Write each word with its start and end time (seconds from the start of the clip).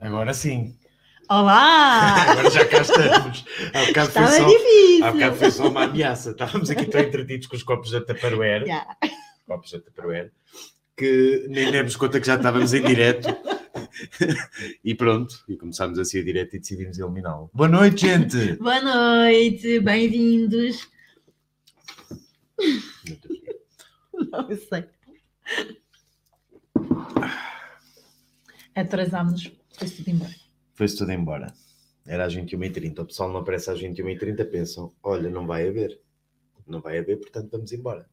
Agora 0.00 0.32
sim. 0.34 0.76
Olá! 1.28 2.22
Agora 2.30 2.50
já 2.50 2.64
cá 2.66 2.82
estamos. 2.82 3.44
Há 3.72 3.86
bocado, 3.86 4.10
foi 4.10 4.26
só, 4.26 4.46
difícil. 4.46 5.04
há 5.04 5.12
bocado 5.12 5.36
foi 5.36 5.50
só 5.50 5.68
uma 5.68 5.84
ameaça. 5.84 6.30
Estávamos 6.30 6.70
aqui 6.70 6.86
tão 6.86 7.00
entretidos 7.00 7.46
com 7.46 7.56
os 7.56 7.62
copos 7.62 7.90
da 7.90 8.00
Tupperware. 8.00 8.66
Já. 8.66 8.86
Copos 9.46 9.72
da 9.72 9.80
Tupperware. 9.80 10.32
Que 10.96 11.46
nem 11.48 11.72
demos 11.72 11.96
conta 11.96 12.20
que 12.20 12.26
já 12.26 12.36
estávamos 12.36 12.72
em 12.74 12.82
direto. 12.82 13.28
e 14.84 14.94
pronto. 14.94 15.34
E 15.48 15.56
começámos 15.56 15.98
assim 15.98 16.20
a 16.20 16.24
direto 16.24 16.56
e 16.56 16.58
decidimos 16.58 16.98
eliminá-lo. 16.98 17.50
Boa 17.52 17.68
noite, 17.68 18.02
gente! 18.02 18.54
Boa 18.56 18.80
noite, 18.80 19.80
bem-vindos. 19.80 20.88
Não 24.30 24.48
sei. 24.56 24.84
Atrasámos-nos, 28.74 29.52
foi-se 29.76 29.96
tudo 29.96 30.10
embora. 30.10 30.34
Foi-se 30.74 30.96
tudo 30.96 31.12
embora. 31.12 31.54
Era 32.06 32.24
às 32.26 32.34
21h30. 32.34 32.98
O 33.00 33.04
pessoal 33.06 33.30
não 33.32 33.40
aparece 33.40 33.70
às 33.70 33.80
21h30, 33.80 34.44
pensam: 34.50 34.92
olha, 35.02 35.30
não 35.30 35.46
vai 35.46 35.68
haver. 35.68 35.98
Não 36.66 36.80
vai 36.80 36.98
haver, 36.98 37.18
portanto 37.18 37.50
vamos 37.52 37.72
embora. 37.72 38.06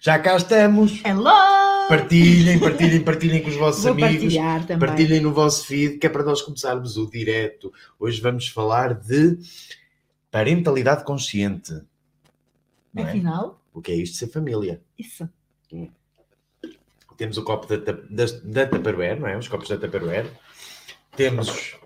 Já 0.00 0.18
cá 0.18 0.36
estamos! 0.36 1.02
Hello! 1.04 1.88
Partilhem, 1.88 2.58
partilhem, 2.60 3.02
partilhem 3.02 3.42
com 3.42 3.48
os 3.48 3.56
vossos 3.56 3.82
Vou 3.82 3.92
amigos. 3.92 4.34
Partilhem 4.78 5.20
no 5.20 5.32
vosso 5.32 5.66
feed, 5.66 5.98
que 5.98 6.06
é 6.06 6.10
para 6.10 6.22
nós 6.22 6.42
começarmos 6.42 6.96
o 6.96 7.10
direto. 7.10 7.72
Hoje 7.98 8.20
vamos 8.20 8.48
falar 8.48 8.94
de 8.94 9.38
parentalidade 10.30 11.04
consciente. 11.04 11.72
Não 12.92 13.04
é? 13.04 13.08
Afinal, 13.10 13.62
O 13.72 13.80
que 13.80 13.92
é 13.92 13.96
isto 13.96 14.12
de 14.12 14.18
ser 14.18 14.26
família? 14.28 14.82
isso. 14.98 15.28
Temos 17.22 17.38
o 17.38 17.44
copo 17.44 17.68
da, 17.68 17.76
da, 17.76 18.24
da 18.42 18.66
Tupperware, 18.66 19.20
não 19.20 19.28
é? 19.28 19.38
Os 19.38 19.46
copos 19.46 19.68
da 19.68 19.76
Tupperware. 19.76 20.26
Temos 21.14 21.76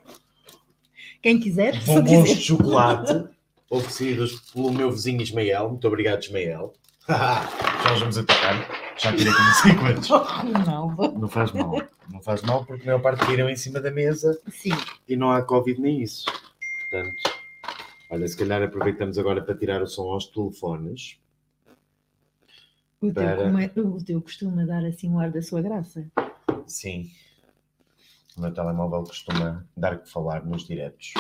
Quem 1.20 1.38
quiser, 1.38 1.78
bombons 1.84 2.36
de 2.36 2.40
chocolate 2.40 3.28
oferecidos 3.68 4.40
pelo 4.50 4.72
meu 4.72 4.90
vizinho 4.90 5.20
Ismael. 5.20 5.68
Muito 5.68 5.86
obrigado, 5.86 6.22
Ismael. 6.22 6.72
Já 7.06 7.92
os 7.92 8.00
vamos 8.00 8.16
atacar. 8.16 8.66
Já 8.96 9.14
tirei 9.14 9.30
como 9.30 9.52
5 9.52 9.78
quantos. 9.78 10.08
Ronaldo. 10.08 11.18
Não 11.18 11.28
faz 11.28 11.52
mal. 11.52 11.82
Não 12.10 12.22
faz 12.22 12.40
mal 12.40 12.64
porque 12.64 12.84
a 12.84 12.86
maior 12.86 13.02
parte 13.02 13.26
tiram 13.26 13.50
em 13.50 13.56
cima 13.56 13.78
da 13.78 13.90
mesa 13.90 14.40
Sim, 14.48 14.72
e 15.06 15.16
não 15.16 15.30
há 15.30 15.42
Covid 15.42 15.78
nem 15.78 16.00
isso. 16.00 16.24
Portanto, 16.80 17.14
olha, 18.08 18.26
se 18.26 18.38
calhar 18.38 18.62
aproveitamos 18.62 19.18
agora 19.18 19.42
para 19.42 19.54
tirar 19.54 19.82
o 19.82 19.86
som 19.86 20.10
aos 20.10 20.28
telefones. 20.28 21.18
O 23.00 23.06
teu, 23.12 23.14
Para- 23.14 23.36
como 23.44 23.58
é- 23.58 23.72
o 23.76 24.04
teu 24.04 24.20
costuma 24.22 24.64
dar 24.64 24.84
assim 24.84 25.12
o 25.12 25.18
ar 25.18 25.30
da 25.30 25.42
sua 25.42 25.60
graça. 25.62 26.06
Sim. 26.66 27.10
O 28.36 28.40
meu 28.40 28.52
telemóvel 28.52 29.02
costuma 29.04 29.66
dar 29.76 29.98
que 29.98 30.10
falar 30.10 30.44
nos 30.44 30.66
diretos. 30.66 31.14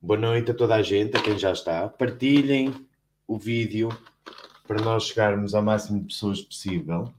Boa 0.00 0.18
noite 0.18 0.50
a 0.50 0.54
toda 0.54 0.74
a 0.74 0.82
gente, 0.82 1.16
a 1.16 1.22
quem 1.22 1.38
já 1.38 1.52
está. 1.52 1.88
Partilhem 1.88 2.74
o 3.26 3.38
vídeo 3.38 3.88
para 4.66 4.82
nós 4.82 5.04
chegarmos 5.04 5.54
ao 5.54 5.62
máximo 5.62 6.00
de 6.00 6.06
pessoas 6.06 6.40
possível. 6.42 7.12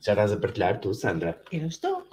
Já 0.00 0.12
estás 0.12 0.32
a 0.32 0.36
partilhar 0.36 0.80
tu, 0.80 0.92
Sandra? 0.94 1.40
Eu 1.52 1.66
estou. 1.66 2.06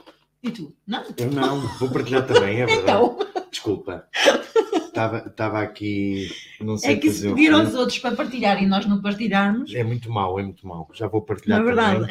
E 0.44 0.52
tu? 0.52 0.76
Não? 0.86 1.04
Eu 1.18 1.32
não, 1.32 1.60
vou 1.80 1.90
partilhar 1.90 2.26
também, 2.28 2.62
é 2.62 2.66
verdade. 2.68 2.82
Então, 2.84 3.18
Desculpa. 3.50 4.08
Estava 4.96 5.28
estava 5.28 5.60
aqui, 5.62 6.30
não 6.62 6.78
sei 6.78 6.94
é 6.94 6.98
que 6.98 7.10
se 7.10 7.16
fazer 7.18 7.30
o 7.30 7.36
pediram 7.36 7.60
quê. 7.60 7.68
os 7.68 7.76
outros 7.76 8.00
para 8.00 8.16
partilhar 8.16 8.64
e 8.64 8.66
nós 8.66 8.86
não 8.86 9.02
partilharmos, 9.02 9.76
É 9.76 9.84
muito 9.84 10.10
mau, 10.10 10.40
é 10.40 10.44
muito 10.44 10.66
mau. 10.66 10.90
Já 10.94 11.06
vou 11.08 11.22
partilhar 11.22 11.60
é 11.60 11.64
verdade? 11.66 12.08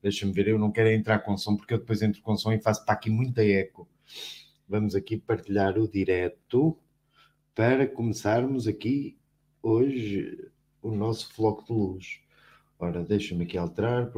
Deixa-me 0.00 0.32
ver, 0.32 0.46
eu 0.46 0.56
não 0.58 0.70
quero 0.70 0.88
entrar 0.88 1.18
com 1.18 1.36
som, 1.36 1.56
porque 1.56 1.74
eu 1.74 1.78
depois 1.78 2.02
entro 2.02 2.22
com 2.22 2.36
som 2.36 2.52
e 2.52 2.60
faço 2.60 2.84
para 2.84 2.94
aqui 2.94 3.10
muita 3.10 3.44
eco. 3.44 3.88
Vamos 4.68 4.94
aqui 4.94 5.16
partilhar 5.16 5.76
o 5.76 5.90
direto 5.90 6.78
para 7.56 7.88
começarmos 7.88 8.68
aqui 8.68 9.18
hoje 9.60 10.48
o 10.80 10.94
nosso 10.94 11.34
floco 11.34 11.64
de 11.64 11.72
luz. 11.72 12.20
Ora, 12.78 13.02
deixa-me 13.02 13.42
aqui 13.42 13.58
alterar. 13.58 14.12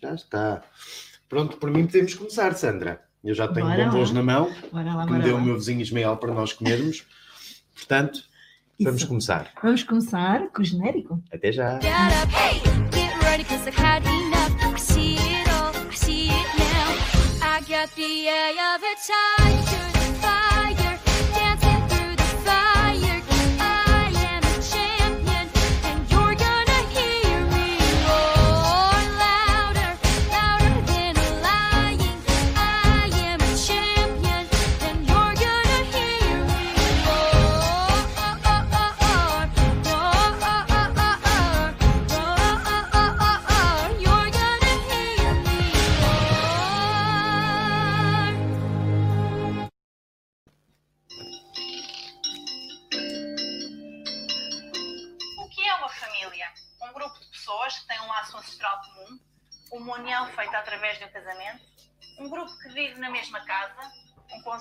Já 0.00 0.14
está. 0.14 0.62
Pronto, 1.28 1.56
por 1.56 1.70
mim 1.70 1.84
podemos 1.86 2.14
começar, 2.14 2.54
Sandra. 2.54 3.04
Eu 3.24 3.34
já 3.34 3.48
tenho 3.48 3.66
Bora 3.66 3.84
bombons 3.86 4.10
lá. 4.10 4.14
na 4.14 4.22
mão, 4.22 4.52
Bora 4.70 4.94
lá, 4.94 5.06
que 5.06 5.12
me 5.12 5.16
bora 5.18 5.22
deu 5.24 5.34
lá. 5.36 5.40
o 5.40 5.44
meu 5.44 5.54
vizinho 5.54 5.80
Ismael 5.80 6.16
para 6.18 6.34
nós 6.34 6.52
comermos. 6.52 7.04
Portanto, 7.74 8.20
vamos 8.78 9.00
Isso. 9.00 9.08
começar. 9.08 9.50
Vamos 9.62 9.82
começar 9.82 10.48
com 10.48 10.60
o 10.60 10.64
genérico. 10.64 11.22
Até 11.32 11.50
já. 11.50 11.80
Get 11.80 11.92
up, 12.22 12.32
hey, 12.34 12.74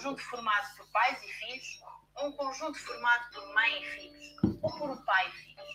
conjunto 0.04 0.22
formado 0.24 0.76
por 0.76 0.86
pais 0.92 1.18
e 1.24 1.32
filhos, 1.32 1.80
ou 2.18 2.28
um 2.28 2.32
conjunto 2.34 2.78
formado 2.78 3.32
por 3.34 3.54
mãe 3.54 3.82
e 3.82 3.86
filhos, 3.86 4.36
ou 4.62 4.78
por 4.78 4.90
um 4.90 4.98
pai 5.06 5.30
e 5.30 5.32
filhos. 5.32 5.66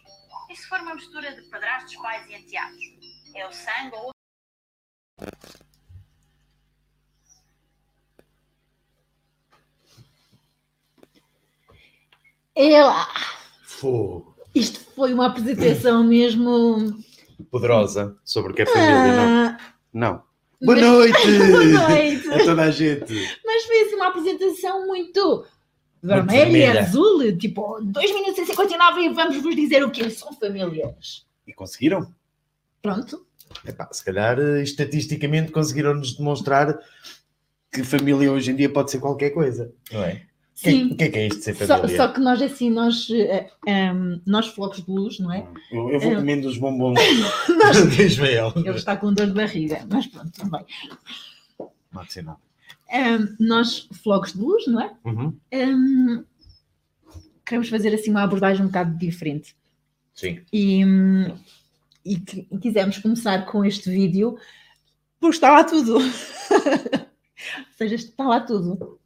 E 0.51 0.57
se 0.57 0.69
for 0.69 0.81
uma 0.81 0.95
mistura 0.95 1.35
de 1.35 1.43
padrastos, 1.49 1.97
pais 1.97 2.29
e 2.29 2.35
enteados? 2.35 2.79
É 3.35 3.47
o 3.47 3.53
sangue 3.53 3.97
ou 3.97 4.11
É 12.55 12.83
lá! 12.83 13.09
Fogo. 13.63 14.37
Isto 14.55 14.81
foi 14.95 15.15
uma 15.15 15.27
apresentação 15.27 16.03
mesmo. 16.05 17.03
Poderosa 17.51 18.19
sobre 18.25 18.53
o 18.53 18.55
que 18.55 18.63
é 18.63 18.67
família, 18.67 19.17
não? 19.17 19.49
Ah, 19.49 19.59
Não. 19.93 20.28
Boa 20.63 20.77
noite! 20.77 21.39
Boa 21.51 21.89
noite! 21.89 22.29
A 22.31 22.45
toda 22.45 22.63
a 22.63 22.71
gente! 22.73 23.15
Mas 23.47 23.65
foi 23.65 23.83
assim 23.83 23.95
uma 23.95 24.09
apresentação 24.09 24.89
muito 24.89 25.47
vermelha 26.03 26.75
e 26.75 26.79
azul, 26.79 27.37
tipo 27.37 27.81
2 27.81 28.13
minutos 28.13 28.39
e 28.39 28.47
59 28.47 29.01
e 29.01 29.09
vamos 29.11 29.37
vos 29.41 29.55
dizer 29.55 29.85
o 29.85 29.91
que 29.91 30.11
são 30.11 30.33
famílias. 30.33 31.25
E 31.47 31.53
conseguiram? 31.53 32.13
Pronto. 32.83 33.25
Epá, 33.65 33.89
se 33.93 34.05
calhar, 34.05 34.39
eh, 34.41 34.63
estatisticamente, 34.63 35.53
conseguiram-nos 35.53 36.17
demonstrar 36.17 36.77
que 37.73 37.85
família 37.85 38.33
hoje 38.33 38.51
em 38.51 38.57
dia 38.57 38.69
pode 38.69 38.91
ser 38.91 38.99
qualquer 38.99 39.31
coisa, 39.31 39.73
não 39.93 40.03
é? 40.03 40.27
Que, 40.61 40.71
Sim. 40.73 40.87
o 40.93 40.97
que 40.97 41.05
é 41.05 41.09
que 41.09 41.19
é 41.21 41.27
isto 41.29 41.39
de 41.39 41.45
ser 41.45 41.55
Só, 41.55 41.79
família? 41.79 41.97
só 41.97 42.09
que 42.09 42.19
nós 42.19 42.43
assim, 42.43 42.69
nós, 42.69 43.09
eh, 43.13 43.49
ehm, 43.65 44.21
nós 44.27 44.49
flocos 44.49 44.85
de 44.85 44.91
luz, 44.91 45.21
não 45.21 45.33
é? 45.33 45.47
Eu, 45.71 45.89
eu 45.91 46.01
vou 46.01 46.11
É. 46.13 46.17
comendo 46.17 46.49
os 46.49 46.59
bombons 46.59 46.99
Nós- 47.63 47.89
de 47.97 48.03
Ismael. 48.03 48.53
Ele 48.57 48.71
está 48.71 48.97
com 48.97 49.13
dor 49.13 49.29
de 49.29 49.35
barriga, 49.35 49.87
mas 49.89 50.09
pronto, 50.09 50.51
bem. 50.51 50.65
Não 51.93 52.03
nada. 52.25 52.39
Ehm, 52.91 53.37
nós, 53.39 53.89
flocos 54.03 54.33
de 54.33 54.41
luz, 54.41 54.67
não 54.67 54.81
é? 54.81 54.93
Uhum. 55.05 55.37
Ehm, 55.53 56.25
queremos 57.47 57.69
fazer 57.69 57.95
assim 57.95 58.11
uma 58.11 58.25
abordagem 58.25 58.65
um 58.65 58.69
bocado 58.69 58.99
diferente. 58.99 59.55
Sim. 60.13 60.41
E, 60.53 60.83
e 62.05 62.17
quisemos 62.61 62.99
começar 62.99 63.47
com 63.47 63.65
este 63.65 63.89
vídeo 63.91 64.37
porque 65.21 65.37
está 65.37 65.53
lá 65.53 65.63
tudo. 65.63 65.99
Ou 66.01 67.77
seja, 67.77 67.95
está 67.95 68.25
lá 68.25 68.41
tudo. 68.41 68.99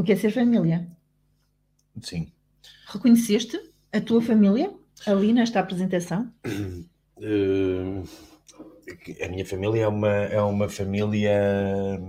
O 0.00 0.02
que 0.02 0.12
é 0.12 0.16
ser 0.16 0.30
família? 0.32 0.88
Sim. 2.00 2.32
Reconheceste 2.86 3.60
a 3.92 4.00
tua 4.00 4.22
família 4.22 4.72
ali 5.06 5.30
nesta 5.30 5.60
apresentação? 5.60 6.32
Eh, 7.22 8.02
a 9.26 9.28
minha 9.28 9.44
família 9.44 9.82
é 9.82 9.86
uma, 9.86 10.08
é 10.08 10.40
uma 10.40 10.70
família 10.70 12.00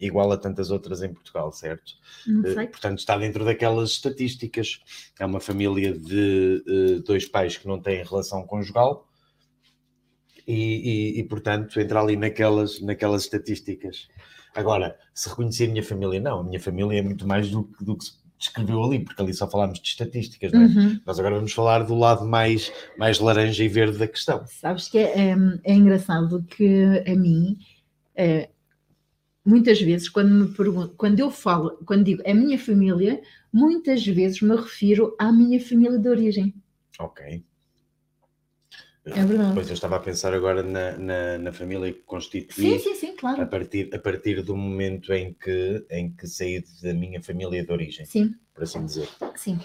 igual 0.00 0.32
a 0.32 0.38
tantas 0.38 0.70
outras 0.70 1.02
em 1.02 1.12
Portugal, 1.12 1.52
certo? 1.52 1.92
Sei. 2.54 2.66
Portanto, 2.68 3.00
está 3.00 3.18
dentro 3.18 3.44
daquelas 3.44 3.90
estatísticas. 3.90 4.80
É 5.20 5.26
uma 5.26 5.38
família 5.38 5.92
de 5.92 6.64
eh, 6.66 7.02
dois 7.04 7.28
pais 7.28 7.58
que 7.58 7.68
não 7.68 7.78
têm 7.78 8.02
relação 8.02 8.46
conjugal 8.46 9.06
E, 10.46 10.54
e, 11.18 11.20
e, 11.20 11.24
portanto, 11.24 11.78
entra 11.78 12.00
ali 12.00 12.16
naquelas, 12.16 12.80
naquelas 12.80 13.24
estatísticas. 13.24 14.08
Agora, 14.54 14.96
se 15.14 15.28
reconhecer 15.28 15.66
a 15.66 15.70
minha 15.70 15.82
família, 15.82 16.20
não, 16.20 16.40
a 16.40 16.44
minha 16.44 16.60
família 16.60 16.98
é 16.98 17.02
muito 17.02 17.26
mais 17.26 17.50
do, 17.50 17.64
que- 17.64 17.84
do 17.84 17.96
que 17.96 18.04
se 18.04 18.12
descreveu 18.38 18.82
ali, 18.84 19.00
porque 19.04 19.20
ali 19.20 19.34
só 19.34 19.48
falámos 19.50 19.80
de 19.80 19.88
estatísticas, 19.88 20.52
não 20.52 20.62
é? 20.62 20.66
Uhum. 20.66 21.00
Nós 21.04 21.18
agora 21.18 21.34
vamos 21.36 21.52
falar 21.52 21.82
do 21.84 21.94
lado 21.94 22.24
mais, 22.24 22.72
mais 22.96 23.18
laranja 23.18 23.64
e 23.64 23.68
verde 23.68 23.98
da 23.98 24.06
questão. 24.06 24.44
Sabes 24.46 24.88
que 24.88 24.98
é, 24.98 25.30
é, 25.30 25.36
é 25.64 25.74
engraçado 25.74 26.42
que 26.44 27.02
a 27.06 27.14
mim, 27.16 27.58
é, 28.14 28.48
muitas 29.44 29.80
vezes, 29.80 30.08
quando 30.08 30.30
me 30.30 30.48
pergunto, 30.54 30.94
quando 30.96 31.18
eu 31.18 31.30
falo, 31.30 31.78
quando 31.84 32.04
digo 32.04 32.22
a 32.26 32.34
minha 32.34 32.58
família, 32.58 33.20
muitas 33.52 34.06
vezes 34.06 34.40
me 34.40 34.54
refiro 34.54 35.16
à 35.18 35.32
minha 35.32 35.60
família 35.60 35.98
de 35.98 36.08
origem. 36.08 36.54
Ok. 37.00 37.42
É 39.14 39.24
verdade. 39.24 39.54
Pois 39.54 39.68
eu 39.68 39.74
estava 39.74 39.96
a 39.96 40.00
pensar 40.00 40.34
agora 40.34 40.62
na, 40.62 40.96
na, 40.98 41.38
na 41.38 41.52
família 41.52 41.92
que 41.92 41.98
Sim, 42.00 42.04
constituí 42.06 42.78
sim, 42.78 42.94
sim, 42.94 43.10
a, 43.10 43.16
claro. 43.16 43.46
partir, 43.46 43.94
a 43.94 43.98
partir 43.98 44.42
do 44.42 44.56
momento 44.56 45.12
em 45.12 45.32
que, 45.34 45.84
em 45.90 46.10
que 46.12 46.26
saí 46.26 46.64
da 46.82 46.92
minha 46.94 47.22
família 47.22 47.64
de 47.64 47.72
origem, 47.72 48.06
Sim, 48.06 48.34
por 48.54 48.64
assim 48.64 48.84
dizer. 48.84 49.08
sim. 49.36 49.58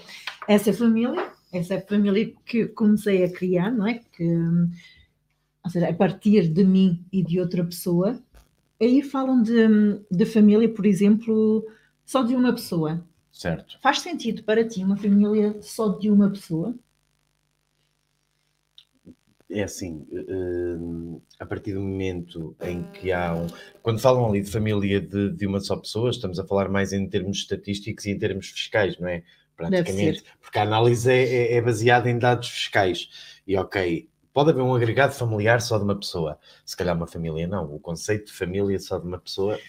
Essa 0.48 0.74
família, 0.74 1.32
essa 1.52 1.80
família 1.82 2.34
que 2.46 2.68
comecei 2.68 3.24
a 3.24 3.32
criar, 3.32 3.72
não 3.72 3.88
é? 3.88 4.00
Que, 4.16 4.26
ou 5.64 5.70
seja, 5.70 5.90
a 5.90 5.94
partir 5.94 6.48
de 6.50 6.64
mim 6.64 7.06
e 7.12 7.24
de 7.24 7.40
outra 7.40 7.64
pessoa, 7.64 8.22
aí 8.80 9.02
falam 9.02 9.42
de, 9.42 9.54
de 10.12 10.26
família, 10.26 10.68
por 10.70 10.86
exemplo, 10.86 11.66
só 12.06 12.24
de 12.24 12.36
uma 12.36 12.54
pessoa. 12.54 13.06
Certo. 13.32 13.80
Faz 13.82 14.00
sentido 14.00 14.44
para 14.44 14.68
ti 14.68 14.84
uma 14.84 14.98
família 14.98 15.60
só 15.62 15.90
de 15.90 16.12
uma 16.12 16.30
pessoa? 16.30 16.76
É 19.56 19.62
assim, 19.64 20.08
hum, 20.12 21.22
a 21.40 21.46
partir 21.46 21.74
do 21.74 21.82
momento 21.82 22.56
em 22.60 22.84
que 22.86 23.12
há 23.12 23.36
um. 23.36 23.46
Quando 23.84 24.00
falam 24.00 24.28
ali 24.28 24.42
de 24.42 24.50
família 24.50 25.00
de, 25.00 25.30
de 25.32 25.46
uma 25.46 25.60
só 25.60 25.76
pessoa, 25.76 26.10
estamos 26.10 26.40
a 26.40 26.46
falar 26.48 26.70
mais 26.70 26.92
em 26.92 27.08
termos 27.08 27.38
estatísticos 27.38 28.06
e 28.06 28.12
em 28.12 28.18
termos 28.18 28.48
fiscais, 28.50 28.98
não 28.98 29.08
é? 29.08 29.24
Praticamente. 29.56 30.24
Porque 30.42 30.58
a 30.58 30.64
análise 30.64 31.12
é, 31.12 31.24
é- 31.24 31.54
é 31.58 31.62
baseada 31.62 32.10
em 32.10 32.18
dados 32.18 32.50
fiscais. 32.50 33.10
E 33.46 33.56
ok, 33.56 34.10
pode 34.34 34.50
haver 34.50 34.64
um 34.64 34.74
agregado 34.74 35.14
familiar 35.14 35.62
só 35.62 35.78
de 35.78 35.84
uma 35.84 35.96
pessoa. 36.00 36.40
Se 36.66 36.76
calhar 36.76 36.96
uma 36.96 37.06
família 37.08 37.46
não. 37.48 37.66
O 37.76 37.80
conceito 37.80 38.28
de 38.28 38.34
família 38.34 38.80
só 38.80 38.98
de 38.98 39.06
uma 39.06 39.20
pessoa. 39.20 39.60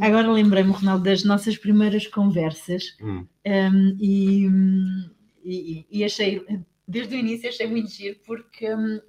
Agora 0.00 0.30
lembrei-me, 0.30 0.70
Ronaldo, 0.70 1.02
das 1.04 1.24
nossas 1.24 1.56
primeiras 1.56 2.06
conversas 2.06 2.96
hum, 3.00 3.26
hum, 3.44 3.96
e, 4.00 4.46
e- 5.44 5.86
e 5.90 6.04
achei, 6.04 6.44
desde 6.86 7.14
o 7.14 7.18
início, 7.18 7.48
achei 7.48 7.66
muito 7.66 7.90
giro 7.90 8.18
porque 8.24 8.72
hum, 8.74 9.00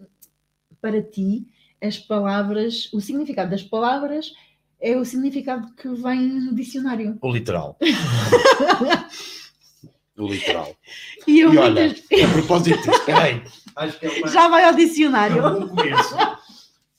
para 0.83 1.01
ti 1.01 1.47
as 1.81 1.97
palavras, 1.97 2.89
o 2.93 2.99
significado 2.99 3.49
das 3.51 3.63
palavras 3.63 4.33
é 4.81 4.97
o 4.97 5.05
significado 5.05 5.73
que 5.75 5.87
vem 5.87 6.19
no 6.41 6.53
dicionário. 6.53 7.17
o 7.21 7.31
literal. 7.31 7.77
o 10.17 10.27
literal. 10.27 10.75
E 11.25 11.39
eu 11.39 11.53
E 11.53 11.57
olha, 11.57 11.85
muitas- 11.87 12.21
a 12.21 12.33
propósito 12.33 12.91
espera 12.91 13.23
aí. 13.23 13.43
Acho 13.77 13.97
que 13.99 14.05
é 14.05 14.09
uma- 14.11 14.27
já 14.27 14.47
vai 14.49 14.63
ao 14.65 14.73
É 14.73 14.75
dicionário. 14.75 15.37
um 15.47 15.59
bom 15.61 15.67
começo. 15.69 16.15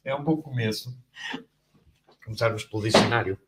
É 0.05 0.15
um 0.15 0.25
bom 0.25 0.37
começo. 0.39 0.97
Começarmos 2.25 2.65
pelo 2.65 2.83
dicionário. 2.83 3.39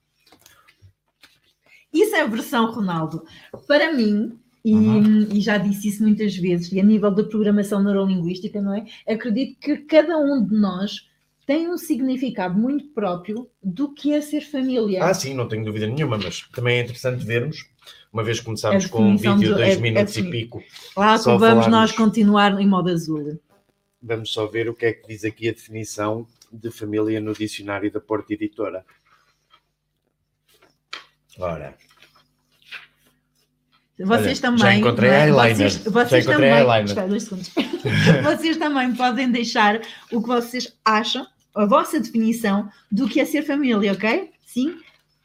Isso 1.93 2.15
é 2.15 2.21
a 2.21 2.27
versão 2.27 2.71
Ronaldo. 2.71 3.25
Para 3.67 3.93
mim, 3.93 4.39
e, 4.67 4.75
Uhum. 4.75 5.29
e 5.33 5.41
já 5.41 5.59
disse 5.59 5.89
isso 5.89 6.03
muitas 6.03 6.35
vezes, 6.37 6.73
e 6.73 6.81
a 6.81 6.83
nível 6.83 7.11
da 7.13 7.23
programação 7.23 7.83
neurolinguística, 7.85 8.61
não 8.61 8.75
é? 8.75 8.85
Acredito 9.09 9.59
que 9.61 9.77
cada 9.79 10.19
um 10.19 10.45
de 10.45 10.57
nós 10.57 11.09
tem 11.47 11.69
um 11.69 11.79
significado 11.79 12.59
muito 12.59 12.89
próprio 12.89 13.49
do 13.63 13.95
que 13.95 14.13
é 14.13 14.21
ser 14.21 14.41
família. 14.41 15.05
Ah, 15.05 15.15
sim, 15.15 15.33
não 15.35 15.47
tenho 15.47 15.65
dúvida 15.65 15.87
nenhuma, 15.87 16.19
mas 16.19 16.41
também 16.49 16.79
é 16.79 16.83
interessante 16.83 17.25
vermos, 17.25 17.65
uma 18.13 18.25
vez 18.25 18.41
que 18.41 18.45
começámos 18.47 18.87
com 18.87 19.03
um 19.05 19.17
vídeo 19.17 19.39
de 19.39 19.49
2 19.51 19.61
é- 19.61 19.73
é 19.75 19.77
minutos 19.77 20.17
e 20.17 20.23
defini- 20.23 20.31
pico, 20.43 20.63
Lá 20.97 21.17
vamos 21.17 21.23
falarmos- 21.23 21.67
nós 21.69 21.93
continuar 21.93 22.61
em 22.61 22.67
modo 22.67 22.91
azul. 22.91 23.39
vamos 24.03 24.33
só 24.33 24.47
ver 24.47 24.69
o 24.69 24.75
que 24.75 24.87
é 24.87 24.93
que 24.93 25.07
diz 25.07 25.25
aqui 25.25 25.49
a 25.49 25.53
definição 25.53 26.27
de 26.53 26.71
família 26.73 27.21
no 27.21 27.33
dicionário 27.33 27.93
da 27.93 28.01
Porta 28.01 28.35
Editora. 28.35 28.85
Ora, 31.39 31.77
Vocês 33.99 34.39
Olha, 34.39 34.41
também. 34.43 34.59
já 34.59 34.75
encontrei 34.75 35.11
não 35.11 35.17
é? 35.17 35.25
eyeliner. 35.27 35.57
Vocês, 35.57 35.73
Já 35.85 35.91
vocês 35.91 36.25
encontrei 36.27 36.51
também. 36.51 36.71
eyeliner. 36.75 37.09
Dois 37.09 37.23
segundos. 37.23 37.51
vocês 38.25 38.57
também 38.59 38.95
podem 38.95 39.31
deixar 39.31 39.81
o 40.13 40.21
que 40.21 40.29
vocês 40.29 40.77
acham, 40.85 41.27
a 41.55 41.65
vossa 41.65 41.99
definição 41.99 42.69
do 42.93 43.09
que 43.09 43.21
é 43.21 43.25
ser 43.25 43.43
família, 43.43 43.93
ok? 43.93 44.31
Sim? 44.45 44.77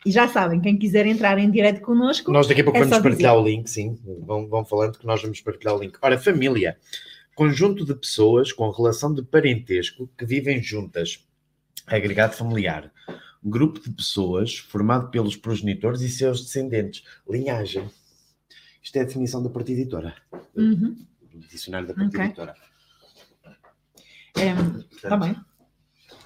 E 0.05 0.11
já 0.11 0.27
sabem, 0.27 0.59
quem 0.59 0.77
quiser 0.77 1.05
entrar 1.05 1.37
em 1.37 1.51
direto 1.51 1.81
connosco, 1.81 2.31
nós 2.31 2.47
daqui 2.47 2.61
a 2.61 2.63
pouco 2.63 2.79
É 2.79 2.83
vamos 2.83 2.97
partilhar 2.99 3.37
o 3.37 3.43
link, 3.43 3.69
sim, 3.69 3.99
vão, 4.25 4.47
vão 4.47 4.65
falando 4.65 4.97
que 4.97 5.05
nós 5.05 5.21
vamos 5.21 5.41
partilhar 5.41 5.75
o 5.75 5.79
link. 5.79 5.95
Ora, 6.01 6.17
família, 6.17 6.77
conjunto 7.35 7.85
de 7.85 7.93
pessoas 7.93 8.51
com 8.51 8.69
relação 8.71 9.13
de 9.13 9.21
parentesco 9.21 10.09
que 10.17 10.25
vivem 10.25 10.61
juntas, 10.63 11.23
agregado 11.85 12.33
familiar. 12.35 12.91
Grupo 13.43 13.79
de 13.79 13.91
pessoas 13.91 14.57
formado 14.57 15.09
pelos 15.11 15.35
progenitores 15.35 16.01
e 16.01 16.09
seus 16.09 16.41
descendentes. 16.45 17.03
Linhagem. 17.29 17.87
Isto 18.81 18.95
é 18.97 19.01
a 19.01 19.05
definição 19.05 19.43
da 19.43 19.49
Porta 19.49 19.71
Editora. 19.71 20.15
Uhum. 20.55 20.97
dicionário 21.49 21.87
da 21.87 21.93
Porta 21.93 22.09
Ok. 22.09 22.25
Editora. 22.25 22.55
É, 24.37 25.07
tá 25.07 25.17
bem. 25.17 25.35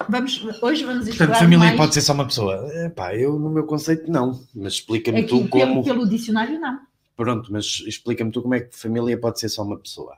Vamos, 0.08 0.44
hoje 0.62 0.84
vamos 0.84 1.06
Portanto, 1.06 1.08
explorar 1.10 1.38
família 1.38 1.58
mais. 1.66 1.76
pode 1.76 1.94
ser 1.94 2.00
só 2.02 2.12
uma 2.12 2.26
pessoa. 2.26 2.68
Epá, 2.84 3.14
eu 3.16 3.38
no 3.38 3.50
meu 3.50 3.64
conceito 3.64 4.10
não, 4.10 4.44
mas 4.54 4.74
explica-me 4.74 5.24
tu 5.26 5.38
pelo, 5.48 5.48
como. 5.48 5.84
pelo 5.84 6.08
dicionário, 6.08 6.60
não. 6.60 6.80
Pronto, 7.16 7.50
mas 7.50 7.82
explica-me 7.86 8.30
tu 8.30 8.42
como 8.42 8.54
é 8.54 8.60
que 8.60 8.76
família 8.76 9.18
pode 9.18 9.40
ser 9.40 9.48
só 9.48 9.62
uma 9.62 9.78
pessoa. 9.78 10.16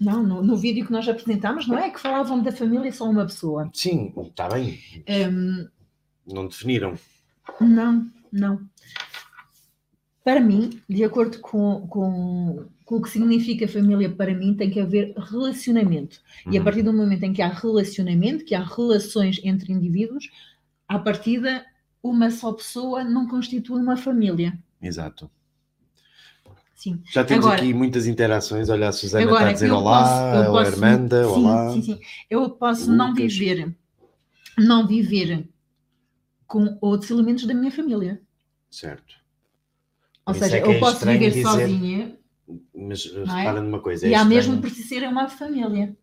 Não, 0.00 0.22
no, 0.22 0.42
no 0.42 0.56
vídeo 0.56 0.86
que 0.86 0.92
nós 0.92 1.06
apresentámos, 1.06 1.68
não 1.68 1.76
é 1.78 1.90
que 1.90 2.00
falavam 2.00 2.42
da 2.42 2.50
família 2.50 2.90
só 2.90 3.04
uma 3.04 3.26
pessoa. 3.26 3.70
Sim, 3.74 4.14
está 4.28 4.48
bem. 4.48 4.80
Hum, 5.06 5.68
Não 6.26 6.46
definiram. 6.48 6.94
Não, 7.60 8.06
não. 8.32 8.60
Para 10.24 10.40
mim, 10.40 10.80
de 10.88 11.02
acordo 11.02 11.38
com, 11.40 11.86
com, 11.88 12.66
com 12.84 12.96
o 12.96 13.02
que 13.02 13.08
significa 13.08 13.66
família, 13.66 14.10
para 14.10 14.34
mim 14.34 14.54
tem 14.54 14.70
que 14.70 14.78
haver 14.80 15.14
relacionamento. 15.16 16.20
E 16.46 16.56
a 16.56 16.60
Uhum. 16.60 16.64
partir 16.64 16.82
do 16.82 16.92
momento 16.92 17.22
em 17.24 17.32
que 17.32 17.40
há 17.40 17.48
relacionamento, 17.48 18.44
que 18.44 18.54
há 18.54 18.62
relações 18.62 19.40
entre 19.42 19.72
indivíduos, 19.72 20.30
à 20.86 20.98
partida, 20.98 21.64
uma 22.02 22.30
só 22.30 22.52
pessoa 22.52 23.02
não 23.02 23.26
constitui 23.28 23.80
uma 23.80 23.96
família. 23.96 24.58
Exato. 24.82 25.30
Sim. 26.74 27.02
Já 27.12 27.22
temos 27.24 27.44
Agora- 27.46 27.60
aqui 27.60 27.74
muitas 27.74 28.06
interações. 28.06 28.68
Olha, 28.70 28.88
a 28.88 28.92
Susana 28.92 29.22
está 29.24 29.34
a 29.34 29.36
Agora, 29.38 29.52
dizer 29.52 29.70
olá, 29.70 30.32
posso, 30.32 30.50
posso- 30.50 30.70
Armanda, 30.84 31.24
sim, 31.24 31.30
olá. 31.30 31.72
Sim, 31.74 31.82
sim. 31.82 32.00
Eu 32.28 32.50
posso 32.50 32.90
não 32.90 33.10
Lucas. 33.10 33.32
viver, 33.36 33.74
não 34.58 34.86
viver 34.86 35.46
com 36.46 36.76
outros 36.80 37.10
elementos 37.10 37.44
da 37.46 37.52
minha 37.54 37.70
família. 37.70 38.20
Certo. 38.70 39.19
Ou 40.30 40.34
Isso 40.36 40.44
seja, 40.44 40.56
é 40.58 40.62
eu 40.62 40.72
é 40.72 40.78
posso 40.80 41.04
viver 41.06 41.30
dizer- 41.30 41.42
sozinha 41.42 42.18
Mas 42.74 43.04
uh, 43.06 43.24
Não 43.26 43.36
é? 43.36 43.38
repara 43.42 43.60
numa 43.60 43.80
coisa. 43.80 44.06
e 44.08 44.12
é 44.14 44.16
há 44.16 44.24
mesmo 44.24 44.60
por 44.60 44.70
si 44.70 44.82
ser 44.82 45.02
uma 45.08 45.28
família. 45.28 45.96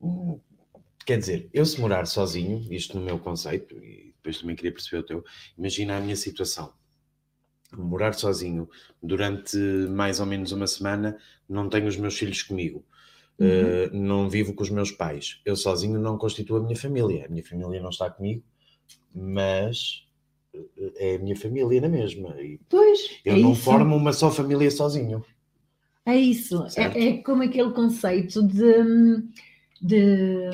Hum, 0.00 0.38
Quer 1.04 1.18
dizer, 1.18 1.48
eu 1.52 1.64
se 1.64 1.80
morar 1.80 2.04
sozinho, 2.06 2.66
isto 2.72 2.98
no 2.98 3.04
meu 3.04 3.18
conceito, 3.18 3.76
e 3.76 4.12
depois 4.16 4.40
também 4.40 4.56
queria 4.56 4.72
perceber 4.72 4.98
o 5.02 5.06
teu, 5.06 5.24
imagina 5.56 5.96
a 5.96 6.00
minha 6.00 6.16
situação. 6.16 6.72
Morar 7.72 8.12
sozinho 8.14 8.68
durante 9.02 9.56
mais 9.88 10.18
ou 10.18 10.26
menos 10.26 10.50
uma 10.52 10.66
semana, 10.66 11.16
não 11.48 11.68
tenho 11.68 11.86
os 11.86 11.96
meus 11.96 12.16
filhos 12.18 12.42
comigo, 12.42 12.84
Uhum. 13.38 13.46
eh, 13.46 13.90
não 13.92 14.28
vivo 14.28 14.52
com 14.54 14.62
os 14.64 14.70
meus 14.70 14.90
pais. 14.90 15.40
Eu 15.44 15.54
sozinho 15.56 16.00
não 16.00 16.16
constituo 16.18 16.56
a 16.56 16.60
minha 16.62 16.76
família. 16.76 17.26
A 17.26 17.28
minha 17.28 17.44
família 17.44 17.80
não 17.80 17.90
está 17.90 18.10
comigo, 18.10 18.42
mas 19.14 20.05
eh, 20.05 20.05
é 20.96 21.16
a 21.16 21.18
minha 21.18 21.36
família 21.36 21.80
na 21.80 21.88
mesma. 21.88 22.30
E 22.40 22.58
Pois, 22.68 22.98
eu 23.24 23.34
é 23.36 23.38
não 23.40 23.52
isso. 23.52 23.62
formo 23.62 23.96
uma 23.96 24.12
só 24.12 24.30
família 24.30 24.70
sozinho. 24.70 25.24
É 26.04 26.16
isso. 26.16 26.64
É, 26.76 27.08
é 27.08 27.16
como 27.18 27.42
aquele 27.42 27.70
conceito 27.72 28.42
de. 28.42 29.22
de 29.80 30.48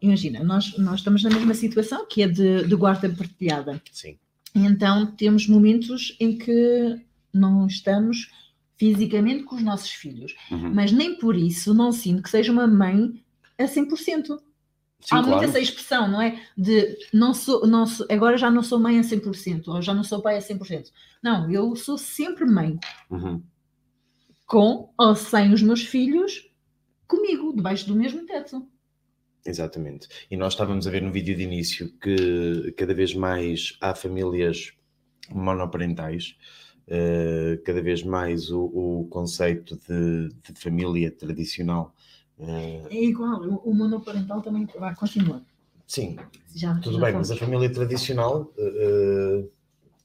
imagina, 0.00 0.42
nós, 0.42 0.76
nós 0.78 0.96
estamos 1.00 1.22
na 1.22 1.30
mesma 1.30 1.54
situação 1.54 2.06
que 2.06 2.22
é 2.22 2.28
de, 2.28 2.64
de 2.66 2.74
guarda 2.76 3.08
partilhada. 3.08 3.80
Sim. 3.92 4.16
Então 4.54 5.06
temos 5.16 5.46
momentos 5.46 6.16
em 6.20 6.36
que 6.36 7.00
não 7.32 7.66
estamos 7.66 8.30
fisicamente 8.76 9.44
com 9.44 9.56
os 9.56 9.62
nossos 9.62 9.90
filhos, 9.90 10.34
Uhum. 10.50 10.74
mas 10.74 10.90
nem 10.92 11.16
por 11.16 11.36
isso 11.36 11.72
não 11.72 11.92
sinto 11.92 12.22
que 12.22 12.30
seja 12.30 12.50
uma 12.52 12.66
mãe 12.66 13.22
a 13.58 13.64
100%. 13.64 14.38
Sim, 15.02 15.16
Há 15.16 15.16
muito 15.16 15.28
claro. 15.32 15.44
essa 15.48 15.58
expressão, 15.60 16.08
não 16.08 16.22
é? 16.22 16.40
De 16.56 16.96
não 17.12 17.34
sou, 17.34 17.66
não 17.66 17.86
sou, 17.86 18.06
agora 18.10 18.36
já 18.38 18.50
não 18.50 18.62
sou 18.62 18.78
mãe 18.78 18.98
a 18.98 19.02
100%, 19.02 19.66
ou 19.68 19.82
já 19.82 19.92
não 19.92 20.04
sou 20.04 20.22
pai 20.22 20.36
a 20.36 20.40
100%. 20.40 20.90
Não, 21.22 21.50
eu 21.50 21.74
sou 21.76 21.98
sempre 21.98 22.44
mãe, 22.46 22.78
Uhum. 23.10 23.42
com 24.46 24.92
ou 24.98 25.14
sem 25.16 25.52
os 25.52 25.62
meus 25.62 25.82
filhos, 25.82 26.48
comigo, 27.08 27.54
debaixo 27.54 27.86
do 27.86 27.96
mesmo 27.96 28.24
teto. 28.26 28.66
Exatamente. 29.44 30.08
E 30.30 30.36
nós 30.36 30.52
estávamos 30.52 30.86
a 30.86 30.90
ver 30.90 31.02
no 31.02 31.10
vídeo 31.10 31.34
de 31.36 31.42
início 31.42 31.92
que 31.98 32.72
cada 32.76 32.94
vez 32.94 33.12
mais 33.14 33.76
há 33.80 33.94
famílias 33.94 34.72
monoparentais, 35.30 36.36
eh, 36.86 37.60
cada 37.64 37.82
vez 37.82 38.02
mais 38.02 38.50
o, 38.50 38.64
o 38.64 39.08
conceito 39.08 39.76
de, 39.88 40.28
de 40.28 40.60
família 40.60 41.10
tradicional. 41.10 41.94
Eh, 42.42 42.82
É 42.90 43.04
igual, 43.04 43.40
o, 43.42 43.74
monoparental 43.74 44.40
também 44.42 44.66
vai 44.78 44.94
continuar. 44.94 45.42
sim, 45.86 46.16
Já, 46.54 46.74
tudo 46.80 46.96
já 46.98 47.04
bem, 47.04 47.14
mas 47.14 47.30
a 47.30 47.36
fomos. 47.36 47.40
família 47.50 47.72
tradicional, 47.72 48.52
eh, 48.58 49.44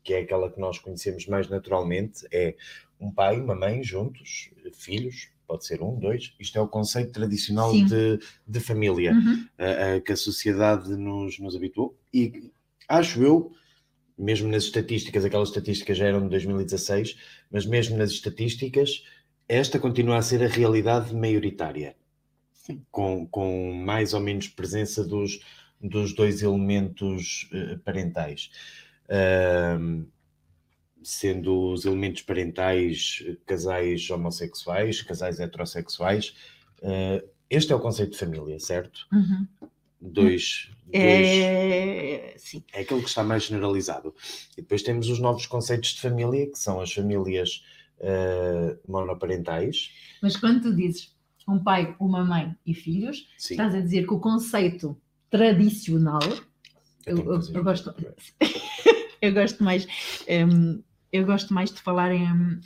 que 0.04 0.14
é 0.14 0.20
aquela 0.22 0.52
que 0.52 0.60
nós 0.60 0.80
conhecemos 0.80 1.26
mais 1.28 1.50
naturalmente, 1.50 2.26
é 2.32 2.56
um 3.00 3.12
pai, 3.12 3.40
uma 3.40 3.56
mãe 3.56 3.84
juntos, 3.84 4.50
filhos, 4.74 5.30
pode 5.48 5.66
ser 5.66 5.82
um, 5.82 5.98
dois. 6.00 6.34
Isto 6.40 6.58
é 6.58 6.62
o 6.62 6.68
conceito 6.68 7.12
tradicional 7.12 7.72
Sim. 7.72 7.86
de, 7.86 8.20
de 8.48 8.60
família. 8.60 9.14
Uhum. 9.14 9.46
a- 9.58 9.96
a 9.96 10.02
que 10.02 10.12
a 10.12 10.16
sociedade 10.18 10.96
nos, 10.96 11.40
nos 11.40 11.56
habituou. 11.56 11.98
E 12.14 12.52
acho 12.88 13.22
eu, 13.24 13.52
mesmo 14.18 14.50
nas 14.50 14.64
estatísticas, 14.64 15.24
aquelas 15.26 15.50
estatísticas 15.50 15.98
já 15.98 16.06
eram 16.08 16.22
de 16.24 16.30
2016, 16.30 17.18
mas 17.52 17.66
mesmo 17.66 17.98
nas 17.98 18.12
estatísticas, 18.12 19.04
esta 19.48 19.80
continua 19.80 20.18
a 20.18 20.22
ser 20.22 20.44
a 20.44 20.48
realidade 20.48 21.14
maioritária. 21.16 21.96
Com, 22.92 23.26
com 23.28 23.74
mais 23.74 24.14
ou 24.14 24.20
menos 24.20 24.48
presença 24.48 25.04
dos, 25.04 25.40
dos 25.82 26.14
dois 26.14 26.42
elementos 26.42 27.50
eh, 27.54 27.78
parentais. 27.84 28.50
Ahm, 29.10 30.06
sendo 31.04 31.72
os 31.72 31.86
elementos 31.86 32.22
parentais 32.24 33.24
eh, 33.26 33.38
casais 33.46 34.10
homossexuais, 34.10 35.02
casais 35.02 35.40
heterossexuais. 35.40 36.34
eh, 36.82 37.24
este 37.50 37.72
é 37.72 37.76
o 37.76 37.80
conceito 37.80 38.12
de 38.12 38.18
família, 38.18 38.60
certo? 38.60 39.08
Uhum. 39.12 39.48
Dois, 40.02 40.70
dois- 40.86 41.02
É, 41.02 42.34
sim. 42.38 42.62
é 42.74 42.82
aquilo 42.82 43.02
que 43.02 43.08
está 43.08 43.24
mais 43.24 43.44
generalizado. 43.44 44.14
E 44.58 44.62
depois 44.62 44.84
temos 44.84 45.08
os 45.10 45.20
novos 45.20 45.46
conceitos 45.46 45.92
de 45.92 46.02
família, 46.02 46.46
que 46.52 46.60
são 46.60 46.82
as 46.82 46.92
famílias 46.94 47.64
eh, 48.00 48.78
monoparentais. 48.88 49.92
Mas 50.22 50.36
quando 50.36 50.62
tu 50.62 50.76
dizes 50.76 51.16
um 51.48 51.60
pai, 51.64 51.96
uma 52.00 52.24
mãe 52.26 52.56
e 52.66 52.74
filhos, 52.74 53.28
Sim, 53.38 53.54
estás 53.54 53.74
a 53.76 53.80
dizer 53.82 54.06
que 54.06 54.14
o 54.14 54.20
conceito 54.20 54.98
tradicional, 55.30 56.20
eu, 57.06 57.18
eu- 57.18 57.42
eu 57.54 57.64
gosto, 57.64 57.94
eu 59.22 59.34
gosto 59.34 59.64
mais, 59.64 59.88
hum, 60.28 60.82
eu 61.12 61.26
gosto 61.26 61.54
mais 61.54 61.72
de 61.72 61.80
falar 61.82 62.12
em, 62.12 62.60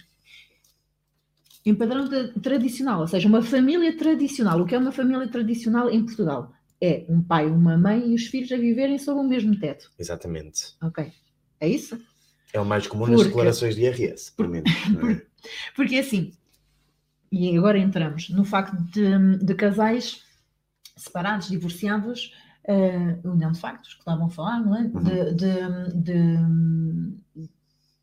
em 1.65 1.75
padrão 1.75 2.07
tra- 2.09 2.33
tradicional, 2.41 3.01
ou 3.01 3.07
seja, 3.07 3.27
uma 3.27 3.41
família 3.43 3.95
tradicional. 3.95 4.59
O 4.61 4.65
que 4.65 4.73
é 4.73 4.77
uma 4.77 4.91
família 4.91 5.27
tradicional 5.27 5.89
em 5.89 6.03
Portugal? 6.03 6.51
É 6.81 7.05
um 7.07 7.21
pai, 7.21 7.45
uma 7.45 7.77
mãe 7.77 8.11
e 8.11 8.15
os 8.15 8.25
filhos 8.25 8.51
a 8.51 8.57
viverem 8.57 8.97
sob 8.97 9.19
o 9.19 9.23
mesmo 9.23 9.55
teto. 9.59 9.91
Exatamente. 9.99 10.73
Ok. 10.81 11.11
É 11.59 11.69
isso? 11.69 11.99
É 12.51 12.59
o 12.59 12.65
mais 12.65 12.87
comum 12.87 13.05
nas 13.05 13.15
Porque- 13.17 13.27
declarações 13.29 13.75
de 13.75 13.81
IRS, 13.83 14.31
pelo 14.35 14.49
menos. 14.49 14.69
é? 15.21 15.21
Porque 15.75 15.97
assim, 15.97 16.33
e 17.31 17.57
agora 17.57 17.77
entramos 17.79 18.29
no 18.29 18.43
facto 18.43 18.75
de, 18.91 19.37
de 19.37 19.55
casais 19.55 20.23
separados, 20.97 21.47
divorciados, 21.49 22.33
eh, 22.65 23.17
união 23.23 23.51
de 23.51 23.59
factos, 23.59 23.93
que 23.93 23.99
estavam 24.01 24.27
a 24.27 24.29
falar, 24.29 24.59
não 24.59 24.75
é? 24.75 24.83
De, 24.87 25.33
de, 25.35 25.93
de- 25.95 27.49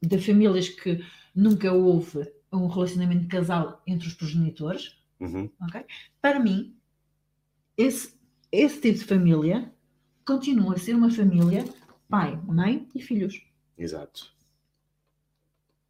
de 0.03 0.19
famílias 0.19 0.69
que 0.69 1.05
nunca 1.35 1.73
houve 1.73 2.31
um 2.53 2.67
relacionamento 2.67 3.23
de 3.23 3.29
casal 3.29 3.83
entre 3.87 4.09
os 4.09 4.15
progenitores, 4.15 4.97
Uhum. 5.21 5.51
Para 6.23 6.39
mim, 6.39 6.77
esse, 7.77 8.15
esse 8.53 8.81
tipo 8.81 8.99
de 8.99 9.05
família 9.05 9.73
continua 10.25 10.75
a 10.75 10.79
ser 10.79 10.95
uma 10.95 11.11
família 11.11 11.65
pai, 12.09 12.41
mãe 12.47 12.89
e 12.95 13.03
filhos. 13.03 13.43
Exato. 13.77 14.33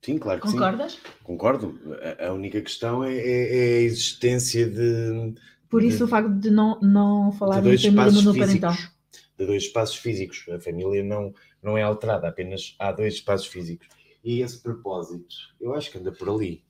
Sim, 0.09 0.17
claro 0.19 0.41
que 0.41 0.47
sim. 0.49 0.57
Concordas? 0.57 0.99
Concordo. 1.23 1.79
A, 2.19 2.29
a 2.29 2.33
única 2.33 2.63
questão 2.63 3.05
é, 3.05 3.15
é- 3.15 3.57
é 3.75 3.79
a 3.79 3.81
existência 3.83 4.67
de, 4.67 5.35
Por 5.69 5.83
isso 5.83 5.99
De- 5.99 6.05
o 6.05 6.09
facto 6.09 6.31
de 6.31 6.51
não, 6.51 6.81
não 6.81 7.31
falar 7.33 7.57
de 7.57 7.77
família 7.77 7.89
espaços 7.91 8.25
monoparental. 8.25 8.73
físicos. 8.73 8.97
De 9.39 9.45
dois 9.47 9.63
espaços 9.65 9.97
físicos. 9.97 10.47
A 10.49 10.59
família 10.59 11.05
não, 11.05 11.35
não 11.63 11.77
é 11.77 11.83
alterada, 11.83 12.27
apenas 12.27 12.75
há 12.79 12.91
dois 12.91 13.15
espaços 13.15 13.49
físicos. 13.49 13.87
E 14.25 14.41
esse 14.41 14.63
propósito, 14.63 15.35
eu 15.61 15.75
acho 15.75 15.91
que 15.91 15.99
anda 15.99 16.11
por 16.11 16.31
ali. 16.31 16.65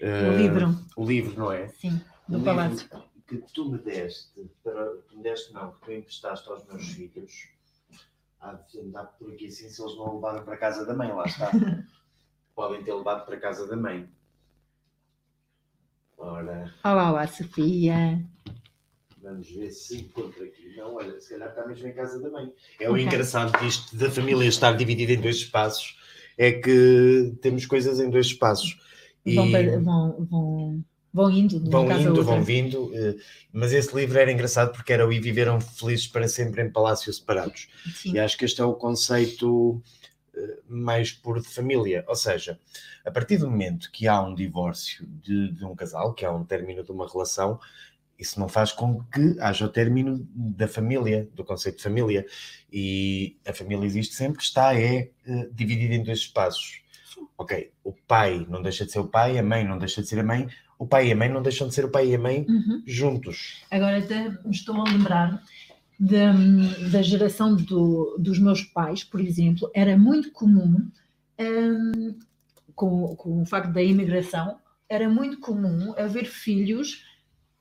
O 0.00 0.04
Eh, 0.06 0.36
livro, 0.36 0.76
O 0.96 1.04
livro, 1.04 1.36
não 1.36 1.50
é? 1.50 1.66
sim, 1.66 2.00
do 2.28 2.38
Palácio. 2.40 2.88
que 3.26 3.38
tu 3.52 3.68
me 3.68 3.78
deste, 3.78 4.30
para, 4.62 4.92
que 5.08 5.16
me 5.16 5.22
deste 5.24 5.52
não, 5.52 5.72
que 5.72 5.80
tu 5.86 5.92
emprestaste 5.92 6.48
aos 6.48 6.64
meus 6.66 6.86
filhos, 6.86 7.32
há 8.40 8.52
de 8.52 8.78
andar 8.80 9.06
por 9.18 9.32
aqui 9.32 9.46
assim 9.48 9.68
se 9.68 9.82
eles 9.82 9.96
não 9.96 10.06
o 10.10 10.14
levaram 10.16 10.44
para 10.44 10.54
a 10.54 10.58
casa 10.58 10.86
da 10.86 10.94
mãe, 10.94 11.10
lá 11.12 11.24
está. 11.24 11.50
Podem 12.54 12.82
ter 12.84 12.94
levado 12.94 13.24
para 13.24 13.36
a 13.36 13.40
casa 13.40 13.66
da 13.66 13.76
mãe. 13.76 14.08
Ora, 16.16 16.72
Olá, 16.84 17.10
olá, 17.10 17.26
Sofia. 17.26 18.24
vamos 19.20 19.50
ver 19.50 19.70
se 19.70 19.96
encontro 19.98 20.44
aqui. 20.44 20.74
Não, 20.76 20.94
olha, 20.94 21.20
se 21.20 21.30
calhar 21.30 21.48
está 21.48 21.66
mesmo 21.66 21.88
em 21.88 21.92
casa 21.92 22.20
da 22.20 22.30
mãe. 22.30 22.52
É 22.80 22.88
o 22.88 22.92
Ok. 22.92 23.04
engraçado 23.04 23.58
disto 23.60 23.96
da 23.96 24.10
família 24.10 24.46
estar 24.48 24.72
dividida 24.76 25.12
em 25.12 25.20
dois 25.20 25.36
espaços, 25.36 25.98
é 26.38 26.52
que 26.52 27.34
temos 27.42 27.66
coisas 27.66 27.98
em 28.00 28.08
dois 28.08 28.26
espaços. 28.26 28.78
E- 29.26 29.34
Vão, 29.34 29.50
para- 29.50 29.80
vão, 29.80 30.26
vão, 30.30 30.84
vão 31.12 31.30
indo 31.30 31.58
vão 31.70 31.90
indo, 32.00 32.22
vão 32.22 32.42
vindo, 32.42 32.90
eh, 32.94 33.16
mas 33.52 33.72
esse 33.72 33.94
livro 33.96 34.18
era 34.18 34.30
engraçado 34.30 34.72
porque 34.72 34.92
era 34.92 35.06
o 35.06 35.12
E 35.12 35.18
Viveram 35.18 35.60
Felizes 35.60 36.06
para 36.06 36.28
Sempre 36.28 36.62
em 36.62 36.70
Palácios 36.70 37.16
Separados. 37.16 37.68
Sim. 37.94 38.12
E 38.12 38.18
acho 38.20 38.36
que 38.38 38.44
este 38.44 38.60
é 38.60 38.64
o 38.64 38.74
conceito 38.74 39.82
mais 40.68 41.12
puro 41.12 41.40
de 41.40 41.48
família. 41.48 42.04
Ou 42.08 42.14
seja, 42.16 42.58
a 43.04 43.10
partir 43.10 43.38
do 43.38 43.50
momento 43.50 43.90
que 43.92 44.06
há 44.08 44.20
um 44.22 44.34
divórcio 44.34 45.06
de, 45.06 45.52
de 45.52 45.64
um 45.64 45.74
casal, 45.74 46.12
que 46.14 46.24
há 46.24 46.32
um 46.32 46.44
término 46.44 46.82
de 46.82 46.90
uma 46.92 47.08
relação, 47.08 47.58
isso 48.18 48.38
não 48.38 48.48
faz 48.48 48.70
com 48.72 49.02
que 49.12 49.36
haja 49.40 49.64
o 49.66 49.68
término 49.68 50.26
da 50.34 50.68
família, 50.68 51.28
do 51.34 51.44
conceito 51.44 51.76
de 51.78 51.82
família. 51.82 52.24
E 52.72 53.36
a 53.46 53.52
família 53.52 53.84
existe 53.86 54.14
sempre, 54.14 54.42
está 54.42 54.74
é 54.78 55.10
eh, 55.26 55.48
dividida 55.52 55.94
em 55.94 56.02
dois 56.02 56.18
espaços. 56.20 56.80
Ok, 57.38 57.72
o 57.82 57.92
pai 57.92 58.44
não 58.48 58.62
deixa 58.62 58.84
de 58.84 58.92
ser 58.92 58.98
o 59.00 59.06
pai, 59.08 59.38
a 59.38 59.42
mãe 59.42 59.64
não 59.64 59.78
deixa 59.78 60.00
de 60.02 60.08
ser 60.08 60.18
a 60.20 60.24
mãe, 60.24 60.48
o 60.78 60.86
pai 60.86 61.08
e 61.08 61.12
a 61.12 61.16
mãe 61.16 61.28
não 61.28 61.40
deixam 61.42 61.68
de 61.68 61.74
ser 61.74 61.84
o 61.84 61.88
pai 61.90 62.08
e 62.08 62.14
a 62.14 62.18
mãe 62.18 62.44
Uhum. 62.48 62.82
juntos. 62.86 63.64
Agora 63.70 63.98
até 63.98 64.28
me 64.28 64.50
estou 64.50 64.74
a 64.80 64.84
lembrar 64.84 65.42
da, 65.98 66.32
da 66.90 67.02
geração 67.02 67.54
do- 67.54 68.16
dos 68.18 68.38
meus 68.38 68.62
pais, 68.62 69.04
por 69.04 69.20
exemplo, 69.20 69.70
era 69.74 69.96
muito 69.96 70.30
comum, 70.32 70.88
hum, 71.38 72.14
com, 72.74 73.14
com 73.16 73.42
o 73.42 73.46
facto 73.46 73.72
da 73.72 73.82
imigração, 73.82 74.58
era 74.88 75.08
muito 75.08 75.38
comum 75.38 75.94
haver 75.96 76.26
filhos 76.26 77.04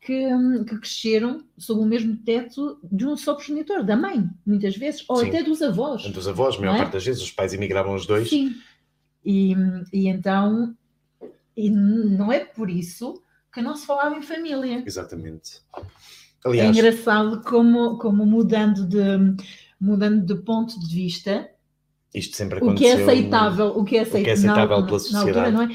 que, 0.01 0.27
hum, 0.27 0.65
que 0.65 0.77
cresceram 0.77 1.43
sob 1.57 1.81
o 1.81 1.85
mesmo 1.85 2.17
teto 2.17 2.77
de 2.91 3.05
um 3.05 3.15
só 3.15 3.35
progenitor, 3.35 3.83
da 3.83 3.95
mãe, 3.95 4.27
muitas 4.45 4.75
vezes, 4.75 5.05
ou 5.07 5.17
Sim. 5.17 5.29
até 5.29 5.43
dos 5.43 5.61
avós. 5.61 6.03
Entre 6.05 6.19
os 6.19 6.27
avós, 6.27 6.55
a 6.55 6.59
maior 6.59 6.75
é? 6.75 6.77
parte 6.79 6.93
das 6.93 7.05
vezes, 7.05 7.21
os 7.23 7.31
pais 7.31 7.53
emigravam 7.53 7.95
os 7.95 8.05
dois. 8.05 8.29
Sim. 8.29 8.55
E, 9.25 9.53
e 9.93 10.07
então, 10.09 10.75
e 11.55 11.69
não 11.69 12.31
é 12.31 12.43
por 12.43 12.69
isso 12.69 13.21
que 13.53 13.61
não 13.61 13.75
se 13.75 13.85
falava 13.85 14.17
em 14.17 14.21
família. 14.21 14.83
Exatamente. 14.85 15.61
É 16.49 16.49
Aliás, 16.49 16.67
engraçado 16.67 17.41
como, 17.43 17.97
como 17.97 18.25
mudando, 18.25 18.87
de, 18.87 18.99
mudando 19.79 20.25
de 20.25 20.35
ponto 20.43 20.79
de 20.79 20.93
vista, 20.93 21.49
isto 22.13 22.35
sempre 22.35 22.59
o 22.59 22.73
que 22.73 22.85
é 22.85 22.93
aconteceu. 22.93 22.95
aceitável, 22.95 23.67
o 23.77 23.83
que 23.83 23.97
é 23.97 24.05
que 24.17 24.29
é 24.29 24.33
aceitável, 24.33 24.33
aceitável 24.33 24.77
na, 24.77 24.85
pela 24.85 24.99
na 25.11 25.19
altura, 25.21 25.49
sociedade. 25.49 25.51
não 25.51 25.61
é? 25.63 25.69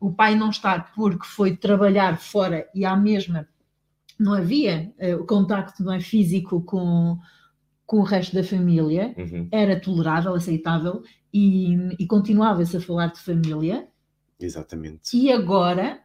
O 0.00 0.12
pai 0.12 0.34
não 0.36 0.50
estar 0.50 0.92
porque 0.94 1.24
foi 1.26 1.56
trabalhar 1.56 2.18
fora 2.18 2.68
e 2.74 2.84
à 2.84 2.96
mesma 2.96 3.48
não 4.18 4.34
havia 4.34 4.92
eh, 4.98 5.16
o 5.16 5.26
contacto 5.26 5.82
não 5.82 5.92
é, 5.92 6.00
físico 6.00 6.62
com, 6.62 7.18
com 7.86 7.98
o 8.00 8.02
resto 8.04 8.34
da 8.34 8.44
família, 8.44 9.18
Uhum, 9.18 9.48
era 9.50 9.80
tolerável, 9.80 10.34
aceitável 10.34 11.02
e, 11.32 11.74
e 11.98 12.06
continuava-se 12.06 12.76
a 12.76 12.80
falar 12.80 13.08
de 13.08 13.20
família. 13.20 13.88
exatamente. 14.38 15.12
E 15.12 15.30
agora, 15.32 16.02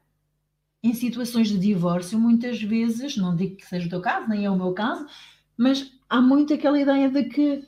em 0.83 0.93
situações 0.93 1.49
de 1.49 1.57
divórcio, 1.57 2.17
muitas 2.17 2.61
vezes, 2.61 3.17
não 3.17 3.35
digo 3.35 3.57
que 3.57 3.65
seja 3.65 3.87
o 3.87 3.89
teu 3.89 4.01
caso, 4.01 4.29
nem 4.29 4.45
é 4.45 4.49
o 4.49 4.55
meu 4.55 4.71
caso, 4.71 5.05
mas 5.57 5.91
há 6.09 6.21
muito 6.21 6.53
aquela 6.53 6.79
ideia 6.79 7.09
de 7.09 7.23
que 7.25 7.63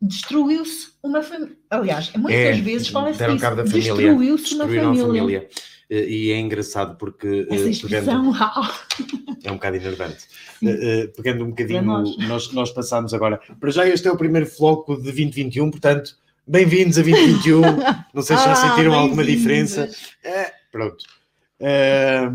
destruiu-se 0.00 0.92
uma 1.02 1.22
família. 1.22 1.56
Aliás, 1.70 2.12
muitas 2.14 2.40
É, 2.40 2.52
vezes 2.60 2.88
fala-se 2.88 3.18
disso. 3.24 3.64
Destruiu-se 3.64 4.54
uma 4.54 4.64
família. 4.64 4.90
a 4.90 5.06
família. 5.06 5.48
Eh, 5.90 6.08
E 6.08 6.30
é 6.30 6.38
engraçado 6.40 6.96
porque 6.96 7.26
eh, 7.26 7.40
Essa 7.40 7.48
pegando, 7.54 7.70
expressão, 7.70 8.30
uau, 8.30 8.64
é 9.44 9.50
um 9.50 9.54
bocado 9.54 9.76
enervante. 9.76 10.24
Eh, 10.62 10.68
eh, 11.02 11.06
pegando 11.16 11.44
um 11.44 11.48
bocadinho, 11.50 11.82
nós. 11.82 12.16
nós, 12.18 12.52
nós 12.52 12.70
passámos 12.70 13.12
agora. 13.12 13.40
Para 13.60 13.70
já, 13.70 13.86
este 13.88 14.06
é 14.08 14.12
o 14.12 14.16
primeiro 14.16 14.46
floco 14.46 14.96
de 14.96 15.02
2021, 15.02 15.70
portanto, 15.70 16.16
bem-vindos 16.46 16.96
a 16.98 17.02
2021. 17.02 17.60
Não 18.14 18.22
sei 18.22 18.36
se 18.36 18.44
já 18.44 18.52
Ah, 18.52 18.56
sentiram 18.56 18.94
alguma 18.94 19.24
diferença. 19.24 19.88
É, 20.24 20.52
pronto. 20.70 21.04
Eh, 21.62 22.30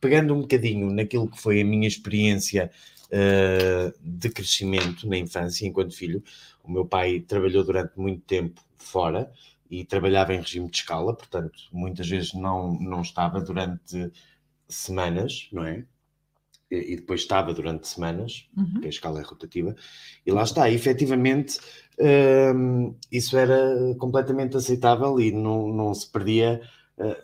pegando 0.00 0.34
um 0.34 0.40
bocadinho 0.42 0.90
naquilo 0.90 1.28
que 1.30 1.40
foi 1.40 1.60
a 1.60 1.64
minha 1.64 1.88
experiência 1.88 2.70
eh, 3.10 3.92
de 4.00 4.28
crescimento 4.30 5.08
na 5.08 5.16
infância, 5.18 5.66
enquanto 5.66 5.96
filho. 5.96 6.22
O 6.62 6.70
meu 6.70 6.84
pai 6.84 7.20
trabalhou 7.20 7.64
durante 7.64 7.98
muito 7.98 8.22
tempo 8.22 8.60
fora 8.76 9.30
e 9.70 9.84
trabalhava 9.84 10.34
em 10.34 10.38
regime 10.40 10.70
de 10.70 10.76
escala, 10.78 11.14
portanto, 11.14 11.54
muitas 11.72 12.08
vezes 12.08 12.32
não, 12.34 12.78
não 12.80 13.02
estava 13.02 13.40
durante 13.40 14.10
semanas, 14.68 15.48
não 15.52 15.64
é? 15.64 15.84
E 16.70 16.92
e 16.92 16.96
depois 16.96 17.20
estava 17.22 17.54
durante 17.54 17.86
semanas, 17.88 18.46
Uhum. 18.56 18.70
porque 18.72 18.86
a 18.88 18.90
escala 18.90 19.20
é 19.20 19.22
rotativa, 19.22 19.74
e 20.24 20.30
lá 20.32 20.42
está, 20.42 20.68
e, 20.68 20.74
efetivamente 20.74 21.58
hum, 22.54 22.94
isso 23.10 23.36
era 23.36 23.94
completamente 23.98 24.56
aceitável 24.56 25.20
e 25.20 25.30
não, 25.32 25.68
não 25.68 25.94
se 25.94 26.10
perdia 26.10 26.60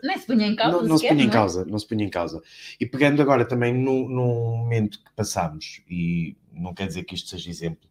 Nem 0.02 0.18
se 0.18 0.26
punha 0.26 0.46
em 0.46 0.56
causa. 0.56 0.78
não, 0.78 0.82
não 0.82 0.98
se 0.98 1.02
sequer, 1.02 1.08
punha 1.08 1.24
em 1.24 1.26
não 1.26 1.34
é? 1.34 1.36
causa, 1.36 1.64
não 1.64 1.78
se 1.78 1.86
punha 1.86 2.04
em 2.04 2.10
causa. 2.10 2.42
E 2.80 2.86
pegando 2.86 3.20
agora 3.22 3.44
também 3.44 3.72
no, 3.74 4.08
no 4.08 4.56
momento 4.56 4.98
que 5.02 5.12
passámos, 5.14 5.82
e 5.88 6.36
não 6.52 6.74
quer 6.74 6.86
dizer 6.88 7.04
que 7.04 7.14
isto 7.14 7.28
seja 7.30 7.50
exemplo, 7.50 7.88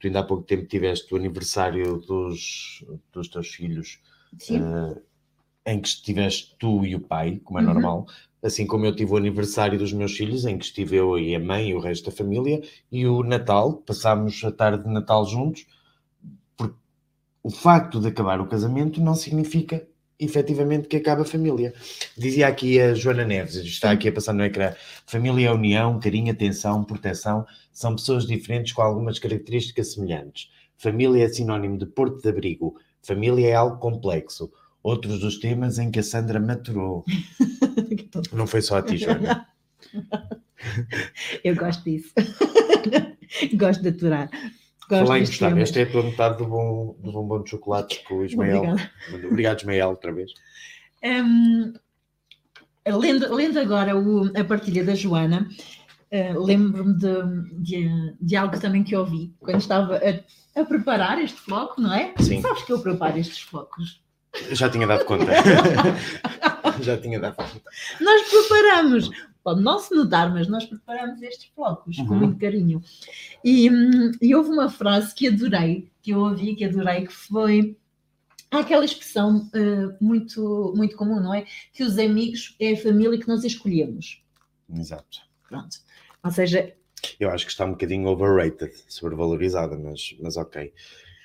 tu 0.00 0.06
ainda 0.06 0.20
há 0.20 0.24
pouco 0.24 0.44
tempo 0.44 0.66
tiveste 0.66 1.12
o 1.12 1.16
aniversário 1.16 1.98
dos, 1.98 2.84
dos 3.12 3.28
teus 3.28 3.48
filhos, 3.48 4.00
eh, 4.48 5.02
em 5.66 5.80
que 5.80 5.88
estiveste 5.88 6.56
tu 6.58 6.84
e 6.84 6.94
o 6.94 7.00
pai, 7.00 7.40
como 7.44 7.58
é 7.58 7.62
Uhum. 7.62 7.68
normal, 7.74 8.06
assim 8.42 8.66
como 8.66 8.86
eu 8.86 8.94
tive 8.96 9.12
o 9.12 9.16
aniversário 9.16 9.78
dos 9.78 9.92
meus 9.92 10.16
filhos, 10.16 10.44
em 10.46 10.58
que 10.58 10.64
estive 10.64 10.96
eu 10.96 11.18
e 11.18 11.34
a 11.34 11.40
mãe 11.40 11.70
e 11.70 11.74
o 11.74 11.80
resto 11.80 12.10
da 12.10 12.16
família, 12.16 12.62
e 12.90 13.06
o 13.06 13.22
Natal, 13.22 13.74
passámos 13.78 14.42
a 14.44 14.52
tarde 14.52 14.84
de 14.84 14.90
Natal 14.90 15.26
juntos, 15.26 15.66
porque 16.56 16.76
o 17.42 17.50
facto 17.50 18.00
de 18.00 18.08
acabar 18.08 18.40
o 18.42 18.48
casamento 18.48 19.00
não 19.02 19.16
significa 19.16 19.87
efetivamente 20.18 20.88
que 20.88 20.96
acaba 20.96 21.22
a 21.22 21.24
família. 21.24 21.72
Dizia 22.16 22.48
aqui 22.48 22.80
a 22.80 22.94
Joana 22.94 23.24
Neves, 23.24 23.56
está 23.56 23.92
aqui 23.92 24.08
a 24.08 24.12
passar 24.12 24.32
no 24.32 24.44
ecrã, 24.44 24.74
família 25.06 25.48
é 25.48 25.52
união, 25.52 26.00
carinho, 26.00 26.32
atenção, 26.32 26.84
proteção, 26.84 27.46
são 27.72 27.94
pessoas 27.94 28.26
diferentes 28.26 28.72
com 28.72 28.82
algumas 28.82 29.18
características 29.18 29.92
semelhantes. 29.94 30.50
Família 30.76 31.24
é 31.24 31.28
sinónimo 31.28 31.78
de 31.78 31.86
porto 31.86 32.20
de 32.22 32.28
abrigo, 32.28 32.76
família 33.02 33.48
é 33.48 33.54
algo 33.54 33.78
complexo. 33.78 34.50
Outros 34.82 35.20
dos 35.20 35.38
temas 35.38 35.78
em 35.78 35.90
que 35.90 35.98
a 35.98 36.02
Sandra 36.02 36.40
maturou. 36.40 37.04
Não 38.32 38.46
foi 38.46 38.62
só 38.62 38.78
a 38.78 38.82
ti, 38.82 38.96
Joana. 38.96 39.46
Eu 41.44 41.54
gosto 41.54 41.84
disso. 41.84 42.12
gosto 43.54 43.82
de 43.82 43.88
aturar. 43.88 44.30
Gosto 44.88 45.04
Falar 45.04 45.18
em 45.18 45.24
gostar, 45.26 45.48
temas. 45.48 45.62
esta 45.68 45.80
é 45.80 45.82
a 45.82 45.90
tua 45.90 46.02
metade 46.02 46.38
do, 46.38 46.46
bom, 46.46 46.96
do 46.98 47.12
bombom 47.12 47.42
de 47.42 47.50
chocolate 47.50 48.02
com 48.04 48.14
o 48.16 48.24
Ismael. 48.24 48.58
Obrigada. 48.62 48.90
Obrigado, 49.26 49.58
Ismael, 49.60 49.88
outra 49.90 50.12
vez. 50.12 50.32
Hum, 51.04 51.74
lendo, 52.86 53.34
lendo 53.34 53.58
agora 53.60 53.96
o- 53.96 54.32
a 54.38 54.44
partilha 54.44 54.82
da 54.84 54.94
Joana, 54.94 55.46
eh, 56.10 56.32
lembro-me 56.34 56.94
de, 56.94 57.22
de, 57.60 58.14
de 58.20 58.36
algo 58.36 58.58
também 58.58 58.82
que 58.82 58.96
ouvi 58.96 59.32
quando 59.40 59.58
estava 59.58 59.96
a, 59.98 60.60
a 60.60 60.64
preparar 60.64 61.22
este 61.22 61.38
floco, 61.38 61.80
não 61.80 61.92
é? 61.92 62.14
Sim. 62.18 62.40
Sabes 62.40 62.62
que 62.62 62.72
eu 62.72 62.80
preparo 62.80 63.18
estes 63.18 63.40
flocos. 63.42 64.00
Já 64.52 64.68
tinha 64.70 64.86
dado 64.86 65.04
conta. 65.04 65.26
Já 66.80 66.96
tinha 66.96 67.18
dado 67.20 67.34
conta. 67.36 67.60
Nós 68.00 68.22
preparamos, 68.28 69.10
pode 69.48 69.62
não 69.62 69.78
se 69.78 69.94
notar, 69.94 70.30
mas 70.32 70.46
nós 70.46 70.66
preparamos 70.66 71.22
estes 71.22 71.50
flocos 71.54 71.96
com 71.96 72.02
Uhum. 72.12 72.18
muito 72.18 72.38
carinho. 72.38 72.82
E, 73.42 73.70
e 74.20 74.34
houve 74.34 74.50
uma 74.50 74.68
frase 74.68 75.14
que 75.14 75.28
adorei, 75.28 75.90
que 76.02 76.10
eu 76.10 76.18
ouvi, 76.20 76.54
que 76.54 76.64
adorei, 76.66 77.06
que 77.06 77.12
foi 77.12 77.76
há 78.50 78.58
aquela 78.60 78.84
expressão 78.84 79.48
eh, 79.54 79.96
muito, 80.00 80.72
muito 80.76 80.96
comum, 80.96 81.20
não 81.20 81.32
é? 81.32 81.46
Que 81.72 81.82
os 81.82 81.98
amigos 81.98 82.54
é 82.60 82.72
a 82.72 82.76
família 82.76 83.18
que 83.18 83.28
nós 83.28 83.42
escolhemos. 83.44 84.22
Exato. 84.74 85.20
Pronto. 85.48 85.78
Ou 86.22 86.30
seja, 86.30 86.74
Eu 87.18 87.30
acho 87.30 87.46
que 87.46 87.52
está 87.52 87.64
um 87.64 87.70
bocadinho 87.70 88.08
overrated, 88.08 88.72
sobrevalorizada, 88.88 89.78
mas, 89.78 90.14
mas 90.20 90.36
ok. 90.36 90.72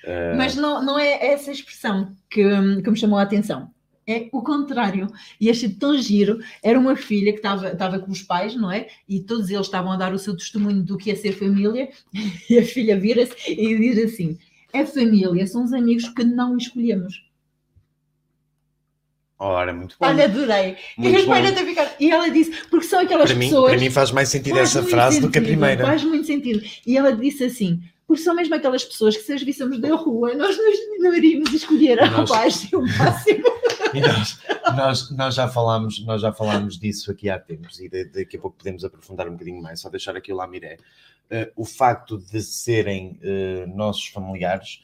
Uh, 0.04 0.36
mas 0.36 0.54
não, 0.56 0.82
não 0.84 0.98
é 0.98 1.32
essa 1.32 1.50
expressão 1.50 2.14
que, 2.30 2.42
que 2.82 2.90
me 2.90 2.96
chamou 2.96 3.18
a 3.18 3.22
atenção. 3.22 3.70
É 4.06 4.28
o 4.32 4.42
contrário. 4.42 5.06
E 5.40 5.50
achei 5.50 5.68
tão 5.68 5.96
giro. 5.96 6.38
Era 6.62 6.78
uma 6.78 6.94
filha 6.96 7.32
que 7.32 7.38
estava 7.38 7.98
com 7.98 8.10
os 8.10 8.22
pais, 8.22 8.54
não 8.54 8.70
é? 8.70 8.88
E 9.08 9.20
todos 9.20 9.48
eles 9.50 9.66
estavam 9.66 9.92
a 9.92 9.96
dar 9.96 10.12
o 10.12 10.18
seu 10.18 10.36
testemunho 10.36 10.82
do 10.82 10.96
que 10.98 11.10
é 11.10 11.14
ser 11.14 11.32
família. 11.32 11.88
E 12.50 12.58
a 12.58 12.62
filha 12.64 12.98
vira-se 12.98 13.34
e 13.50 13.78
diz 13.78 14.12
assim: 14.12 14.38
É 14.72 14.84
família, 14.84 15.46
são 15.46 15.64
os 15.64 15.72
amigos 15.72 16.08
que 16.10 16.22
não 16.24 16.56
escolhemos. 16.56 17.24
Ora, 19.38 19.72
muito 19.72 19.96
bom. 19.98 20.06
Olha, 20.06 20.24
adorei. 20.24 20.76
E 20.96 21.00
muito 21.00 21.18
os 21.18 21.24
bom. 21.26 21.34
ficaram. 21.66 21.90
E 21.98 22.10
ela 22.10 22.28
disse: 22.28 22.52
Porque 22.70 22.86
são 22.86 23.00
aquelas 23.00 23.30
Para 23.30 23.38
mim, 23.38 23.46
pessoas. 23.48 23.70
para 23.72 23.80
mim 23.80 23.90
faz 23.90 24.10
mais 24.12 24.28
sentido 24.28 24.56
Faz 24.56 24.68
essa 24.76 24.82
frase 24.86 25.20
do 25.20 25.30
que 25.30 25.38
a 25.38 25.40
sentido, 25.40 25.58
primeira. 25.58 25.84
Faz 25.84 26.04
muito 26.04 26.26
sentido. 26.26 26.62
E 26.86 26.96
ela 26.96 27.12
disse 27.12 27.44
assim: 27.44 27.82
porque 28.06 28.22
são 28.22 28.34
mesmo 28.34 28.54
aquelas 28.54 28.84
pessoas 28.84 29.16
que 29.16 29.22
se 29.22 29.32
as 29.32 29.42
víssemos 29.42 29.78
da 29.80 29.94
rua, 29.96 30.34
nós 30.34 30.56
não, 30.98 31.14
iríamos 31.16 31.52
escolher 31.52 31.98
a 32.00 32.10
Nós- 32.10 32.30
rapaz 32.30 32.68
e 32.70 32.76
o 32.76 32.82
máximo. 32.82 33.44
E 33.94 34.00
nós, 34.00 34.40
nós, 34.76 35.10
nós, 35.10 35.34
já 35.34 35.48
falámos, 35.48 36.04
nós 36.04 36.20
já 36.20 36.32
falámos 36.32 36.78
disso 36.78 37.10
aqui 37.10 37.30
há 37.30 37.38
tempos 37.38 37.78
e 37.80 37.88
da- 37.88 38.04
daqui 38.12 38.36
a 38.36 38.40
pouco 38.40 38.56
podemos 38.56 38.84
aprofundar 38.84 39.28
um 39.28 39.32
bocadinho 39.32 39.62
mais, 39.62 39.80
só 39.80 39.88
deixar 39.88 40.16
aqui 40.16 40.32
o 40.32 40.36
Lamiré. 40.36 40.76
Eh, 41.30 41.50
o 41.56 41.64
facto 41.64 42.18
de 42.18 42.42
serem 42.42 43.18
eh, 43.22 43.64
nossos 43.66 44.06
familiares 44.08 44.82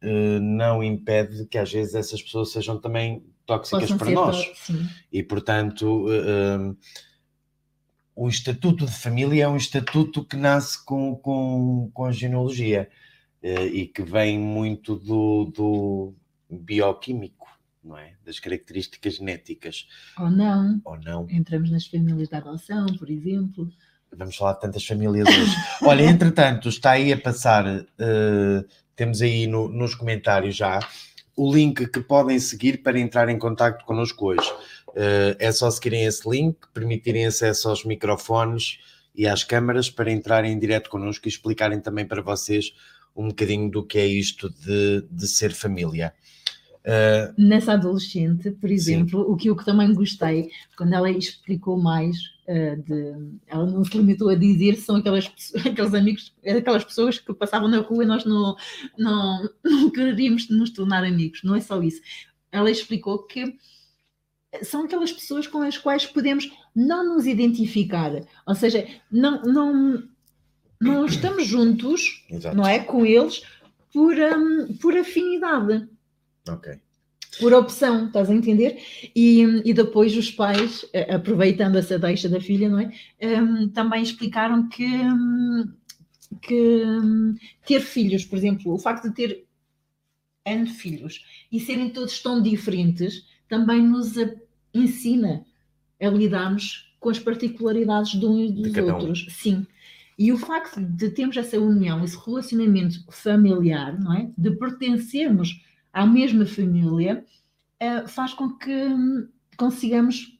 eh, 0.00 0.38
não 0.40 0.82
impede 0.82 1.46
que 1.46 1.58
às 1.58 1.72
vezes 1.72 1.94
essas 1.94 2.20
pessoas 2.22 2.50
sejam 2.50 2.78
também 2.78 3.24
tóxicas 3.44 3.82
Possam 3.82 3.98
para 3.98 4.10
nós. 4.10 4.52
E, 5.12 5.22
portanto, 5.22 6.06
o 8.14 8.28
estatuto 8.28 8.84
de 8.86 8.92
família 8.92 9.44
é 9.44 9.48
um 9.48 9.56
estatuto 9.56 10.24
que 10.24 10.36
nasce 10.36 10.84
com, 10.84 11.14
com, 11.16 11.90
com 11.94 12.04
a 12.06 12.10
genealogia 12.12 12.88
e 13.72 13.86
que 13.86 14.02
vem 14.02 14.36
muito 14.38 14.96
do, 14.96 15.44
do 15.54 16.14
bioquímico, 16.50 17.45
não 17.86 17.96
é? 17.96 18.14
Das 18.24 18.38
características 18.40 19.16
genéticas, 19.16 19.86
Ou 20.18 20.28
não. 20.30 20.80
ou 20.84 20.98
não. 21.00 21.26
Entramos 21.30 21.70
nas 21.70 21.86
famílias 21.86 22.28
da 22.28 22.38
adoção, 22.38 22.86
por 22.98 23.08
exemplo. 23.10 23.68
Vamos 24.16 24.36
falar 24.36 24.54
de 24.54 24.60
tantas 24.60 24.84
famílias 24.84 25.28
hoje. 25.28 25.54
Olha, 25.82 26.02
entretanto, 26.02 26.68
está 26.68 26.92
aí 26.92 27.12
a 27.12 27.18
passar, 27.20 27.66
eh, 27.66 28.64
temos 28.94 29.20
aí 29.22 29.46
no- 29.46 29.68
nos 29.68 29.94
comentários 29.94 30.56
já 30.56 30.78
o 31.36 31.52
link 31.54 31.86
que 31.88 32.00
podem 32.00 32.38
seguir 32.38 32.82
para 32.82 32.98
entrar 32.98 33.28
em 33.28 33.38
contato 33.38 33.84
connosco 33.84 34.26
hoje. 34.26 34.50
Eh, 34.94 35.36
é 35.38 35.52
só 35.52 35.70
seguirem 35.70 36.04
esse 36.06 36.28
link, 36.28 36.56
permitirem 36.72 37.26
acesso 37.26 37.68
aos 37.68 37.84
microfones 37.84 38.78
e 39.14 39.26
às 39.26 39.44
câmaras 39.44 39.90
para 39.90 40.10
entrarem 40.10 40.52
em 40.52 40.58
direto 40.58 40.88
connosco 40.88 41.26
e 41.26 41.30
explicarem 41.30 41.80
também 41.80 42.06
para 42.06 42.22
vocês 42.22 42.72
um 43.14 43.28
bocadinho 43.28 43.70
do 43.70 43.84
que 43.84 43.98
é 43.98 44.06
isto 44.06 44.48
de, 44.50 45.02
de 45.10 45.26
ser 45.28 45.52
família. 45.52 46.14
Nessa 47.36 47.72
adolescente, 47.72 48.50
por 48.52 48.70
exemplo, 48.70 49.20
o 49.28 49.36
que 49.36 49.50
eu 49.50 49.56
também 49.56 49.92
gostei, 49.92 50.50
quando 50.76 50.94
ela 50.94 51.10
explicou 51.10 51.76
mais, 51.76 52.16
eh, 52.46 52.76
de, 52.76 53.14
ela 53.48 53.66
não 53.66 53.84
se 53.84 53.96
limitou 53.98 54.28
a 54.28 54.36
dizer 54.36 54.76
são 54.76 54.94
aquelas, 54.94 55.26
pessoas- 55.26 55.66
aqueles 55.66 55.94
amigos, 55.94 56.32
aquelas 56.46 56.84
pessoas 56.84 57.18
que 57.18 57.34
passavam 57.34 57.68
na 57.68 57.78
rua 57.80 58.04
e 58.04 58.06
nós 58.06 58.24
não, 58.24 58.54
não, 58.96 59.50
não 59.64 59.90
queríamos 59.90 60.48
nos 60.48 60.70
tornar 60.70 61.02
amigos, 61.02 61.42
não 61.42 61.56
é 61.56 61.60
só 61.60 61.82
isso. 61.82 62.00
Ela 62.52 62.70
explicou 62.70 63.24
que 63.24 63.56
são 64.62 64.84
aquelas 64.84 65.12
pessoas 65.12 65.48
com 65.48 65.60
as 65.62 65.76
quais 65.76 66.06
podemos 66.06 66.50
não 66.74 67.16
nos 67.16 67.26
identificar, 67.26 68.12
ou 68.46 68.54
seja, 68.54 68.86
não, 69.10 69.42
não, 69.42 70.04
não 70.80 71.04
estamos 71.04 71.46
juntos, 71.48 72.24
exato. 72.30 72.56
não 72.56 72.64
é, 72.64 72.78
com 72.78 73.04
eles 73.04 73.42
por, 73.92 74.14
hum, 74.14 74.76
por 74.80 74.96
afinidade 74.96 75.88
Ok. 76.48 76.78
por 77.40 77.52
opção, 77.52 78.06
estás 78.06 78.30
a 78.30 78.34
entender? 78.34 78.78
E, 79.14 79.42
e 79.64 79.74
depois 79.74 80.16
os 80.16 80.30
pais, 80.30 80.86
eh, 80.92 81.14
aproveitando 81.14 81.76
essa 81.76 81.98
deixa 81.98 82.28
da 82.28 82.40
filha, 82.40 82.68
não 82.68 82.80
é? 82.80 82.90
Hum, 83.22 83.68
também 83.68 84.02
explicaram 84.02 84.68
que, 84.68 84.86
hum, 84.86 85.72
que 86.40 86.82
hum, 86.84 87.34
ter 87.66 87.80
filhos, 87.80 88.24
por 88.24 88.36
exemplo, 88.36 88.72
o 88.72 88.78
facto 88.78 89.08
de 89.08 89.14
ter 89.14 89.46
N 90.46 90.66
filhos 90.66 91.24
e 91.50 91.60
serem 91.60 91.90
todos 91.90 92.20
tão 92.22 92.40
diferentes, 92.40 93.26
também 93.48 93.82
nos 93.82 94.14
ensina 94.72 95.44
a 96.00 96.08
lidarmos 96.08 96.94
com 97.00 97.10
as 97.10 97.18
particularidades 97.18 98.18
de 98.18 98.26
uns 98.26 98.50
e 98.50 98.62
dos 98.62 98.76
um. 98.76 98.84
outros. 98.86 99.26
Sim. 99.30 99.66
E 100.18 100.32
o 100.32 100.38
facto 100.38 100.80
de 100.80 101.10
termos 101.10 101.36
essa 101.36 101.58
união, 101.60 102.02
esse 102.02 102.16
relacionamento 102.24 103.04
familiar, 103.10 103.98
não 104.00 104.14
é? 104.14 104.30
De 104.36 104.50
pertencermos 104.52 105.62
à 105.96 106.06
mesma 106.06 106.44
família, 106.44 107.24
eh, 107.80 108.06
faz 108.06 108.34
com 108.34 108.50
que 108.50 108.70
hum, 108.70 109.28
consigamos 109.56 110.38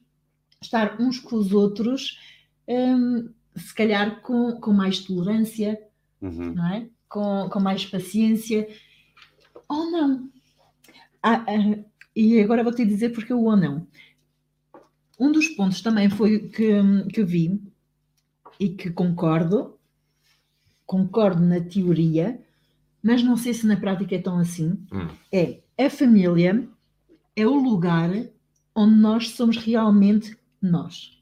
estar 0.61 1.01
uns 1.01 1.19
com 1.19 1.35
os 1.35 1.51
outros, 1.51 2.19
hum, 2.67 3.29
se 3.55 3.73
calhar 3.73 4.21
com, 4.21 4.59
com 4.61 4.71
mais 4.71 4.99
tolerância, 4.99 5.79
Uhum. 6.21 6.53
não 6.53 6.67
é? 6.67 6.89
com, 7.09 7.47
com 7.49 7.59
mais 7.59 7.85
paciência, 7.85 8.67
ou 9.69 9.91
não. 9.91 10.29
Ah, 11.23 11.45
ah, 11.47 11.83
e 12.15 12.39
agora 12.39 12.63
vou-te 12.63 12.85
dizer 12.85 13.09
porque 13.09 13.33
o 13.33 13.43
ou 13.43 13.55
não. 13.55 13.87
Um 15.19 15.31
dos 15.31 15.47
pontos 15.47 15.81
também 15.81 16.09
foi 16.09 16.49
que, 16.49 16.71
que 17.13 17.23
vi 17.23 17.59
e 18.59 18.69
que 18.69 18.89
concordo 18.91 19.73
concordo 20.85 21.41
na 21.43 21.59
teoria, 21.59 22.41
mas 23.07 23.23
não 23.23 23.37
sei 23.37 23.53
se 23.53 23.65
na 23.65 23.77
prática 23.77 24.15
é 24.15 24.19
tão 24.19 24.37
assim. 24.37 24.77
Hum. 24.91 25.07
É 25.31 25.61
a 25.77 25.89
família 25.89 26.67
é 27.37 27.47
o 27.47 27.55
lugar 27.55 28.11
onde 28.75 28.95
nós 28.95 29.29
somos 29.29 29.55
realmente 29.55 30.35
nós. 30.61 31.17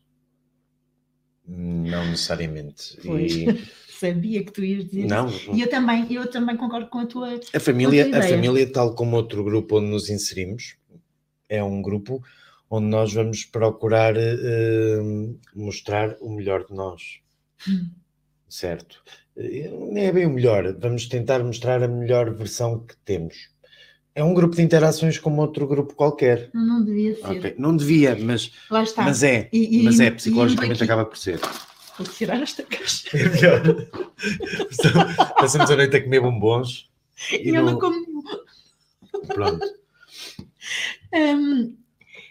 Não 1.48 2.10
necessariamente. 2.10 2.98
Pois. 3.06 3.36
E- 3.36 3.46
Sabia 3.88 4.44
que 4.44 4.52
tu 4.52 4.64
ias 4.64 4.86
dizer 4.86 5.06
não, 5.06 5.30
isso. 5.30 5.56
E 5.56 5.62
eu 5.62 5.70
também, 5.70 6.12
eu 6.12 6.30
também 6.30 6.58
concordo 6.58 6.90
com 6.90 7.00
a 7.00 7.06
tua. 7.06 7.40
a 7.54 7.60
família, 7.60 8.06
Outra 8.06 8.20
a 8.20 8.28
família, 8.28 8.70
tal 8.70 8.96
como 8.96 9.16
outro 9.16 9.44
grupo 9.44 9.78
onde 9.78 9.88
nos 9.88 10.10
inserimos, 10.10 10.76
é 11.48 11.64
um 11.64 11.82
grupo 11.82 12.22
onde 12.70 12.88
nós 12.88 13.14
vamos 13.14 13.46
procurar 13.46 14.18
eh, 14.18 15.00
mostrar 15.56 16.18
o 16.20 16.30
melhor 16.30 16.66
de 16.66 16.74
nós. 16.74 17.20
Hum. 17.70 17.90
Certo? 18.50 19.02
Eh, 19.38 19.70
Nem 19.92 20.06
é 20.06 20.12
bem 20.12 20.26
o 20.26 20.30
melhor, 20.30 20.76
vamos 20.80 21.08
tentar 21.08 21.44
mostrar 21.44 21.82
a 21.84 21.88
melhor 21.88 22.34
versão 22.34 22.80
que 22.80 22.96
temos. 23.06 23.50
É 24.14 24.24
um 24.24 24.34
grupo 24.34 24.56
de 24.56 24.62
interações 24.62 25.18
como 25.18 25.42
outro 25.42 25.68
grupo 25.68 25.94
qualquer. 25.94 26.50
Não 26.54 26.84
devia 26.84 27.16
ser. 27.16 27.26
Ok, 27.26 27.56
Não 27.58 27.76
devia, 27.76 28.16
mas, 28.18 28.52
Lá 28.72 28.82
está. 28.84 29.04
mas 29.04 29.24
é. 29.24 29.50
E- 29.52 29.82
e- 29.82 29.84
mas 29.84 30.00
é, 30.00 30.08
e 30.08 30.12
psicologicamente 30.12 30.76
aqui- 30.76 30.84
acaba 30.86 31.04
por 31.06 31.18
ser. 31.18 31.40
Vou 31.98 32.08
tirar 32.08 32.42
esta 32.42 32.64
caixa. 32.64 33.10
É 33.18 33.30
melhor. 33.30 33.62
Passamos 35.40 35.70
a 35.72 35.76
noite 35.76 35.96
a 35.98 36.04
comer 36.04 36.22
bombons 36.22 36.90
E, 37.32 37.50
e 37.50 37.50
eu 37.50 37.64
não 37.64 37.72
não- 37.74 37.80
como 37.80 37.96
nenhum. 38.00 38.24
pronto. 39.28 39.66
Hum, 41.14 41.76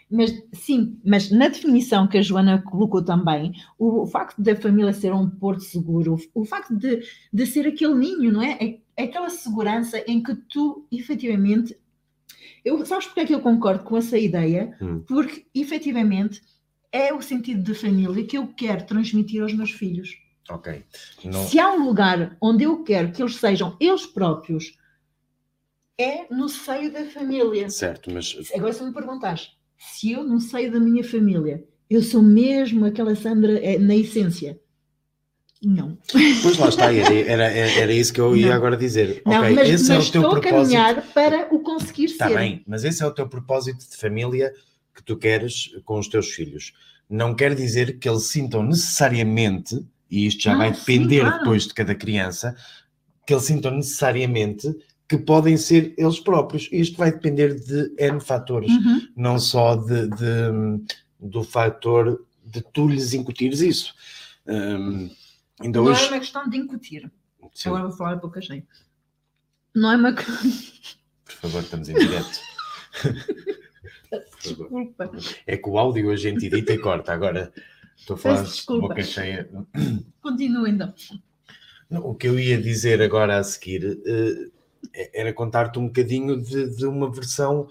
mas 0.09 0.31
sim, 0.53 0.99
mas 1.03 1.31
na 1.31 1.47
definição 1.47 2.07
que 2.07 2.17
a 2.17 2.21
Joana 2.21 2.61
colocou 2.61 3.03
também, 3.03 3.53
o, 3.77 4.03
o 4.03 4.07
facto 4.07 4.41
da 4.41 4.55
família 4.55 4.93
ser 4.93 5.13
um 5.13 5.29
porto 5.29 5.61
seguro, 5.61 6.15
o, 6.33 6.41
o 6.41 6.45
facto 6.45 6.75
de, 6.75 7.03
de 7.33 7.45
ser 7.45 7.67
aquele 7.67 7.95
ninho, 7.95 8.31
não 8.31 8.41
é? 8.41 8.57
é? 8.61 8.79
é 8.95 9.03
aquela 9.05 9.29
segurança 9.29 10.03
em 10.07 10.21
que 10.21 10.35
tu 10.35 10.87
efetivamente. 10.91 11.77
Eu, 12.63 12.83
sabes 12.85 13.05
porque 13.07 13.21
é 13.21 13.25
que 13.25 13.33
eu 13.35 13.41
concordo 13.41 13.83
com 13.83 13.97
essa 13.97 14.17
ideia? 14.17 14.75
Hum. 14.81 15.03
Porque 15.07 15.45
efetivamente 15.53 16.41
é 16.91 17.13
o 17.13 17.21
sentido 17.21 17.61
de 17.63 17.73
família 17.73 18.25
que 18.25 18.37
eu 18.37 18.47
quero 18.47 18.85
transmitir 18.85 19.41
aos 19.41 19.53
meus 19.53 19.71
filhos. 19.71 20.17
Ok. 20.49 20.83
Não, 21.23 21.47
Se 21.47 21.59
há 21.59 21.71
um 21.71 21.83
lugar 21.85 22.37
onde 22.39 22.63
eu 22.63 22.83
quero 22.83 23.11
que 23.11 23.21
eles 23.21 23.35
sejam 23.35 23.75
eles 23.79 24.05
próprios, 24.05 24.77
é 25.97 26.27
no 26.33 26.47
seio 26.47 26.91
da 26.91 27.05
família. 27.05 27.69
certo, 27.69 28.11
mas 28.11 28.35
Agora, 28.53 28.73
se 28.73 28.83
me 28.83 28.93
perguntares 28.93 29.54
se 29.77 30.11
eu, 30.11 30.23
no 30.23 30.39
seio 30.39 30.71
da 30.71 30.79
minha 30.79 31.03
família, 31.03 31.63
eu 31.89 32.01
sou 32.01 32.21
mesmo 32.21 32.85
aquela 32.85 33.15
Sandra 33.15 33.59
eh, 33.63 33.77
na 33.77 33.95
essência, 33.95 34.59
não. 35.63 35.97
Pois 36.43 36.57
lá 36.57 36.69
está, 36.69 36.93
era, 36.93 37.13
era, 37.13 37.43
era 37.79 37.93
isso 37.93 38.13
que 38.13 38.21
eu 38.21 38.35
ia 38.35 38.49
Não. 38.49 38.53
agora 38.55 38.77
dizer. 38.77 39.21
não, 39.25 39.39
ok, 39.41 39.55
mas, 39.55 39.69
esse 39.69 39.91
é 39.91 39.95
mas 39.95 40.09
o 40.09 40.11
teu 40.11 40.21
estou 40.21 40.37
a 40.37 40.41
propósito. 40.41 40.73
caminhar 40.75 41.01
para 41.13 41.47
o 41.55 41.59
conseguir 41.59 42.05
Está 42.05 42.27
ser. 42.27 42.35
bem, 42.37 42.63
mas 42.67 42.83
esse 42.83 43.01
é 43.01 43.05
o 43.07 43.11
teu 43.11 43.27
propósito 43.27 43.89
de 43.89 43.97
família 43.97 44.53
que 44.93 45.03
tu 45.03 45.17
queres 45.17 45.71
com 45.83 45.97
os 45.99 46.07
teus 46.07 46.29
filhos. 46.29 46.73
Não 47.09 47.35
quer 47.35 47.55
dizer 47.55 47.97
que 47.99 48.07
eles 48.09 48.23
sintam 48.23 48.63
necessariamente, 48.63 49.75
e 50.09 50.25
isto 50.27 50.43
já 50.43 50.51
Não, 50.51 50.59
vai 50.59 50.73
sim, 50.73 50.79
depender 50.79 51.21
claro. 51.21 51.37
depois 51.39 51.67
de 51.67 51.73
cada 51.73 51.95
criança, 51.95 52.55
que 53.25 53.33
eles 53.33 53.43
sintam 53.45 53.71
necessariamente 53.71 54.67
que 55.07 55.17
podem 55.17 55.55
ser 55.57 55.93
eles 55.97 56.19
próprios. 56.19 56.67
Isto 56.71 56.97
vai 56.97 57.11
depender 57.11 57.53
de 57.55 57.93
N 57.97 58.19
fatores, 58.19 58.71
Uhum. 58.71 59.07
não 59.15 59.37
só 59.39 59.75
de, 59.75 60.07
de- 60.09 60.85
do 61.19 61.43
fator 61.43 62.25
de 62.43 62.61
tu 62.73 62.87
lhes 62.87 63.13
incutires 63.13 63.61
isso. 63.61 63.93
Hum, 64.47 65.09
ainda 65.59 65.79
Não 65.79 65.87
é 65.87 65.91
hoje. 65.91 66.07
uma 66.07 66.19
questão 66.19 66.49
de 66.49 66.57
incutir. 66.57 67.11
Sim, 67.53 67.69
Agora 67.69 67.87
vou 67.87 67.97
falar 67.97 68.17
pouca 68.17 68.41
gente. 68.41 68.67
Não 69.73 69.91
é 69.91 69.95
uma 69.97 70.13
por 71.25 71.33
favor, 71.41 71.61
estamos 71.61 71.89
em 71.89 71.93
direto. 71.95 72.39
Desculpa. 74.41 75.11
É 75.45 75.57
que 75.57 75.69
o 75.69 75.77
áudio 75.77 76.11
a 76.11 76.15
gente 76.15 76.45
edita 76.45 76.73
e 76.73 76.77
corta. 76.79 77.13
Agora 77.13 77.51
estou 77.97 78.15
a 78.15 78.17
falar 78.19 78.43
desculpa. 78.43 78.87
boca 78.89 79.03
cheia. 79.03 79.49
Continua 80.21 80.69
então. 80.69 80.93
O 81.91 82.13
que 82.15 82.27
eu 82.27 82.39
ia 82.39 82.61
dizer 82.61 83.01
agora 83.01 83.37
a 83.37 83.43
seguir 83.43 83.99
eh, 84.05 84.49
era 85.13 85.33
contar-te 85.33 85.79
um 85.79 85.87
bocadinho 85.87 86.41
de, 86.41 86.75
de 86.75 86.85
uma 86.85 87.11
versão 87.11 87.67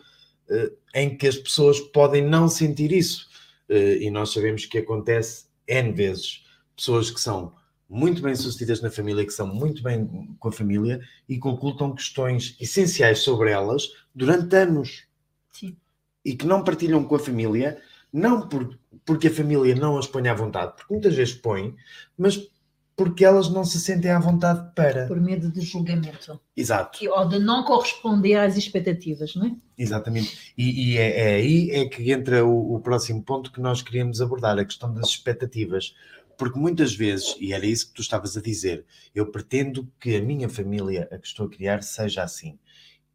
eh, 0.49 0.73
em 0.95 1.17
que 1.17 1.27
as 1.27 1.37
pessoas 1.37 1.81
podem 1.81 2.25
não 2.25 2.49
sentir 2.49 2.93
isso. 2.93 3.29
Eh, 3.69 3.99
e 4.03 4.11
nós 4.11 4.33
sabemos 4.33 4.67
que 4.67 4.79
acontece 4.79 5.47
N 5.67 5.93
vezes. 5.93 6.45
Pessoas 6.77 7.11
que 7.11 7.21
são 7.21 7.55
muito 7.89 8.23
bem 8.23 8.35
sucedidas 8.35 8.81
na 8.81 8.91
família, 8.91 9.25
que 9.25 9.33
são 9.33 9.47
muito 9.47 9.83
bem 9.83 10.37
com 10.39 10.49
a 10.49 10.53
família 10.53 11.01
e 11.29 11.39
que 11.39 11.49
ocultam 11.49 11.95
questões 11.95 12.57
essenciais 12.61 13.21
sobre 13.21 13.51
elas 13.51 13.89
durante 14.15 14.55
anos. 14.57 15.05
Sim. 15.53 15.77
e 16.25 16.35
que 16.35 16.47
não 16.47 16.65
partilham 16.65 17.05
com 17.05 17.15
a 17.15 17.19
família, 17.19 17.81
não 18.13 18.49
por, 18.49 18.77
porque 19.05 19.29
a 19.29 19.35
família 19.35 19.75
não 19.75 19.99
as 19.99 20.07
põe 20.07 20.27
à 20.29 20.35
vontade, 20.35 20.75
porque 20.77 20.93
muitas 20.93 21.15
vezes 21.15 21.35
põe, 21.35 21.77
mas 22.17 22.49
porque 22.97 23.25
elas 23.25 23.49
não 23.49 23.65
se 23.65 23.81
sentem 23.81 24.11
à 24.11 24.19
vontade 24.19 24.73
para. 24.75 25.07
Por 25.07 25.21
medo 25.21 25.51
de 25.51 25.61
julgamento. 25.61 26.41
Exato, 26.57 26.99
Que- 26.99 27.09
Ou 27.09 27.29
de 27.29 27.39
não 27.39 27.65
corresponder 27.65 28.37
às 28.37 28.57
expectativas, 28.57 29.35
não 29.35 29.47
é? 29.47 29.57
exatamente. 29.77 30.53
E, 30.57 30.93
e 30.95 30.99
é, 30.99 31.33
é 31.33 31.35
aí 31.37 31.71
é 31.71 31.89
que 31.89 32.13
entra 32.13 32.45
o, 32.45 32.75
o 32.77 32.81
próximo 32.81 33.23
ponto 33.23 33.51
que 33.53 33.61
nós 33.61 33.83
queríamos 33.83 34.21
abordar, 34.21 34.59
a 34.59 34.65
questão 34.65 34.93
das 34.95 35.09
expectativas. 35.09 35.95
Porque 36.37 36.59
muitas 36.59 36.95
vezes, 36.95 37.37
e 37.39 37.53
era 37.53 37.65
isso 37.65 37.89
que 37.89 37.95
tu 37.95 38.03
estavas 38.03 38.37
a 38.37 38.41
dizer, 38.41 38.85
eu 39.15 39.31
pretendo 39.31 39.89
que 40.01 40.17
a 40.17 40.21
minha 40.23 40.49
família, 40.49 41.09
a 41.13 41.19
que 41.19 41.27
estou 41.29 41.47
a 41.47 41.51
criar, 41.51 41.83
seja 41.83 42.23
assim. 42.25 42.59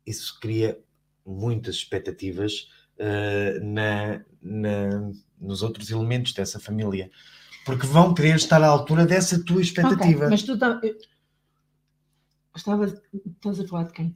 Isso 0.05 0.39
cria 0.39 0.79
muitas 1.25 1.75
expectativas 1.75 2.69
eh, 2.97 3.59
na, 3.61 4.21
na- 4.41 5.11
nos 5.39 5.61
outros 5.61 5.89
elementos 5.91 6.33
dessa 6.33 6.59
família. 6.59 7.09
Porque 7.69 7.85
vão 7.85 8.13
querer 8.15 8.35
estar 8.35 8.61
à 8.63 8.67
altura 8.67 9.05
dessa 9.05 9.43
tua 9.43 9.61
expectativa. 9.61 10.21
Ok, 10.25 10.27
mas 10.29 10.41
tu 10.43 10.57
tá- 10.57 10.79
eu- 10.81 10.97
estavas 12.55 12.99
estás 13.25 13.59
a 13.59 13.67
falar 13.67 13.83
de 13.83 13.93
quem? 13.93 14.15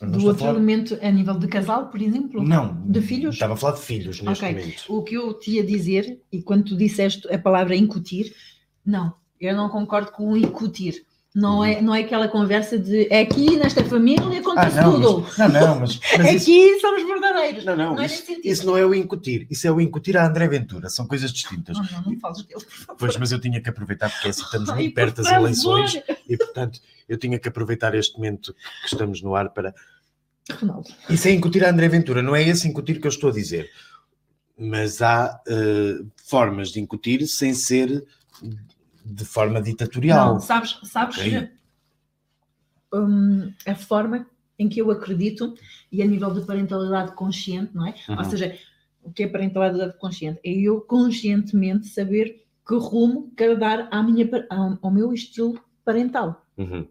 Do 0.00 0.24
outro 0.26 0.38
falar- 0.38 0.52
elemento 0.52 0.96
a 1.02 1.10
nível 1.10 1.38
de 1.38 1.48
casal, 1.48 1.88
por 1.88 2.00
exemplo? 2.00 2.42
Não, 2.42 2.80
De 2.86 3.02
filhos? 3.02 3.34
Estava 3.34 3.54
a 3.54 3.56
falar 3.56 3.74
de 3.74 3.82
filhos 3.82 4.22
neste 4.22 4.44
Ok. 4.44 4.54
momento. 4.54 4.84
O 4.88 5.02
que 5.02 5.14
eu 5.16 5.34
te 5.34 5.50
ia 5.50 5.64
dizer, 5.64 6.22
e 6.32 6.40
quando 6.40 6.64
tu 6.66 6.76
disseste 6.76 7.28
a 7.32 7.38
palavra 7.38 7.74
incutir, 7.74 8.34
não, 8.86 9.12
eu 9.40 9.54
não 9.56 9.68
concordo 9.68 10.12
com 10.12 10.30
o 10.32 10.36
incutir. 10.36 11.04
Não, 11.34 11.62
é, 11.62 11.80
não 11.80 11.94
é 11.94 12.00
aquela 12.00 12.26
conversa 12.26 12.78
de 12.78 13.06
é 13.12 13.20
aqui 13.20 13.56
nesta 13.56 13.84
família 13.84 14.18
Uhum. 14.18 14.34
Ah, 14.34 14.38
acontece 14.38 14.76
não, 14.76 15.00
tudo. 15.00 15.20
mas, 15.20 15.38
não, 15.38 15.48
não, 15.48 15.80
mas, 15.80 16.00
mas 16.18 16.34
isso, 16.34 16.50
aqui 16.50 16.80
somos 16.80 17.02
verdadeiros. 17.02 17.64
não, 17.64 17.76
não, 17.76 17.94
não 17.94 18.02
é 18.02 18.06
isso, 18.06 18.24
isso 18.42 18.66
não 18.66 18.76
é 18.76 18.84
o 18.84 18.94
incutir, 18.94 19.46
isso 19.50 19.66
é 19.66 19.70
o 19.70 19.80
incutir 19.80 20.16
a 20.16 20.26
André 20.26 20.48
Ventura, 20.48 20.88
são 20.88 21.06
coisas 21.06 21.32
distintas. 21.32 21.76
Não, 21.76 21.84
não, 21.84 22.12
não 22.12 22.20
fales 22.20 22.42
dele. 22.42 22.64
Pois, 22.98 23.16
mas 23.16 23.30
eu 23.30 23.40
tinha 23.40 23.60
que 23.60 23.68
aproveitar, 23.68 24.10
porque 24.10 24.28
assim 24.28 24.42
estamos 24.42 24.70
Ai, 24.70 24.76
muito 24.76 24.94
por 24.94 24.94
perto 24.94 25.22
das 25.22 25.32
eleições 25.32 26.02
e, 26.28 26.36
portanto, 26.36 26.80
eu 27.08 27.18
tinha 27.18 27.38
que 27.38 27.48
aproveitar 27.48 27.94
este 27.94 28.16
momento 28.16 28.54
que 28.54 28.86
estamos 28.86 29.22
no 29.22 29.34
ar 29.34 29.50
para. 29.50 29.74
Ronaldo. 30.50 30.88
Isso 31.10 31.28
é 31.28 31.32
incutir 31.32 31.64
a 31.64 31.70
André 31.70 31.88
Ventura, 31.88 32.22
não 32.22 32.34
é 32.34 32.42
esse 32.42 32.66
incutir 32.66 33.00
que 33.00 33.06
eu 33.06 33.10
estou 33.10 33.30
a 33.30 33.34
dizer. 33.34 33.70
Mas 34.58 35.00
há 35.02 35.40
eh, 35.46 35.98
formas 36.24 36.70
de 36.70 36.80
incutir 36.80 37.26
sem 37.28 37.54
ser 37.54 38.04
de 39.08 39.24
forma 39.24 39.60
ditatorial. 39.62 40.34
Não, 40.34 40.40
sabes, 40.40 40.78
sabes 40.84 41.18
Ok. 41.18 41.48
hum, 42.92 43.52
a 43.66 43.74
forma 43.74 44.26
em 44.58 44.68
que 44.68 44.80
eu 44.80 44.90
acredito 44.90 45.54
e 45.90 46.02
a 46.02 46.06
nível 46.06 46.32
de 46.32 46.44
parentalidade 46.44 47.12
consciente, 47.12 47.74
não 47.74 47.86
é? 47.86 47.94
Ou 48.08 48.16
Uhum. 48.16 48.24
seja, 48.24 48.58
o 49.02 49.12
que 49.12 49.22
é 49.22 49.28
parentalidade 49.28 49.96
consciente? 49.98 50.40
É 50.44 50.50
eu 50.52 50.80
conscientemente 50.80 51.86
saber 51.88 52.44
que 52.66 52.74
rumo 52.74 53.32
quero 53.36 53.58
dar 53.58 53.88
à 53.90 54.02
minha, 54.02 54.28
ao 54.82 54.90
meu 54.90 55.12
estilo 55.12 55.58
parental. 55.84 56.44
Uhum. 56.56 56.86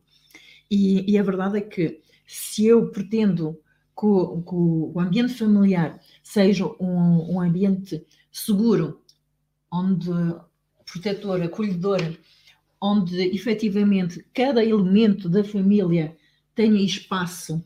E, 0.72 1.12
e 1.12 1.18
a 1.18 1.24
verdade 1.24 1.58
é 1.58 1.62
que 1.62 2.02
se 2.26 2.66
eu 2.66 2.90
pretendo 2.90 3.60
que 3.98 4.06
o, 4.06 4.42
que 4.42 4.56
o 4.56 5.00
ambiente 5.00 5.34
familiar 5.34 6.00
seja 6.24 6.66
um, 6.80 7.36
um 7.36 7.42
ambiente 7.42 8.06
seguro, 8.32 9.02
onde 9.72 10.10
protetor, 10.92 11.42
acolhedor, 11.42 12.18
onde 12.82 13.20
efetivamente 13.36 14.26
cada 14.34 14.64
elemento 14.64 15.28
da 15.30 15.44
família 15.44 16.16
tenha 16.56 16.82
espaço 16.82 17.64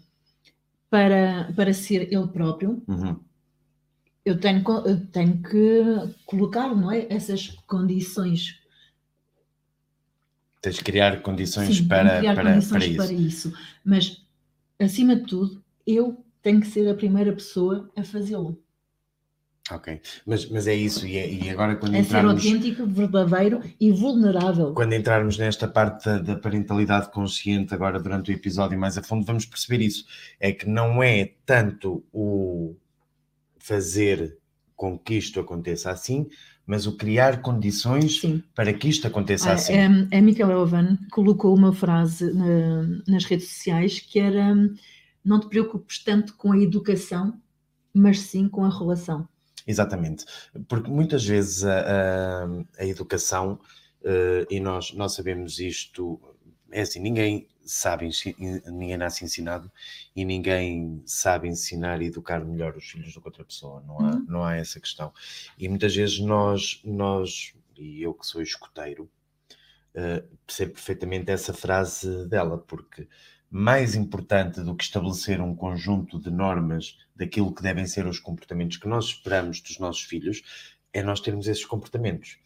para, 0.90 1.52
para 1.56 1.74
ser 1.74 2.12
ele 2.12 2.28
próprio, 2.28 2.84
Uhum. 2.88 3.18
eu 4.26 4.38
tenho, 4.40 4.64
eu 4.86 5.06
tenho 5.08 5.42
que 5.42 6.16
colocar 6.26 6.76
não 6.76 6.92
é, 6.92 7.08
essas 7.10 7.48
condições 7.66 8.62
Tens 10.62 10.76
de 10.76 10.84
criar 10.84 11.22
condições 11.24 11.78
Sim, 11.78 11.88
para, 11.88 12.20
criar 12.20 12.36
para, 12.36 12.54
condições 12.54 12.96
para 12.96 13.12
isso. 13.12 13.52
Mas, 13.84 14.24
acima 14.80 15.16
de 15.16 15.24
tudo, 15.24 15.64
eu 15.88 16.24
tenho 16.44 16.62
que 16.62 16.68
ser 16.68 16.88
a 16.88 16.94
primeira 16.94 17.34
pessoa 17.34 17.90
a 17.96 18.04
fazê-lo. 18.04 18.62
Ok. 19.74 20.02
Mas, 20.26 20.50
mas 20.50 20.68
é 20.68 20.76
isso, 20.76 21.06
e, 21.08 21.16
é- 21.18 21.32
e 21.32 21.50
agora 21.50 21.76
quando 21.78 21.96
É 21.96 22.04
ser 22.04 22.08
entrarmos. 22.18 22.46
autêntico, 22.46 22.86
verdadeiro 22.86 23.62
e 23.80 23.92
vulnerável. 23.92 24.74
Quando 24.74 24.94
entrarmos 24.94 25.38
nesta 25.38 25.68
parte 25.68 26.06
da, 26.06 26.20
da 26.20 26.36
parentalidade 26.36 27.10
consciente, 27.12 27.74
agora 27.74 28.00
durante 28.00 28.32
o 28.32 28.34
episódio 28.34 28.78
mais 28.78 28.98
a 28.98 29.04
fundo, 29.04 29.26
vamos 29.26 29.46
perceber 29.46 29.84
isso. 29.84 30.06
É 30.40 30.52
que 30.52 30.68
não 30.68 31.02
é 31.02 31.32
tanto 31.46 32.04
o 32.12 32.76
fazer 33.60 34.38
com 34.76 34.98
que 34.98 35.14
isto 35.16 35.40
aconteça 35.40 35.92
assim, 35.92 36.28
mas 36.66 36.88
o 36.88 36.98
criar 36.98 37.42
condições 37.42 38.20
Sim. 38.20 38.44
para 38.56 38.74
que 38.74 38.88
isto 38.90 39.06
aconteça 39.08 39.52
Ah, 39.52 39.54
assim. 39.54 39.74
um, 39.74 40.08
a 40.12 40.22
Michaela 40.22 40.58
Owen 40.58 40.98
colocou 41.12 41.56
uma 41.56 41.72
frase 41.74 42.34
na- 42.34 42.84
nas 43.08 43.26
redes 43.26 43.48
sociais 43.50 44.00
que 44.00 44.20
era 44.20 44.56
não 45.24 45.40
te 45.40 45.48
preocupes 45.48 46.04
tanto 46.04 46.34
com 46.36 46.52
a 46.52 46.58
educação, 46.58 47.40
mas 47.94 48.20
sim 48.22 48.48
com 48.48 48.64
a 48.66 48.70
relação. 48.76 49.28
Exatamente, 49.68 50.26
porque 50.68 50.90
muitas 50.90 51.24
vezes 51.26 51.64
a, 51.64 52.44
a- 52.46 52.48
a 52.80 52.86
educação, 52.86 53.60
eh, 54.04 54.46
e 54.50 54.60
nós, 54.60 54.92
nós 54.94 55.14
sabemos 55.14 55.60
isto, 55.60 56.20
é 56.72 56.82
assim, 56.82 57.00
ninguém 57.00 57.48
sabe, 57.64 58.10
ninguém 58.66 58.98
nasce 58.98 59.24
ensinado 59.24 59.72
e 60.16 60.26
ninguém 60.26 61.02
sabe 61.06 61.48
ensinar 61.48 62.02
e 62.02 62.08
educar 62.08 62.44
melhor 62.44 62.76
os 62.76 62.90
filhos 62.90 63.14
do 63.14 63.22
que 63.22 63.28
outra 63.28 63.46
pessoa, 63.46 63.82
não 63.82 64.02
há, 64.02 64.16
Uhum. 64.16 64.26
não 64.28 64.44
há 64.44 64.56
essa 64.56 64.80
questão. 64.80 65.14
E 65.58 65.70
muitas 65.70 65.96
vezes 65.96 66.20
nós, 66.20 66.82
nós 66.84 67.54
e 67.78 68.02
eu 68.04 68.14
que 68.14 68.26
sou 68.26 68.42
escoteiro, 68.42 69.10
eh, 69.94 70.24
percebo 70.46 70.74
perfeitamente 70.74 71.32
essa 71.32 71.54
frase 71.54 72.28
dela, 72.28 72.58
porque 72.58 73.08
mais 73.50 73.96
importante 73.96 74.62
do 74.62 74.76
que 74.76 74.84
estabelecer 74.84 75.42
um 75.42 75.56
conjunto 75.56 76.20
de 76.20 76.32
normas 76.32 76.98
daquilo 77.22 77.54
que 77.54 77.62
devem 77.62 77.86
ser 77.86 78.06
os 78.08 78.20
comportamentos 78.20 78.78
que 78.78 78.88
nós 78.88 79.06
esperamos 79.06 79.62
dos 79.62 79.78
nossos 79.80 80.02
filhos 80.04 80.42
é 80.94 81.02
nós 81.04 81.20
termos 81.22 81.48
esses 81.48 81.64
comportamentos. 81.66 82.38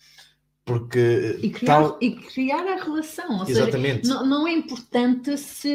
Porque 0.64 1.38
E 1.42 1.50
criar, 1.50 1.82
tal. 1.82 1.98
e 2.02 2.16
criar 2.16 2.66
a 2.68 2.84
relação. 2.84 3.40
Ou 3.40 3.46
seja, 3.46 3.62
Exatamente. 3.64 4.08
não, 4.08 4.26
não 4.26 4.48
é 4.48 4.52
importante 4.54 5.38
se. 5.38 5.72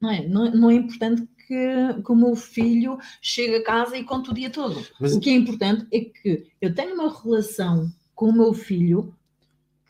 Não 0.00 0.10
é, 0.10 0.26
não, 0.26 0.50
não 0.50 0.70
é 0.70 0.74
importante 0.74 1.22
que, 1.46 2.02
que 2.04 2.12
o 2.12 2.16
meu 2.16 2.34
filho 2.36 2.98
chegue 3.20 3.56
a 3.56 3.64
casa 3.64 3.96
e 3.96 4.04
conte 4.04 4.30
o 4.30 4.34
dia 4.34 4.50
todo. 4.50 4.84
Mas- 5.00 5.14
O 5.14 5.20
que 5.20 5.30
é 5.30 5.34
importante 5.34 5.86
é 5.92 6.00
que 6.00 6.46
eu 6.60 6.74
tenha 6.74 6.94
uma 6.94 7.10
relação 7.22 7.90
com 8.14 8.28
o 8.28 8.32
meu 8.32 8.52
filho 8.52 9.14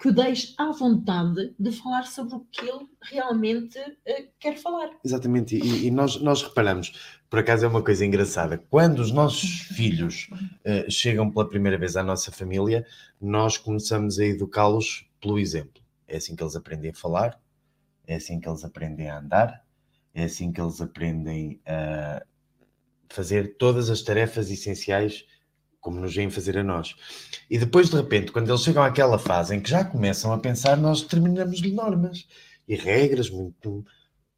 que 0.01 0.11
deixe 0.11 0.55
à 0.59 0.71
vontade 0.73 1.55
de 1.59 1.73
falar 1.73 2.05
sobre 2.07 2.35
o 2.35 2.41
que 2.51 2.63
ele 2.69 2.87
realmente 3.03 3.79
eh, 4.05 4.27
quer 4.41 4.57
falar. 4.59 4.91
Exatamente, 5.05 5.57
e, 5.57 5.87
e 5.87 5.91
nós, 5.93 6.21
nós 6.21 6.43
reparamos, 6.43 7.21
por 7.33 7.39
acaso 7.39 7.65
é 7.65 7.69
uma 7.69 7.83
coisa 7.83 8.05
engraçada, 8.05 8.59
quando 8.69 8.99
os 8.99 9.11
nossos 9.11 9.63
filhos 9.75 10.29
eh, 10.63 10.85
chegam 10.91 11.31
pela 11.31 11.49
primeira 11.49 11.79
vez 11.79 11.97
à 11.97 12.03
nossa 12.03 12.31
família, 12.31 12.85
nós 13.19 13.57
começamos 13.57 14.19
a 14.19 14.27
educá-los 14.27 15.07
pelo 15.19 15.39
exemplo. 15.39 15.83
É 16.07 16.19
assim 16.19 16.37
que 16.37 16.43
eles 16.43 16.55
aprendem 16.55 16.91
a 16.91 16.95
falar, 16.95 17.41
é 18.07 18.17
assim 18.17 18.39
que 18.39 18.47
eles 18.47 18.63
aprendem 18.63 19.09
a 19.09 19.19
andar, 19.19 19.65
é 20.13 20.25
assim 20.25 20.53
que 20.53 20.61
eles 20.61 20.79
aprendem 20.83 21.59
a 21.65 22.23
fazer 23.09 23.57
todas 23.57 23.89
as 23.89 24.03
tarefas 24.03 24.51
essenciais 24.51 25.25
como 25.81 25.99
nos 25.99 26.15
vêm 26.15 26.29
fazer 26.29 26.59
a 26.59 26.63
nós. 26.63 26.95
E 27.49 27.57
depois, 27.57 27.89
de 27.89 27.97
repente, 27.97 28.31
quando 28.31 28.51
eles 28.51 28.61
chegam 28.61 28.83
àquela 28.83 29.19
fase 29.19 29.57
em 29.57 29.61
que 29.63 29.71
já 29.71 29.83
começam 29.83 30.35
a 30.35 30.39
pensar, 30.39 30.77
nós 30.77 31.01
determinamos-lhe 31.01 31.73
normas 31.73 32.29
e 32.69 32.77
regras 32.77 33.31
muito 33.31 33.87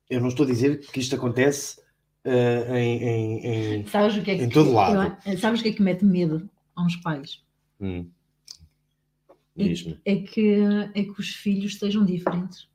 eu 0.08 0.20
não 0.20 0.28
estou 0.28 0.44
a 0.44 0.48
dizer 0.48 0.80
que 0.80 1.00
isto 1.00 1.16
acontece 1.16 1.80
eh, 2.24 2.78
em, 2.80 3.02
em- 3.02 3.46
em- 3.80 3.86
Sabes 3.86 4.16
o 4.16 4.22
que 4.22 4.30
é 4.30 4.36
que, 4.38 4.44
Em 4.44 4.48
todo 4.48 4.72
lado. 4.72 5.16
eu- 5.26 5.38
sabes 5.38 5.60
o 5.60 5.62
que 5.62 5.68
é 5.70 5.72
que 5.72 5.82
mete 5.82 6.04
medo 6.04 6.48
a 6.74 6.82
uns 6.84 6.96
pais? 6.96 7.42
Hum. 7.80 8.08
Diz-me. 9.56 10.00
É 10.04 10.16
que, 10.16 10.62
é 10.94 11.02
que 11.04 11.14
os 11.18 11.28
filhos 11.36 11.78
sejam 11.78 12.04
diferentes. 12.04 12.68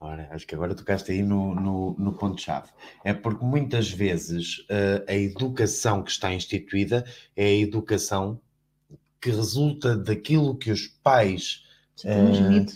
Ora, 0.00 0.28
acho 0.30 0.46
que 0.46 0.54
agora 0.54 0.76
tocaste 0.76 1.10
aí 1.10 1.22
no, 1.24 1.52
no, 1.56 1.96
no 1.98 2.12
ponto-chave. 2.12 2.68
É 3.02 3.12
porque 3.12 3.44
muitas 3.44 3.90
vezes 3.90 4.64
eh, 4.68 5.04
a 5.08 5.14
educação 5.14 6.04
que 6.04 6.10
está 6.12 6.32
instituída 6.32 7.04
é 7.34 7.46
a 7.46 7.52
educação 7.56 8.40
que 9.20 9.30
resulta 9.30 9.96
daquilo 9.96 10.56
que 10.56 10.70
os 10.70 10.86
pais 10.86 11.64
Eh, 12.04 12.48
medo. 12.48 12.70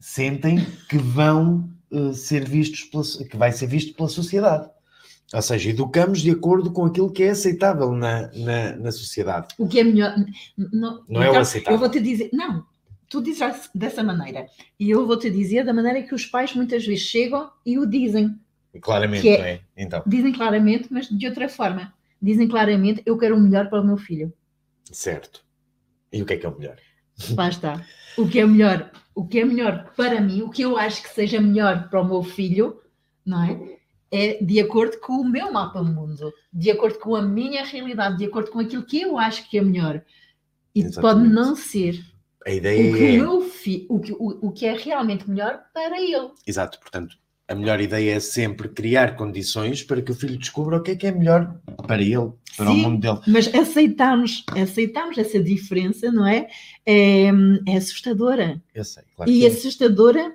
sentem 0.00 0.58
que 0.88 0.98
vão 0.98 1.70
eh, 1.92 2.12
ser 2.12 2.48
vistos 2.48 2.84
pela, 2.84 3.04
que 3.28 3.36
vai 3.36 3.52
ser 3.52 3.66
visto 3.66 3.94
pela 3.94 4.08
sociedade. 4.08 4.68
Ou 5.34 5.42
seja, 5.42 5.70
educamos 5.70 6.20
de 6.20 6.30
acordo 6.30 6.70
com 6.72 6.84
aquilo 6.84 7.10
que 7.10 7.24
é 7.24 7.30
aceitável 7.30 7.90
na, 7.92 8.30
na, 8.32 8.76
na 8.76 8.92
sociedade. 8.92 9.48
O 9.58 9.66
que 9.66 9.80
é 9.80 9.84
melhor. 9.84 10.14
Não, 10.56 11.04
Não 11.08 11.22
é 11.22 11.30
o 11.30 11.38
aceitável. 11.38 11.74
Eu 11.74 11.80
vou 11.80 11.90
te 11.90 12.00
dizer. 12.00 12.30
Não, 12.32 12.64
tu 13.08 13.20
dizes 13.20 13.68
dessa 13.74 14.04
maneira. 14.04 14.46
E 14.78 14.88
eu 14.88 15.04
vou 15.06 15.18
te 15.18 15.28
dizer 15.30 15.64
da 15.64 15.74
maneira 15.74 16.02
que 16.02 16.14
os 16.14 16.24
pais 16.26 16.54
muitas 16.54 16.86
vezes 16.86 17.02
chegam 17.04 17.50
e 17.64 17.76
o 17.78 17.86
dizem. 17.86 18.38
Claramente, 18.80 19.28
é- 19.28 19.38
não 19.38 19.44
é? 19.46 19.60
Então, 19.76 20.02
Dizem 20.06 20.32
claramente, 20.32 20.88
mas 20.92 21.08
de 21.08 21.26
outra 21.26 21.48
forma. 21.48 21.92
Dizem 22.22 22.46
claramente: 22.46 23.02
eu 23.04 23.18
quero 23.18 23.36
o 23.36 23.40
melhor 23.40 23.68
para 23.68 23.80
o 23.80 23.84
meu 23.84 23.96
filho. 23.96 24.32
certo. 24.92 25.44
E 26.12 26.22
o 26.22 26.24
que 26.24 26.34
é 26.34 26.36
que 26.36 26.46
é 26.46 26.48
o 26.48 26.56
melhor? 26.56 26.76
Lá 27.36 27.48
está. 27.48 27.84
O 28.16 28.28
que 28.28 28.38
é 28.38 28.46
melhor, 28.46 28.90
o 29.16 29.26
que 29.26 29.40
é 29.40 29.44
melhor 29.46 29.92
para 29.96 30.20
mim, 30.20 30.42
o 30.42 30.50
que 30.50 30.60
eu 30.60 30.76
acho 30.76 31.02
que 31.02 31.08
seja 31.08 31.40
melhor 31.40 31.88
para 31.88 32.02
o 32.02 32.04
meu 32.04 32.22
filho, 32.22 32.82
não 33.24 33.42
é? 33.42 33.78
É 34.12 34.44
de 34.44 34.60
acordo 34.60 35.00
com 35.00 35.14
o 35.14 35.28
meu 35.28 35.50
mapa 35.50 35.82
mundo, 35.82 36.30
de 36.52 36.70
acordo 36.70 36.98
com 36.98 37.16
a 37.16 37.22
minha 37.22 37.64
realidade, 37.64 38.18
de 38.18 38.26
acordo 38.26 38.50
com 38.50 38.60
aquilo 38.60 38.84
que 38.84 39.00
eu 39.00 39.18
acho 39.18 39.48
que 39.48 39.56
é 39.56 39.62
melhor. 39.62 40.04
E 40.74 40.82
pode 40.82 40.92
Exatamente. 40.98 41.34
não 41.34 41.56
ser 41.56 42.04
A 42.46 42.50
o 42.50 42.52
ideia 42.52 42.92
que, 42.92 43.02
o, 43.02 43.06
é. 43.06 43.12
meu 43.12 43.40
fi, 43.40 43.86
o, 43.88 43.98
que, 43.98 44.12
o, 44.12 44.48
o 44.48 44.52
que 44.52 44.66
é 44.66 44.76
realmente 44.76 45.28
melhor 45.28 45.64
para 45.72 45.98
ele. 45.98 46.30
Exato, 46.46 46.78
portanto, 46.78 47.16
a 47.48 47.54
melhor 47.54 47.80
ideia 47.80 48.16
é 48.16 48.20
sempre 48.20 48.68
criar 48.68 49.14
condições 49.16 49.82
para 49.82 50.02
que 50.02 50.10
o 50.10 50.14
filho 50.14 50.36
descubra 50.36 50.78
o 50.78 50.82
que 50.82 50.92
é 50.92 50.96
que 50.96 51.06
é 51.06 51.12
melhor 51.12 51.58
para 51.86 52.02
ele, 52.02 52.32
para 52.56 52.70
o 52.70 52.74
Sim. 52.74 52.82
mundo 52.82 53.00
dele. 53.00 53.20
Mas 53.28 53.52
aceitarmos, 53.54 54.44
aceitarmos 54.50 55.16
essa 55.16 55.40
diferença, 55.40 56.10
não 56.10 56.26
é? 56.26 56.48
É, 56.84 57.26
é 57.66 57.76
assustadora. 57.76 58.60
Eu 58.74 58.84
sei, 58.84 59.04
claro 59.14 59.30
E 59.30 59.44
é. 59.44 59.48
assustadora, 59.48 60.34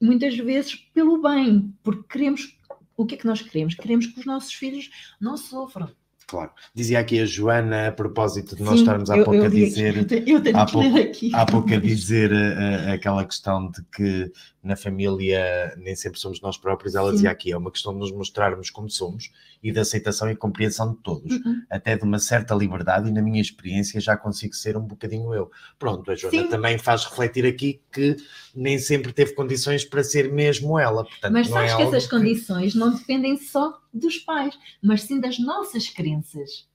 muitas 0.00 0.36
vezes, 0.36 0.74
pelo 0.92 1.22
bem, 1.22 1.74
porque 1.82 2.02
queremos. 2.08 2.58
O 2.96 3.06
que 3.06 3.14
é 3.14 3.18
que 3.18 3.26
nós 3.26 3.40
queremos? 3.40 3.74
Queremos 3.74 4.06
que 4.06 4.20
os 4.20 4.26
nossos 4.26 4.52
filhos 4.52 4.90
não 5.18 5.38
sofram. 5.38 5.88
Claro. 6.30 6.50
Dizia 6.72 7.00
aqui 7.00 7.18
a 7.18 7.26
Joana, 7.26 7.88
a 7.88 7.92
propósito 7.92 8.54
de 8.54 8.62
nós 8.62 8.74
Sim, 8.76 8.80
estarmos 8.82 9.10
há 9.10 9.16
eu- 9.18 9.24
pouco 9.24 9.40
eu 9.40 9.44
a 9.46 9.48
li 9.48 9.62
aqui, 9.64 9.68
dizer. 9.70 9.96
eu 10.28 10.40
tenho, 10.40 10.56
há 10.56 10.64
que 10.66 10.72
pouco- 10.72 10.96
aqui. 10.98 11.30
Há 11.34 11.44
pouco 11.44 11.74
a 11.74 11.76
dizer 11.76 12.30
eh, 12.30 12.86
eh, 12.88 12.92
aquela 12.92 13.24
questão 13.24 13.68
de 13.68 13.82
que 13.94 14.32
na 14.62 14.76
família 14.76 15.74
nem 15.78 15.96
sempre 15.96 16.20
somos 16.20 16.40
nós 16.40 16.56
próprios, 16.56 16.94
ela 16.94 17.08
Sim. 17.08 17.14
dizia 17.14 17.30
aqui, 17.30 17.50
é 17.50 17.56
uma 17.56 17.70
questão 17.70 17.92
de 17.94 17.98
nos 17.98 18.12
mostrarmos 18.12 18.70
como 18.70 18.88
somos 18.90 19.30
e 19.62 19.72
de 19.72 19.78
aceitação 19.80 20.30
e 20.30 20.36
compreensão 20.36 20.92
de 20.92 20.98
todos, 20.98 21.32
Uhum. 21.34 21.62
até 21.68 21.96
de 21.96 22.04
uma 22.04 22.18
certa 22.18 22.54
liberdade, 22.54 23.08
e 23.08 23.12
na 23.12 23.22
minha 23.22 23.40
experiência 23.40 24.00
já 24.00 24.16
consigo 24.16 24.54
ser 24.54 24.76
um 24.76 24.82
bocadinho 24.82 25.34
eu. 25.34 25.50
Pronto, 25.78 26.10
a 26.10 26.14
Joana 26.14 26.42
Sim. 26.42 26.48
também 26.48 26.78
faz 26.78 27.04
refletir 27.06 27.44
aqui 27.46 27.80
que 27.90 28.16
nem 28.54 28.78
sempre 28.78 29.12
teve 29.12 29.32
condições 29.34 29.84
para 29.84 30.04
ser 30.04 30.30
mesmo 30.30 30.78
ela. 30.78 31.04
Portanto, 31.04 31.32
Mas 31.32 31.48
sabes 31.48 31.72
é 31.72 31.76
que 31.76 31.82
essas 31.82 32.06
condições 32.06 32.74
não 32.74 32.94
dependem 32.94 33.36
só 33.38 33.80
dos 33.92 34.18
pais, 34.18 34.56
mas 34.82 35.02
sim 35.02 35.20
das 35.20 35.38
nossas 35.38 35.88
crenças. 35.88 36.68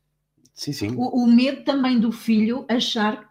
Sim, 0.54 0.74
sim. 0.74 0.96
O, 0.96 1.24
o 1.24 1.28
medo 1.28 1.64
também 1.64 2.00
do 2.00 2.12
filho 2.12 2.66
achar 2.70 3.30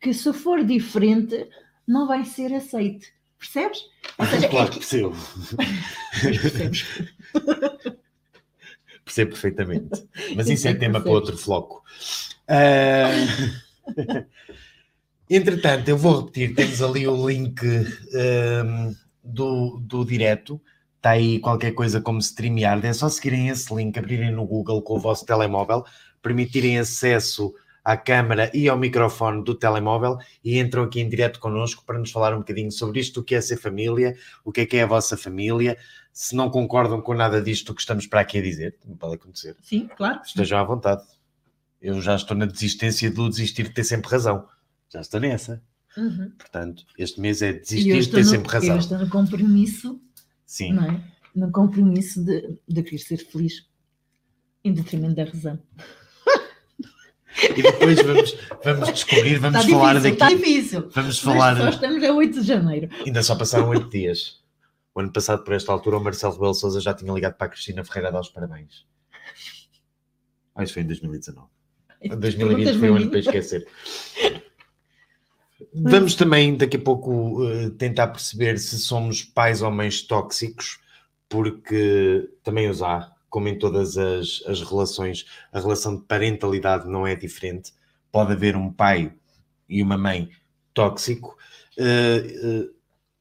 que 0.00 0.12
se 0.14 0.32
for 0.32 0.64
diferente 0.64 1.48
não 1.86 2.06
vai 2.06 2.24
ser 2.24 2.52
aceito. 2.54 3.06
Percebes? 3.38 3.80
Seja, 4.30 4.48
claro 4.48 4.70
que- 4.70 4.78
que 4.80 4.86
percebo. 4.86 5.16
percebes? 6.20 6.86
Percebo 9.04 9.30
perfeitamente. 9.30 10.06
Mas 10.36 10.48
isso 10.50 10.68
é 10.68 10.74
tema 10.74 11.00
para 11.00 11.10
outro 11.12 11.36
floco. 11.38 11.82
Ah, 12.46 13.08
Entretanto, 15.30 15.88
eu 15.88 15.96
vou 15.96 16.20
repetir: 16.20 16.54
temos 16.54 16.80
ali 16.82 17.06
o 17.06 17.28
link 17.28 17.60
ahm, 17.64 18.94
do, 19.22 19.78
do 19.80 20.04
direto. 20.04 20.60
Está 20.98 21.10
aí 21.10 21.38
qualquer 21.38 21.72
coisa 21.72 22.00
como 22.00 22.18
StreamYard. 22.18 22.84
É 22.84 22.92
só 22.92 23.08
seguirem 23.08 23.48
esse 23.48 23.72
link, 23.72 23.96
abrirem 23.96 24.32
no 24.32 24.44
Google 24.44 24.82
com 24.82 24.96
o 24.96 25.00
vosso 25.00 25.24
telemóvel, 25.24 25.84
permitirem 26.20 26.76
acesso 26.76 27.54
à 27.84 27.96
câmara 27.96 28.50
e 28.52 28.68
ao 28.68 28.76
microfone 28.76 29.44
do 29.44 29.54
telemóvel 29.54 30.18
e 30.44 30.58
entram 30.58 30.82
aqui 30.82 31.00
em 31.00 31.08
direto 31.08 31.38
connosco 31.38 31.84
para 31.86 31.98
nos 31.98 32.10
falar 32.10 32.34
um 32.34 32.38
bocadinho 32.38 32.72
sobre 32.72 32.98
isto, 32.98 33.20
o 33.20 33.24
que 33.24 33.36
é 33.36 33.40
ser 33.40 33.56
família, 33.58 34.16
o 34.44 34.50
que 34.50 34.62
é 34.62 34.66
que 34.66 34.76
é 34.76 34.82
a 34.82 34.86
vossa 34.86 35.16
família. 35.16 35.78
Se 36.12 36.34
não 36.34 36.50
concordam 36.50 37.00
com 37.00 37.14
nada 37.14 37.40
disto 37.40 37.72
que 37.72 37.80
estamos 37.80 38.06
para 38.06 38.20
aqui 38.20 38.38
a 38.38 38.42
dizer, 38.42 38.76
pode 38.98 39.14
acontecer 39.14 39.56
Sim, 39.62 39.88
claro. 39.96 40.20
estejam 40.24 40.58
à 40.58 40.64
vontade. 40.64 41.02
Eu 41.80 42.02
já 42.02 42.16
estou 42.16 42.36
na 42.36 42.44
desistência 42.44 43.08
do 43.08 43.28
desistir 43.28 43.68
de 43.68 43.70
ter 43.70 43.84
sempre 43.84 44.10
razão. 44.10 44.48
Já 44.90 45.00
estou 45.00 45.20
nessa. 45.20 45.62
Uhum. 45.96 46.32
Portanto, 46.36 46.84
este 46.98 47.20
mês 47.20 47.40
é 47.40 47.52
desistir 47.52 48.00
de 48.00 48.10
ter 48.10 48.18
no, 48.18 48.24
sempre 48.24 48.52
razão. 48.52 48.74
eu 48.74 48.78
estou 48.78 48.98
no 48.98 49.08
compromisso, 49.08 50.00
Sim. 50.48 50.72
não 50.72 50.84
é? 50.90 51.00
No 51.34 51.52
compromisso 51.52 52.24
de, 52.24 52.58
de 52.66 52.82
querer 52.82 52.98
ser 52.98 53.18
feliz. 53.18 53.68
em 54.64 54.72
detrimento 54.72 55.14
da 55.14 55.24
razão. 55.24 55.58
E 57.56 57.62
depois 57.62 58.02
vamos, 58.02 58.36
vamos 58.64 58.88
descobrir, 58.92 59.38
vamos 59.38 59.60
Está 59.60 59.70
falar 59.70 59.94
difícil, 60.00 60.12
está 60.14 60.24
daqui. 60.28 60.36
difícil. 60.38 60.80
Vamos 60.90 60.94
Mas 60.94 61.18
falar. 61.20 61.56
só 61.56 61.68
estamos 61.68 62.02
a 62.02 62.12
8 62.12 62.40
de 62.40 62.46
janeiro. 62.46 62.88
Ainda 63.06 63.22
só 63.22 63.36
passaram 63.36 63.68
oito 63.68 63.88
dias. 63.90 64.42
O 64.94 65.00
ano 65.00 65.12
passado, 65.12 65.44
por 65.44 65.52
esta 65.54 65.70
altura, 65.70 65.98
o 65.98 66.02
Marcelo 66.02 66.32
Rebelo 66.32 66.54
Souza 66.54 66.80
já 66.80 66.92
tinha 66.94 67.12
ligado 67.12 67.34
para 67.34 67.46
a 67.46 67.50
Cristina 67.50 67.84
Ferreira 67.84 68.08
a 68.08 68.12
dar 68.12 68.20
os 68.20 68.30
parabéns. 68.30 68.84
Ah, 70.56 70.64
isso 70.64 70.72
foi 70.72 70.82
em 70.82 70.86
2019. 70.86 71.46
2020 72.18 72.78
foi 72.78 72.90
um 72.90 72.96
ano 72.96 73.10
para 73.10 73.18
esquecer. 73.20 73.68
Vamos 75.74 76.14
também, 76.14 76.56
daqui 76.56 76.76
a 76.76 76.80
pouco, 76.80 77.44
eh, 77.44 77.70
tentar 77.70 78.08
perceber 78.08 78.58
se 78.58 78.78
somos 78.78 79.22
pais 79.22 79.60
ou 79.60 79.70
mães 79.70 80.02
tóxicos, 80.02 80.78
porque 81.28 82.30
também 82.44 82.68
os 82.70 82.80
há, 82.82 83.12
como 83.28 83.48
em 83.48 83.58
todas 83.58 83.98
as, 83.98 84.42
as 84.46 84.62
relações, 84.62 85.26
a 85.52 85.60
relação 85.60 85.96
de 85.96 86.04
parentalidade 86.04 86.88
não 86.88 87.06
é 87.06 87.16
diferente. 87.16 87.72
Pode 88.12 88.32
haver 88.32 88.56
um 88.56 88.72
pai 88.72 89.12
e 89.68 89.82
uma 89.82 89.98
mãe 89.98 90.30
tóxico, 90.72 91.36
eh, 91.76 92.24
eh, 92.42 92.68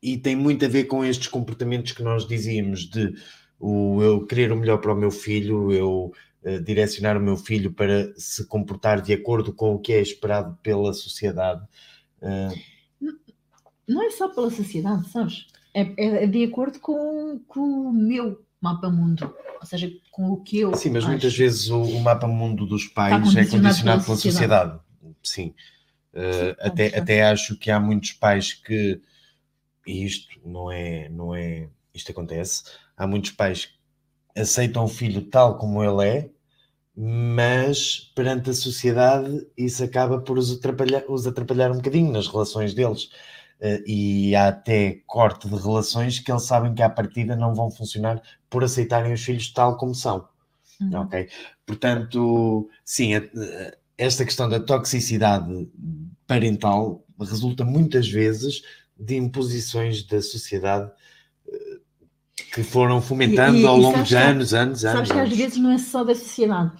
e 0.01 0.17
tem 0.17 0.35
muito 0.35 0.63
a 0.63 0.67
ver 0.67 0.85
com 0.85 1.03
estes 1.03 1.27
comportamentos 1.27 1.91
que 1.91 2.03
nós 2.03 2.27
dizíamos 2.27 2.87
de 2.89 3.15
o 3.59 4.01
eu 4.03 4.25
querer 4.27 4.51
o 4.51 4.55
melhor 4.55 4.77
para 4.77 4.93
o 4.93 4.95
meu 4.95 5.09
filho, 5.11 5.71
eu 5.71 6.13
direcionar 6.63 7.17
o 7.17 7.19
meu 7.19 7.35
filho 7.35 7.73
para 7.73 8.13
se 8.15 8.45
comportar 8.45 9.01
de 9.01 9.11
acordo 9.11 9.51
com 9.51 9.73
o 9.73 9.79
que 9.79 9.91
é 9.91 9.99
esperado 9.99 10.57
pela 10.63 10.93
sociedade. 10.93 11.67
Eh, 12.21 12.49
Não 13.87 14.03
é 14.03 14.09
só 14.11 14.29
pela 14.29 14.49
sociedade, 14.49 15.07
sabes? 15.09 15.47
É, 15.73 16.23
é 16.23 16.27
de 16.27 16.43
acordo 16.43 16.79
com, 16.79 17.39
com 17.47 17.59
o 17.61 17.93
meu 17.93 18.43
mapa 18.61 18.89
mundo. 18.89 19.33
Ou 19.59 19.65
seja, 19.65 19.91
com 20.11 20.31
o 20.31 20.41
que 20.41 20.59
eu. 20.59 20.73
sim, 20.75 20.89
mas 20.89 21.03
acho. 21.03 21.11
muitas 21.11 21.35
vezes 21.35 21.69
o, 21.69 21.81
o 21.81 22.01
mapa 22.01 22.27
mundo 22.27 22.65
dos 22.65 22.85
pais 22.87 23.35
é 23.35 23.45
condicionado 23.45 24.03
pela 24.03 24.05
pela 24.05 24.17
sociedade. 24.17 24.79
Sim. 25.23 25.53
Sim, 26.13 26.55
até, 26.59 26.89
pode 26.89 26.99
até 26.99 27.23
acho 27.23 27.57
que 27.57 27.69
há 27.69 27.79
muitos 27.79 28.13
pais 28.13 28.53
que, 28.53 29.01
e 29.85 30.05
isto 30.05 30.27
não 30.45 30.71
é, 30.71 31.09
não 31.09 31.35
é, 31.35 31.69
isto 31.93 32.11
acontece, 32.11 32.63
há 32.95 33.05
muitos 33.05 33.31
pais 33.31 33.65
que 33.65 34.41
aceitam 34.41 34.83
o 34.85 34.87
filho 34.87 35.21
tal 35.29 35.57
como 35.57 35.83
ele 35.83 36.07
é, 36.07 36.29
mas 36.97 38.11
perante 38.15 38.49
a 38.49 38.53
sociedade 38.53 39.47
isso 39.55 39.83
acaba 39.83 40.19
por 40.19 40.37
os 40.37 40.51
atrapalhar, 40.51 41.03
os 41.07 41.27
atrapalhar 41.27 41.71
um 41.71 41.75
bocadinho 41.77 42.11
nas 42.11 42.27
relações 42.27 42.73
deles. 42.73 43.09
Eh, 43.59 43.83
e 43.87 44.35
há 44.35 44.47
até 44.49 45.01
corte 45.05 45.47
de 45.49 45.55
relações 45.55 46.19
que 46.19 46.31
eles 46.31 46.43
sabem 46.43 46.73
que 46.73 46.81
à 46.81 46.89
partida 46.89 47.35
não 47.35 47.53
vão 47.55 47.69
funcionar 47.71 48.21
por 48.49 48.63
aceitarem 48.63 49.13
os 49.13 49.23
filhos 49.23 49.51
tal 49.53 49.77
como 49.77 49.93
são. 49.95 50.27
Uhum. 50.81 51.01
Ok? 51.01 51.29
Portanto, 51.65 52.69
sim, 52.85 53.15
a- 53.15 53.19
a- 53.19 53.73
esta 53.97 54.25
questão 54.25 54.49
da 54.49 54.59
toxicidade 54.59 55.67
parental 56.27 57.03
resulta 57.19 57.63
muitas 57.65 58.07
vezes 58.09 58.61
de 58.99 59.15
imposições 59.15 60.03
da 60.03 60.21
sociedade 60.21 60.89
eh, 60.89 60.95
que 62.57 62.63
foram 62.63 62.99
fomentando 62.99 63.55
E- 63.55 63.61
e- 63.61 63.65
ao 63.67 63.77
e 63.77 63.81
longo 63.81 64.01
de 64.01 64.09
que- 64.09 64.15
anos, 64.15 64.51
anos, 64.51 64.81
Sabes 64.81 64.95
anos. 64.97 65.11
que 65.11 65.17
às 65.19 65.25
anos. 65.27 65.37
vezes 65.37 65.57
não 65.59 65.69
é 65.71 65.77
só 65.77 66.03
da 66.03 66.15
sociedade. 66.15 66.71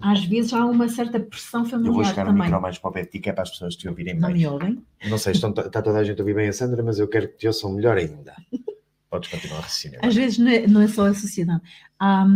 Às 0.00 0.24
vezes 0.24 0.52
há 0.54 0.64
uma 0.64 0.88
certa 0.88 1.20
pressão 1.20 1.60
Eu 1.64 1.68
vou 1.68 1.80
familiar 1.82 2.04
chegar 2.06 2.22
o 2.24 2.26
também. 2.30 2.42
micro 2.46 2.62
mais 2.62 2.78
para 2.78 2.90
o 2.90 2.94
de 2.94 3.04
ti, 3.06 3.18
que 3.20 3.28
é 3.28 3.32
para 3.34 3.42
as 3.42 3.50
pessoas 3.50 3.76
te 3.76 3.86
ouvirem 3.88 4.18
Não 4.18 4.28
bem. 4.28 4.38
me 4.38 4.46
ouvem? 4.46 4.82
Não 5.10 5.18
sei, 5.18 5.32
estão, 5.32 5.50
está 5.50 5.82
toda 5.82 5.98
a 5.98 6.04
gente 6.04 6.18
a 6.18 6.22
ouvir 6.22 6.34
bem 6.34 6.48
a 6.48 6.52
Sandra, 6.52 6.82
mas 6.82 6.98
eu 6.98 7.06
quero 7.06 7.28
que 7.28 7.36
te 7.36 7.46
ouçam 7.46 7.72
melhor 7.74 7.98
ainda. 7.98 8.34
Podes 9.10 9.28
continuar 9.30 9.58
a 9.58 9.60
raciocinar. 9.60 10.00
Às 10.04 10.14
vezes 10.14 10.38
não 10.38 10.48
é, 10.50 10.66
não 10.66 10.80
é 10.80 10.88
só 10.88 11.06
a 11.06 11.14
sociedade. 11.14 11.60
Há, 12.00 12.26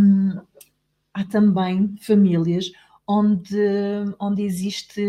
há 1.15 1.25
também 1.25 1.95
famílias 2.03 2.71
onde, 3.09 3.57
onde 4.21 4.43
existe 4.43 5.03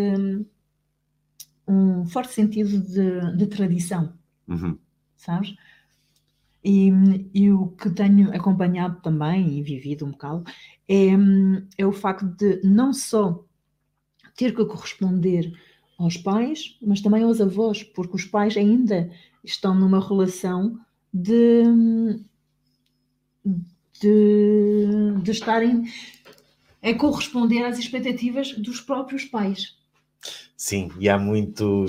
um 1.68 2.06
forte 2.06 2.34
sentido 2.34 2.80
de, 2.80 3.36
de 3.36 3.46
tradição, 3.48 4.14
Uhum. 4.48 4.78
sabes? 5.18 5.54
E, 6.70 6.92
e 7.34 7.50
o 7.50 7.68
que 7.68 7.90
tenho 7.90 8.36
acompanhado 8.36 9.00
também 9.02 9.58
e 9.58 9.64
vivido 9.64 10.06
um 10.06 10.12
bocado 10.12 10.44
é, 10.86 11.12
é 11.78 11.86
o 11.86 11.94
facto 11.94 12.26
de 12.26 12.60
não 12.62 12.92
só 12.92 13.42
ter 14.36 14.54
que 14.54 14.66
corresponder 14.66 15.50
aos 15.98 16.18
pais, 16.18 16.78
mas 16.82 17.00
também 17.00 17.24
aos 17.24 17.40
avós, 17.40 17.84
porque 17.84 18.18
os 18.18 18.26
pais 18.26 18.58
ainda 18.58 19.10
estão 19.46 19.74
numa 19.74 20.06
relação 20.06 20.78
de, 21.14 21.64
de, 24.02 25.14
de 25.24 25.32
estarem 25.32 25.86
a 26.84 26.94
corresponder 26.96 27.64
às 27.64 27.80
expectativas 27.80 28.52
dos 28.52 28.82
próprios 28.82 29.24
pais. 29.24 29.78
Sim, 30.58 30.92
e 31.00 31.08
há 31.08 31.18
muito 31.18 31.86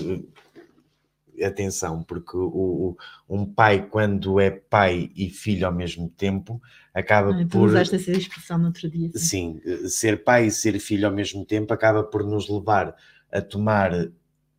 atenção, 1.45 2.03
porque 2.03 2.37
o, 2.37 2.47
o- 2.47 2.97
um 3.29 3.45
pai, 3.47 3.87
quando 3.89 4.39
é 4.41 4.51
pai 4.51 5.11
e 5.17 5.29
filho 5.31 5.67
ao 5.67 5.73
mesmo 5.73 6.09
tempo, 6.11 6.61
acaba 6.95 7.31
Ah, 7.33 7.39
Tu 7.45 7.49
por. 7.49 7.69
usaste 7.69 7.95
essa 7.97 8.11
expressão 8.13 8.59
no 8.59 8.67
outro 8.67 8.89
dia. 8.91 9.11
sim. 9.15 9.61
Sim, 9.63 9.89
ser 9.89 10.25
pai 10.25 10.47
e 10.47 10.51
ser 10.51 10.79
filho 10.81 11.07
ao 11.07 11.15
mesmo 11.15 11.45
tempo 11.45 11.73
acaba 11.73 12.03
por 12.03 12.25
nos 12.25 12.49
levar 12.49 12.95
a 13.31 13.41
tomar 13.41 13.93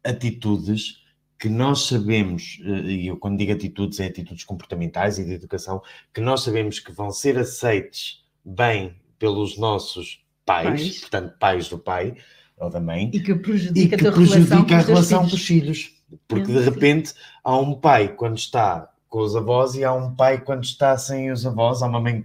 atitudes 0.03 1.03
que 1.37 1.47
nós 1.49 1.87
sabemos, 1.87 2.59
eh, 2.65 2.81
e 2.91 3.07
eu 3.07 3.17
quando 3.17 3.37
digo 3.37 3.51
atitudes, 3.53 3.99
é 3.99 4.07
atitudes 4.07 4.43
comportamentais 4.43 5.17
e 5.19 5.25
de 5.25 5.33
educação, 5.33 5.81
que 6.13 6.19
nós 6.19 6.41
sabemos 6.43 6.79
que 6.79 6.91
vão 6.91 7.11
ser 7.11 7.37
aceites 7.37 8.23
bem 8.43 8.95
pelos 9.17 9.57
nossos 9.57 10.23
pais, 10.45 10.69
Pais. 10.81 10.99
portanto, 10.99 11.37
pais 11.39 11.69
do 11.69 11.77
pai 11.79 12.15
ou 12.57 12.69
da 12.69 12.79
mãe, 12.81 13.09
E 13.13 13.19
que 13.21 13.31
e 13.31 13.35
prejudica 13.39 13.97
que 13.97 14.07
a 14.07 14.11
prejudica 14.11 14.65
com 14.67 14.73
a 14.75 14.79
os 14.79 14.85
relação 14.87 15.19
filhos. 15.19 15.31
dos 15.31 15.45
filhos. 15.45 15.98
Porque 16.28 16.52
de 16.52 16.60
repente 16.60 17.13
há 17.43 17.58
um 17.58 17.74
pai 17.74 18.10
quando 18.10 18.38
está 18.38 18.89
com 19.08 19.19
os 19.22 19.36
avós 19.36 19.76
e 19.76 19.84
há 19.84 19.93
um 19.93 20.15
pai 20.15 20.39
quando 20.39 20.63
está 20.63 20.98
sem 20.98 21.32
os 21.32 21.45
avós, 21.45 21.82
há 21.82 21.88
uma 21.88 22.00
mãe. 22.00 22.24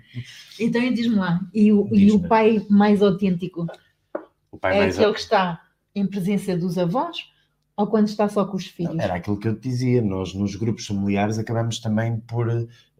Então 0.60 0.82
e 0.82 0.92
diz-me 0.92 1.16
lá, 1.16 1.40
e 1.52 1.72
o, 1.72 1.88
e 1.92 2.06
Diz-me. 2.06 2.24
o 2.24 2.28
pai 2.28 2.66
mais 2.68 3.02
autêntico 3.02 3.66
O 4.52 4.58
pai 4.58 4.76
é 4.76 4.80
mais 4.80 4.98
aquele 4.98 5.14
que 5.14 5.20
está 5.20 5.60
em 5.94 6.06
presença 6.06 6.56
dos 6.56 6.76
avós 6.76 7.33
ou 7.76 7.86
quando 7.88 8.08
está 8.08 8.28
só 8.28 8.44
com 8.46 8.56
os 8.56 8.66
filhos? 8.66 9.02
Era 9.02 9.14
aquilo 9.14 9.38
que 9.38 9.48
eu 9.48 9.56
te 9.58 9.68
dizia, 9.68 10.00
nós 10.00 10.34
nos 10.34 10.54
grupos 10.54 10.86
familiares 10.86 11.38
acabamos 11.38 11.80
também 11.80 12.20
por 12.20 12.48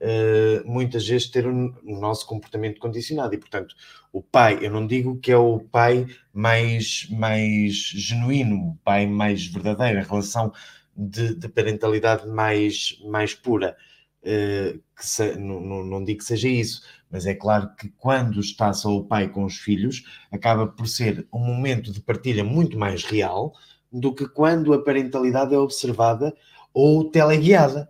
eh, 0.01 0.63
muitas 0.67 1.07
vezes 1.07 1.29
ter 1.31 1.47
o 1.47 1.73
o 1.85 2.01
nosso 2.01 2.27
comportamento 2.27 2.81
condicionado 2.81 3.33
e, 3.35 3.39
portanto, 3.39 3.75
o 4.13 4.21
pai, 4.23 4.59
eu 4.61 4.71
não 4.73 4.87
digo 4.87 5.19
que 5.19 5.31
é 5.31 5.37
o 5.37 5.61
pai 5.61 6.07
mais, 6.33 7.07
mais 7.11 7.75
genuíno, 7.75 8.71
o 8.71 8.77
pai 8.85 9.07
mais 9.07 9.47
verdadeiro, 9.47 10.01
a 10.01 10.03
relação 10.03 10.53
de, 10.97 11.35
de 11.37 11.49
parentalidade 11.49 12.27
mais, 12.27 12.99
mais 13.05 13.35
pura, 13.35 13.77
eh, 14.23 14.79
que 14.97 15.07
se- 15.07 15.37
não, 15.37 15.61
não, 15.61 15.85
não 15.85 16.05
digo 16.05 16.19
que 16.19 16.25
seja 16.25 16.49
isso, 16.49 16.83
mas 17.11 17.27
é 17.27 17.35
claro 17.35 17.71
que 17.77 17.89
quando 17.99 18.41
está 18.41 18.73
só 18.73 18.91
o 18.97 19.05
pai 19.05 19.29
com 19.29 19.45
os 19.45 19.57
filhos, 19.59 20.03
acaba 20.33 20.67
por 20.67 20.87
ser 20.89 21.27
um 21.33 21.39
momento 21.41 21.93
de 21.93 22.01
partilha 22.01 22.43
muito 22.45 22.79
mais 22.79 23.05
real 23.05 23.53
do 23.95 24.13
que 24.15 24.27
quando 24.29 24.73
a 24.75 24.83
parentalidade 24.83 25.55
é 25.55 25.59
observada 25.59 26.35
ou 26.73 27.05
teleguiada. 27.11 27.89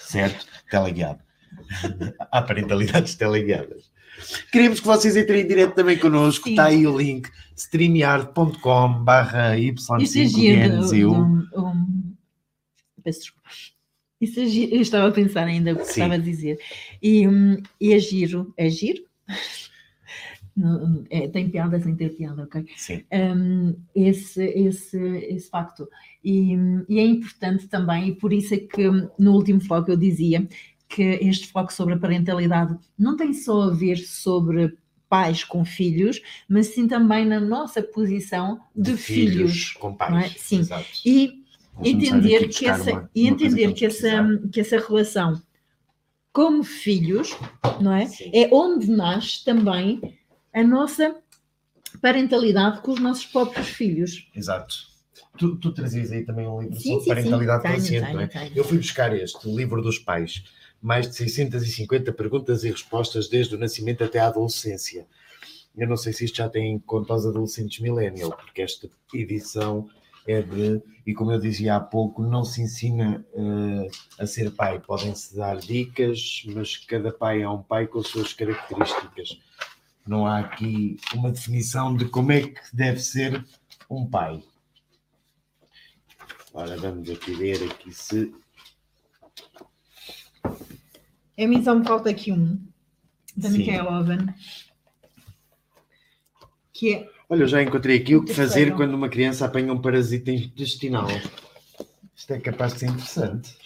Certo? 0.00 0.46
Teleguiada. 0.70 1.18
Há 2.30 2.40
parentalidades 2.42 3.14
teleguiadas. 3.16 3.92
Queríamos 4.52 4.78
que 4.80 4.86
vocês 4.86 5.16
entrem 5.16 5.42
em 5.42 5.46
direto 5.48 5.74
também 5.74 5.98
connosco. 5.98 6.48
Está 6.48 6.66
aí 6.66 6.86
o 6.86 6.96
link 6.96 7.28
streamyard.com 7.56 9.02
barra 9.04 9.56
Isso 9.58 9.92
é 9.92 9.98
giro. 10.24 10.60
y5gnzu. 10.60 10.94
de 10.94 11.06
um- 11.06 11.48
um- 11.56 12.14
Peço 13.02 13.20
desculpa. 13.20 13.48
Isso 14.20 14.40
é 14.40 14.46
giro. 14.46 14.74
Eu 14.76 14.80
estava 14.80 15.08
a 15.08 15.12
pensar 15.12 15.44
ainda 15.46 15.72
o 15.72 15.76
que 15.76 15.84
Sim. 15.84 15.90
estava 15.90 16.14
a 16.14 16.18
dizer. 16.18 16.58
E, 17.02 17.26
hum, 17.28 17.60
e 17.80 17.92
é 17.92 17.98
giro. 17.98 18.54
É 18.56 18.68
giro? 18.70 19.02
É, 21.10 21.26
tem 21.28 21.50
piada 21.50 21.80
sem 21.80 21.96
ter 21.96 22.10
piada, 22.16 22.44
ok? 22.44 22.64
Sim, 22.76 23.02
um, 23.12 23.74
esse, 23.94 24.44
esse, 24.44 24.98
esse 24.98 25.50
facto. 25.50 25.88
E, 26.22 26.54
e 26.88 26.98
é 26.98 27.04
importante 27.04 27.66
também, 27.66 28.08
e 28.08 28.14
por 28.14 28.32
isso 28.32 28.54
é 28.54 28.58
que 28.58 28.88
hum, 28.88 29.08
no 29.18 29.32
último 29.32 29.60
foco 29.60 29.90
eu 29.90 29.96
dizia 29.96 30.46
que 30.88 31.02
este 31.02 31.48
foco 31.48 31.72
sobre 31.72 31.94
a 31.94 31.98
parentalidade 31.98 32.76
não 32.96 33.16
tem 33.16 33.32
só 33.32 33.62
a 33.62 33.70
ver 33.70 33.96
sobre 33.96 34.76
pais 35.08 35.42
com 35.44 35.64
filhos, 35.64 36.20
mas 36.48 36.68
sim 36.68 36.86
também 36.86 37.24
na 37.26 37.40
nossa 37.40 37.82
posição 37.82 38.60
de, 38.74 38.96
filhos. 38.96 39.72
com 39.72 39.88
não 39.88 39.96
pais. 39.96 40.34
é? 40.34 40.38
Sim. 40.38 40.58
Exato. 40.60 40.86
E 41.04 41.42
entender 41.84 42.48
que 42.48 42.66
essa, 42.66 42.92
uma- 42.92 43.10
e 43.14 43.26
entender 43.26 43.64
para 43.64 43.72
que 43.72 43.86
essa, 43.86 44.40
que 44.52 44.60
essa 44.60 44.78
relação 44.78 45.42
como 46.32 46.64
filhos, 46.64 47.36
não 47.80 47.92
é? 47.92 48.06
Sim. 48.06 48.30
É 48.34 48.48
onde 48.52 48.90
nasce 48.90 49.44
também 49.44 50.00
a 50.54 50.62
nossa 50.62 51.16
parentalidade 52.00 52.80
com 52.80 52.92
os 52.92 53.00
nossos 53.00 53.26
próprios 53.26 53.68
filhos. 53.68 54.28
Exato. 54.34 54.74
Tu, 55.36 55.56
tu 55.56 55.72
trazias 55.72 56.12
aí 56.12 56.24
também 56.24 56.46
um 56.46 56.60
livro 56.60 56.76
Sim, 56.76 56.90
sobre 56.90 57.02
sim, 57.02 57.08
parentalidade 57.08 57.62
sim. 57.62 57.74
Consciente, 57.74 58.06
tenho, 58.06 58.16
não 58.16 58.22
é? 58.22 58.26
tenho. 58.28 58.52
Eu 58.54 58.64
fui 58.64 58.78
buscar 58.78 59.14
este, 59.14 59.48
o 59.48 59.56
livro 59.56 59.82
dos 59.82 59.98
pais. 59.98 60.44
Mais 60.80 61.08
de 61.08 61.16
650 61.16 62.12
perguntas 62.12 62.62
e 62.62 62.70
respostas 62.70 63.28
desde 63.28 63.54
o 63.54 63.58
nascimento 63.58 64.04
até 64.04 64.20
a 64.20 64.28
adolescência. 64.28 65.06
Eu 65.76 65.88
não 65.88 65.96
sei 65.96 66.12
se 66.12 66.24
isto 66.26 66.36
já 66.36 66.48
tem 66.48 66.72
em 66.72 66.78
conta 66.78 67.14
os 67.14 67.26
adolescentes 67.26 67.80
millennial, 67.80 68.30
porque 68.30 68.62
esta 68.62 68.88
edição 69.12 69.88
é 70.26 70.40
de, 70.40 70.80
e 71.06 71.12
como 71.12 71.32
eu 71.32 71.40
dizia 71.40 71.76
há 71.76 71.80
pouco, 71.80 72.22
não 72.22 72.44
se 72.44 72.62
ensina 72.62 73.24
eh, 73.34 73.88
a 74.18 74.26
ser 74.26 74.50
pai. 74.52 74.78
Podem-se 74.78 75.34
dar 75.36 75.56
dicas, 75.56 76.44
mas 76.46 76.76
cada 76.76 77.10
pai 77.10 77.42
é 77.42 77.48
um 77.48 77.62
pai 77.62 77.86
com 77.86 77.98
as 77.98 78.06
suas 78.06 78.32
características. 78.32 79.38
Não 80.06 80.26
há 80.26 80.40
aqui 80.40 80.98
uma 81.14 81.32
definição 81.32 81.96
de 81.96 82.06
como 82.06 82.32
é 82.32 82.42
que 82.42 82.60
deve 82.72 83.00
ser 83.00 83.44
um 83.88 84.06
pai. 84.06 84.42
Ora, 86.52 86.76
vamos 86.76 87.08
aqui 87.10 87.32
ver 87.34 87.70
aqui 87.70 87.92
se 87.92 88.32
A 91.36 91.46
mim 91.48 91.64
só 91.64 91.74
me 91.74 91.84
falta 91.84 92.10
aqui 92.10 92.30
um, 92.30 92.60
da 93.36 93.50
Sim. 93.50 93.58
Michaela 93.58 94.00
Owen, 94.00 94.32
que 96.72 96.94
é 96.94 97.14
Olha, 97.28 97.42
eu 97.42 97.48
já 97.48 97.62
encontrei 97.62 97.98
aqui 97.98 98.14
o 98.14 98.22
que 98.22 98.34
fazer 98.34 98.74
quando 98.76 98.94
uma 98.94 99.08
criança 99.08 99.46
apanha 99.46 99.72
um 99.72 99.80
parasita 99.80 100.30
intestinal. 100.30 101.08
Isto 102.14 102.34
é 102.34 102.38
capaz 102.38 102.74
de 102.74 102.80
ser 102.80 102.86
interessante. 102.86 103.56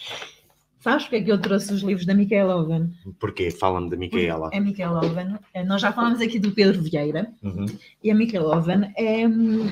Sabes 0.89 1.03
porque 1.03 1.15
é 1.17 1.21
que 1.23 1.31
eu 1.31 1.39
trouxe 1.39 1.71
os 1.71 1.81
livros 1.83 2.05
da 2.05 2.15
Michaela 2.15 2.55
Owen? 2.55 2.91
Porquê? 3.19 3.51
Fala-me 3.51 3.91
da 3.91 3.95
Micaela. 3.95 4.49
A 4.51 4.59
Michaela 4.59 5.05
Owen, 5.05 5.37
eh, 5.53 5.63
nós 5.63 5.81
já 5.81 5.93
falámos 5.93 6.19
aqui 6.19 6.39
do 6.39 6.51
Pedro 6.51 6.81
Vieira, 6.81 7.31
Uhum. 7.43 7.67
e 8.03 8.09
a 8.09 8.15
Michaela 8.15 8.57
Owen 8.57 8.91
é, 8.97 9.27
hum, 9.27 9.71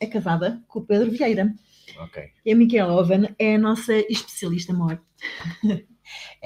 é 0.00 0.06
casada 0.06 0.58
com 0.66 0.78
o 0.78 0.84
Pedro 0.84 1.10
Vieira. 1.10 1.52
Ok. 2.00 2.22
E 2.46 2.50
a 2.52 2.56
Michaela 2.56 2.94
Owen 2.94 3.28
é 3.38 3.56
a 3.56 3.58
nossa 3.58 3.92
especialista 4.10 4.72
maior. 4.72 4.98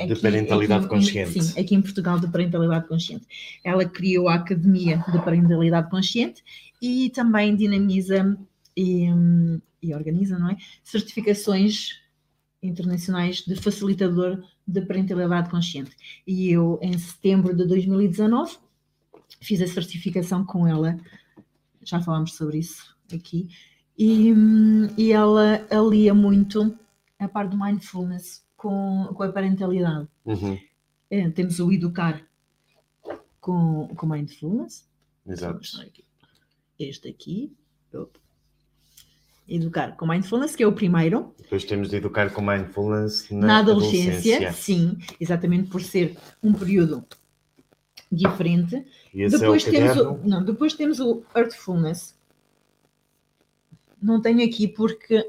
De 0.09 0.17
parentalidade 0.17 0.89
consciente. 0.89 1.41
Sim, 1.41 1.61
aqui 1.61 1.75
em 1.77 1.83
Portugal, 1.83 2.19
de 2.19 2.27
parentalidade 2.27 2.89
consciente. 2.89 3.25
Ela 3.63 3.85
criou 3.85 4.29
a 4.29 4.35
Academia 4.35 5.05
de 5.13 5.19
Parentalidade 5.23 5.89
Consciente 5.89 6.43
e 6.81 7.11
também 7.11 7.55
dinamiza 7.55 8.37
e, 8.77 9.13
hum, 9.13 9.61
e 9.81 9.95
organiza, 9.95 10.37
não 10.37 10.51
é? 10.51 10.57
Certificações 10.83 12.02
internacionais 12.63 13.39
de 13.39 13.57
facilitador 13.57 14.43
de 14.67 14.81
parentalidade 14.83 15.51
consciente. 15.51 15.97
E 16.27 16.51
eu, 16.51 16.79
em 16.81 16.97
setembro 16.97 17.55
de 17.55 17.67
2019, 17.67 18.57
fiz 19.41 19.61
a 19.61 19.67
certificação 19.67 20.45
com 20.45 20.67
ela. 20.67 20.99
Já 21.83 22.01
falámos 22.01 22.35
sobre 22.35 22.59
isso 22.59 22.97
aqui. 23.13 23.49
E, 23.99 24.33
e 24.97 25.13
ela 25.13 25.67
alia 25.71 26.15
muito 26.15 26.79
a 27.19 27.29
parte 27.29 27.51
do 27.51 27.59
mindfulness 27.59 28.45
com, 28.57 29.09
com 29.15 29.23
a 29.23 29.33
parentalidade. 29.33 30.09
Uhum. 30.25 30.59
É, 31.11 31.29
temos 31.31 31.59
o 31.59 31.73
educar 31.73 32.25
com, 33.41 33.89
com 33.95 34.07
mindfulness. 34.07 34.89
Exato. 35.27 35.61
aqui. 35.81 36.05
Este 36.79 37.09
aqui. 37.09 37.53
Opa. 37.93 38.22
Educar 39.49 39.97
com 39.97 40.07
mindfulness, 40.07 40.55
que 40.55 40.63
é 40.63 40.67
o 40.67 40.73
primeiro. 40.73 41.35
Depois 41.39 41.65
temos 41.65 41.91
de 41.91 41.97
educar 41.97 42.31
com 42.33 42.41
mindfulness 42.41 43.29
na, 43.31 43.47
Na, 43.47 43.59
adolescência, 43.59 44.53
sim, 44.53 44.97
exatamente 45.21 45.69
por 45.69 45.83
ser 45.83 46.17
um 46.43 46.53
período 46.53 47.05
diferente. 48.11 48.85
E 49.13 49.23
esse 49.23 49.39
Depois 49.39 49.67
é 49.67 49.69
o 49.69 49.73
temos, 49.73 49.91
caderno. 49.91 50.21
o, 50.23 50.29
não, 50.29 50.45
depois 50.45 50.75
temos 50.75 51.01
o 51.01 51.23
Earthfulness. 51.35 52.15
Não 54.01 54.21
tenho 54.21 54.45
aqui 54.45 54.69
porque 54.69 55.27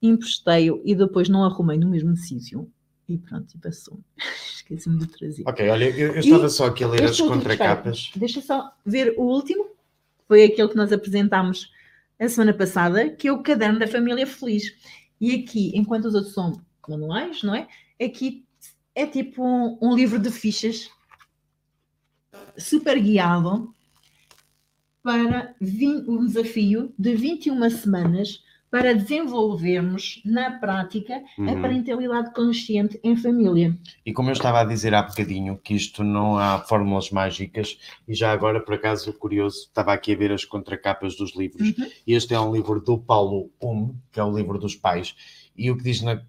emprestei-o 0.00 0.80
e 0.84 0.94
depois 0.94 1.28
não 1.28 1.44
arrumei 1.44 1.78
no 1.78 1.88
mesmo 1.88 2.16
sítio. 2.16 2.70
E 3.08 3.16
pronto, 3.16 3.54
e 3.54 3.58
passou. 3.58 3.98
Esqueci-me 4.54 4.98
de 4.98 5.06
trazer. 5.06 5.42
Ok, 5.46 5.68
olha, 5.68 5.84
eu, 5.88 6.08
eu 6.08 6.16
E 6.16 6.18
estava 6.18 6.48
só 6.50 6.66
aqui 6.66 6.84
a 6.84 6.88
ler 6.88 7.04
as 7.04 7.18
contracapas. 7.18 8.10
Deixa 8.14 8.40
só 8.42 8.70
ver 8.84 9.14
o 9.16 9.22
último. 9.22 9.66
Foi 10.26 10.44
aquele 10.44 10.68
que 10.68 10.76
nós 10.76 10.92
apresentámos 10.92 11.70
a 12.18 12.28
semana 12.28 12.52
passada, 12.54 13.08
que 13.10 13.28
é 13.28 13.32
o 13.32 13.42
caderno 13.42 13.78
da 13.78 13.86
família 13.86 14.26
feliz. 14.26 14.74
E 15.20 15.34
aqui, 15.34 15.72
enquanto 15.74 16.06
os 16.06 16.14
outros 16.14 16.34
são 16.34 16.60
manuais, 16.88 17.42
não 17.42 17.54
é? 17.54 17.68
Aqui 18.02 18.44
é 18.94 19.06
tipo 19.06 19.42
um, 19.44 19.78
um 19.80 19.94
livro 19.94 20.18
de 20.18 20.30
fichas 20.30 20.90
super 22.56 23.00
guiado 23.00 23.74
para 25.02 25.54
vin- 25.60 26.04
um 26.08 26.26
desafio 26.26 26.92
de 26.98 27.14
21 27.14 27.70
semanas 27.70 28.42
para 28.70 28.94
desenvolvermos 28.94 30.20
na 30.24 30.58
prática 30.58 31.22
a 31.38 31.40
Uhum. 31.40 31.62
parentalidade 31.62 32.32
consciente 32.34 33.00
em 33.02 33.16
família. 33.16 33.76
E 34.04 34.12
como 34.12 34.28
eu 34.28 34.34
estava 34.34 34.60
a 34.60 34.64
dizer 34.64 34.94
há 34.94 35.02
bocadinho, 35.02 35.56
que 35.56 35.74
isto 35.74 36.04
não 36.04 36.38
há 36.38 36.58
fórmulas 36.60 37.10
mágicas, 37.10 37.78
e 38.06 38.14
já 38.14 38.30
agora, 38.32 38.60
por 38.60 38.74
acaso, 38.74 39.12
curioso, 39.14 39.58
estava 39.68 39.92
aqui 39.92 40.12
a 40.12 40.16
ver 40.16 40.32
as 40.32 40.44
contracapas 40.44 41.16
dos 41.16 41.34
livros. 41.34 41.68
Uhum. 41.78 41.90
E 42.06 42.12
este 42.14 42.34
é 42.34 42.40
um 42.40 42.52
livro 42.52 42.80
do 42.80 42.98
Paulo 42.98 43.50
Um, 43.62 43.94
que 44.12 44.20
é 44.20 44.24
o 44.24 44.36
livro 44.36 44.58
dos 44.58 44.74
pais. 44.74 45.14
E 45.56 45.70
o 45.70 45.76
que 45.76 45.82
diz 45.84 46.02
na, 46.02 46.22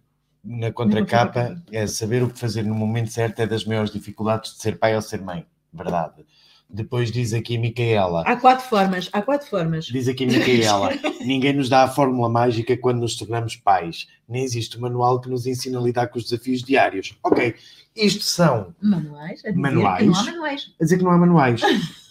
na 0.44 0.72
contracapa 0.72 1.42
contracapa. 1.44 1.64
é 1.72 1.86
saber 1.88 2.24
o 2.24 2.30
que 2.30 2.40
fazer 2.40 2.64
no 2.64 2.74
momento 2.76 3.12
certo 3.12 3.40
é 3.42 3.48
das 3.48 3.66
maiores 3.66 3.92
dificuldades 3.92 4.54
de 4.56 4.62
ser 4.62 4.78
pai 4.80 4.96
ou 4.96 5.02
ser 5.02 5.22
mãe. 5.22 5.46
Verdade. 5.72 6.26
Depois 6.72 7.12
diz 7.12 7.34
aqui 7.34 7.58
Micaela. 7.58 8.22
Há 8.28 8.36
quatro 8.36 8.64
formas, 8.70 9.10
há 9.12 9.22
quatro 9.24 9.48
formas. 9.50 9.86
Diz 9.86 10.08
aqui 10.08 10.26
Micaela, 10.28 10.92
ninguém 11.26 11.52
nos 11.54 11.68
dá 11.68 11.84
a 11.84 11.88
fórmula 11.88 12.30
mágica 12.30 12.78
quando 12.78 13.00
nos 13.00 13.16
tornamos 13.16 13.56
pais. 13.56 14.08
Nem 14.28 14.44
existe 14.44 14.78
um 14.78 14.82
manual 14.82 15.20
que 15.20 15.28
nos 15.30 15.48
ensine 15.48 15.76
a 15.76 15.80
lidar 15.80 16.08
com 16.08 16.20
os 16.20 16.26
desafios 16.26 16.62
diários. 16.62 17.18
Ok, 17.24 17.56
isto 17.96 18.24
são, 18.24 18.76
Manuais, 18.80 19.42
a 19.44 19.50
dizer 19.50 19.60
Manuais? 19.60 20.00
que 20.04 20.06
não 20.06 20.20
há 20.20 20.24
manuais. 20.26 20.72
a 20.80 20.84
dizer 20.84 20.98
que 21.00 21.04
não 21.04 21.12
há 21.12 21.18
manuais. 21.18 21.62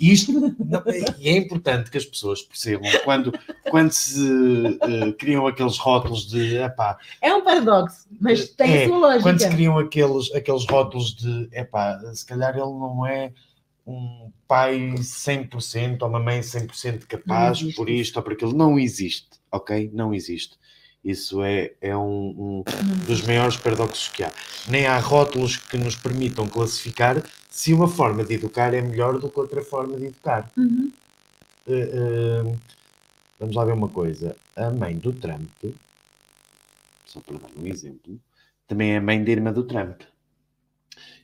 Isto, 0.01 0.33
não- 0.59 0.83
e 1.21 1.29
é 1.29 1.37
importante 1.37 1.89
que 1.91 1.97
as 1.97 2.05
pessoas 2.05 2.43
percebam 2.43 2.91
quando, 3.05 3.33
quando 3.71 3.93
se 3.93 4.77
eh, 4.83 5.13
criam 5.13 5.47
aqueles 5.47 5.79
rótulos 5.79 6.27
de, 6.29 6.57
epá, 6.57 6.99
É 7.23 7.33
um 7.33 7.45
paradoxo, 7.45 8.09
mas 8.21 8.49
tem 8.49 8.77
É, 8.77 8.85
a 8.85 8.89
sua 8.89 8.99
lógica. 8.99 9.23
quando 9.23 9.39
se 9.41 9.49
criam 9.51 9.79
aqueles, 9.79 10.35
aqueles 10.35 10.67
rótulos 10.69 11.15
de, 11.15 11.49
epá, 11.53 12.01
se 12.13 12.27
calhar 12.27 12.55
ele 12.55 12.63
não 12.67 13.07
é 13.07 13.31
um 13.89 14.31
pai 14.47 14.95
100% 14.99 16.03
ou 16.03 16.09
uma 16.09 16.21
mãe 16.21 16.41
100% 16.41 17.07
capaz 17.07 17.63
por 17.75 17.89
isto 17.89 18.19
ou 18.19 18.23
por 18.23 18.35
aquilo. 18.35 18.53
Não 18.53 18.79
existe, 18.79 19.41
ok? 19.51 19.91
Não 19.95 20.13
existe. 20.13 20.59
Isso 21.03 21.43
é, 21.43 21.73
é 21.81 21.97
um, 21.97 22.35
um 22.37 22.65
dos 23.07 23.23
maiores 23.23 23.57
paradoxos 23.57 24.09
que 24.09 24.23
há. 24.23 24.33
Nem 24.69 24.87
há 24.87 24.99
rótulos 24.99 25.57
que 25.57 25.79
nos 25.79 25.97
permitam 25.97 26.47
classificar 26.47 27.23
se 27.49 27.73
uma 27.73 27.89
forma 27.89 28.25
de 28.25 28.35
educar 28.35 28.75
é 28.75 28.83
melhor 28.83 29.19
do 29.19 29.31
que 29.31 29.41
outra 29.41 29.63
forma 29.63 29.97
de 29.97 30.07
educar. 30.07 30.51
Uhum. 30.57 30.93
Eh, 31.67 31.91
eh, 31.93 32.57
vamos 33.41 33.57
lá 33.57 33.65
ver 33.65 33.73
uma 33.73 33.89
coisa. 33.89 34.37
A 34.55 34.71
mãe 34.71 34.97
do 34.99 35.13
Trump, 35.13 35.49
só 37.07 37.21
para 37.21 37.39
dar 37.39 37.49
um 37.57 37.67
exemplo, 37.67 38.21
também 38.67 38.93
é 38.93 38.99
a 38.99 39.01
mãe 39.01 39.23
da 39.25 39.31
irmã 39.31 39.53
do 39.53 39.63
Trump. 39.63 40.03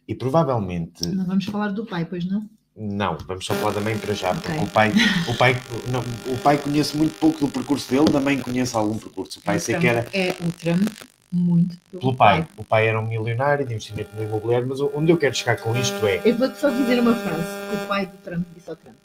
E 0.07 0.15
provavelmente, 0.15 1.07
Não 1.09 1.27
vamos 1.27 1.47
falar 1.47 1.69
do 1.69 1.85
pai, 1.85 2.05
pois 2.05 2.25
não? 2.25 2.49
Não, 2.77 3.17
vamos 3.19 3.47
só 3.47 3.55
falar 3.55 3.73
da 3.73 3.81
mãe 3.81 3.97
para 3.99 4.15
já, 4.15 4.35
porque 4.35 4.49
Ok. 4.51 4.63
o 4.65 4.71
pai, 4.71 4.93
o 5.29 5.37
pai, 5.37 5.55
não, 5.91 6.01
o 6.35 6.39
pai 6.39 6.59
conhece 6.59 6.97
muito 6.97 7.19
pouco 7.19 7.39
do 7.39 7.49
percurso 7.49 7.89
dele, 7.91 8.07
da 8.11 8.21
mãe 8.21 8.41
conhece 8.41 8.77
algum 8.77 8.99
percurso. 8.99 9.39
O 9.39 9.43
pai 9.43 9.59
sei 9.61 9.79
que 9.79 9.87
era 9.87 10.07
É 10.13 10.31
o 10.33 10.51
Trump 10.53 10.89
muito 11.31 11.77
pelo 11.91 12.01
pelo 12.01 12.17
pai. 12.17 12.47
O 12.57 12.65
pai 12.65 12.89
era 12.89 13.01
um 13.01 13.07
milionário 13.07 13.65
de 13.67 13.73
investimento 13.75 14.15
no 14.17 14.23
imobiliário, 14.23 14.67
mas 14.69 14.81
onde 14.81 15.11
eu 15.13 15.17
quero 15.17 15.35
chegar 15.35 15.57
com 15.57 15.75
isto 15.77 16.05
é 16.07 16.21
Eu 16.25 16.37
vou-te 16.37 16.59
só 16.59 16.69
dizer 16.71 16.99
uma 17.01 17.15
frase 17.15 17.43
que 17.71 17.85
o 17.85 17.87
pai 17.89 18.07
do 18.07 18.17
Trump 18.19 18.47
disse 18.55 18.71
ao 18.71 18.77
Trump. 18.77 18.97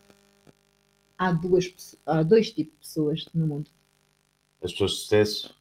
Há, 1.17 1.31
duas, 1.31 1.95
há 2.05 2.23
dois 2.23 2.51
tipos 2.51 2.73
de 2.73 2.79
pessoas 2.79 3.25
no 3.33 3.45
mundo. 3.45 3.69
as 4.63 4.71
pessoas 4.71 4.91
de 4.91 4.97
sucesso 4.97 5.55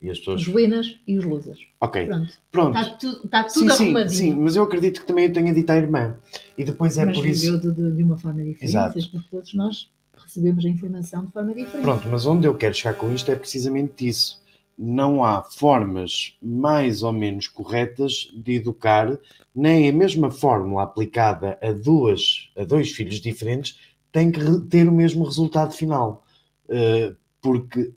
e 0.00 0.10
as 0.10 0.18
pessoas. 0.18 0.42
Os 0.42 0.48
winners 0.48 1.00
e 1.06 1.18
os 1.18 1.24
losers. 1.24 1.58
Ok, 1.80 2.06
Pronto. 2.06 2.32
pronto. 2.50 2.78
Está 2.78 2.94
tudo, 2.96 3.24
está 3.24 3.44
tudo 3.44 3.72
sim, 3.74 3.84
arrumadinho. 3.84 4.10
sim, 4.18 4.34
mas 4.34 4.56
eu 4.56 4.62
acredito 4.62 5.00
que 5.00 5.06
também 5.06 5.24
eu 5.26 5.32
tenha 5.32 5.52
dito 5.52 5.70
à 5.70 5.76
irmã. 5.76 6.16
E 6.56 6.64
depois 6.64 6.96
é 6.98 7.04
mas 7.04 7.16
por 7.16 7.26
isso. 7.26 7.58
de, 7.58 7.72
de- 7.72 7.92
de 7.92 8.02
uma 8.02 8.16
forma 8.16 8.42
diferente. 8.42 8.64
Exato. 8.64 8.98
Porque 9.10 9.28
todos 9.30 9.54
nós 9.54 9.90
recebemos 10.16 10.64
a 10.64 10.68
informação 10.68 11.24
de 11.24 11.32
forma 11.32 11.54
diferente. 11.54 11.82
Pronto, 11.82 12.08
mas 12.08 12.26
onde 12.26 12.46
eu 12.46 12.54
quero 12.54 12.74
chegar 12.74 12.94
com 12.94 13.12
isto 13.12 13.30
é 13.30 13.36
precisamente 13.36 14.06
isso. 14.06 14.40
Não 14.80 15.24
há 15.24 15.42
formas 15.42 16.36
mais 16.40 17.02
ou 17.02 17.12
menos 17.12 17.48
corretas 17.48 18.28
de 18.32 18.54
educar, 18.54 19.18
nem 19.52 19.88
a 19.88 19.92
mesma 19.92 20.30
fórmula 20.30 20.84
aplicada 20.84 21.58
a, 21.60 21.72
duas, 21.72 22.50
a 22.56 22.62
dois 22.64 22.92
filhos 22.92 23.20
diferentes 23.20 23.80
tem 24.12 24.30
que 24.30 24.40
ter 24.70 24.88
o 24.88 24.92
mesmo 24.92 25.24
resultado 25.24 25.72
final. 25.72 26.24
Uh, 26.68 27.16
porque 27.40 27.90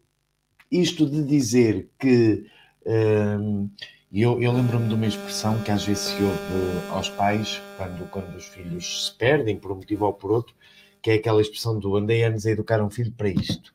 isto 0.72 1.06
de 1.06 1.24
dizer 1.24 1.90
que. 2.00 2.46
um, 2.86 3.70
e 4.12 4.22
eu, 4.22 4.42
eu 4.42 4.52
lembro-me 4.52 4.90
de 4.90 4.94
uma 4.94 5.08
expressão 5.08 5.62
que 5.64 5.72
às 5.72 5.86
vezes 5.86 6.04
se 6.04 6.22
ouve 6.22 6.90
aos 6.90 7.10
pais 7.10 7.62
quando, 7.78 8.10
quando 8.10 8.36
os 8.36 8.46
filhos 8.46 9.06
se 9.06 9.18
perdem 9.18 9.58
por 9.58 9.72
um 9.72 9.76
motivo 9.76 10.04
ou 10.06 10.12
por 10.12 10.32
outro, 10.32 10.54
que 11.02 11.12
é 11.12 11.14
aquela 11.14 11.40
expressão 11.40 11.80
do 11.80 11.96
andei 11.96 12.22
anos 12.24 12.46
a 12.46 12.52
educar 12.52 12.84
um 12.84 12.90
filho 12.90 13.14
para 13.14 13.30
isto. 13.30 13.74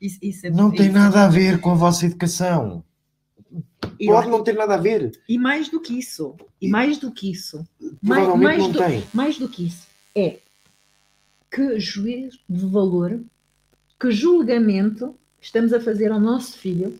Isso, 0.00 0.18
isso 0.20 0.46
é 0.48 0.50
Não 0.50 0.70
tem 0.72 0.86
isso. 0.86 0.92
nada 0.92 1.24
a 1.24 1.28
ver 1.28 1.60
com 1.60 1.70
a 1.70 1.74
vossa 1.74 2.06
educação. 2.06 2.82
E, 4.00 4.06
Pode 4.06 4.28
não 4.28 4.42
ter 4.42 4.54
nada 4.54 4.74
a 4.74 4.78
ver. 4.78 5.12
e 5.28 5.38
mais 5.38 5.68
do 5.68 5.80
que 5.80 5.96
isso, 5.96 6.34
e 6.60 6.68
mais 6.68 6.98
do 6.98 7.10
que 7.12 7.30
isso, 7.30 7.64
mais, 8.02 8.36
mais 8.36 8.58
não 8.58 8.70
do, 8.72 8.78
tem. 8.78 9.04
mais 9.14 9.38
do 9.38 9.48
que 9.48 9.66
isso, 9.66 9.86
é 10.14 10.38
que 11.50 11.78
juízo 11.80 12.38
de 12.48 12.66
valor, 12.66 13.20
que 13.98 14.10
julgamento 14.10 15.16
estamos 15.40 15.72
a 15.72 15.80
fazer 15.80 16.10
ao 16.12 16.20
nosso 16.20 16.58
filho 16.58 16.98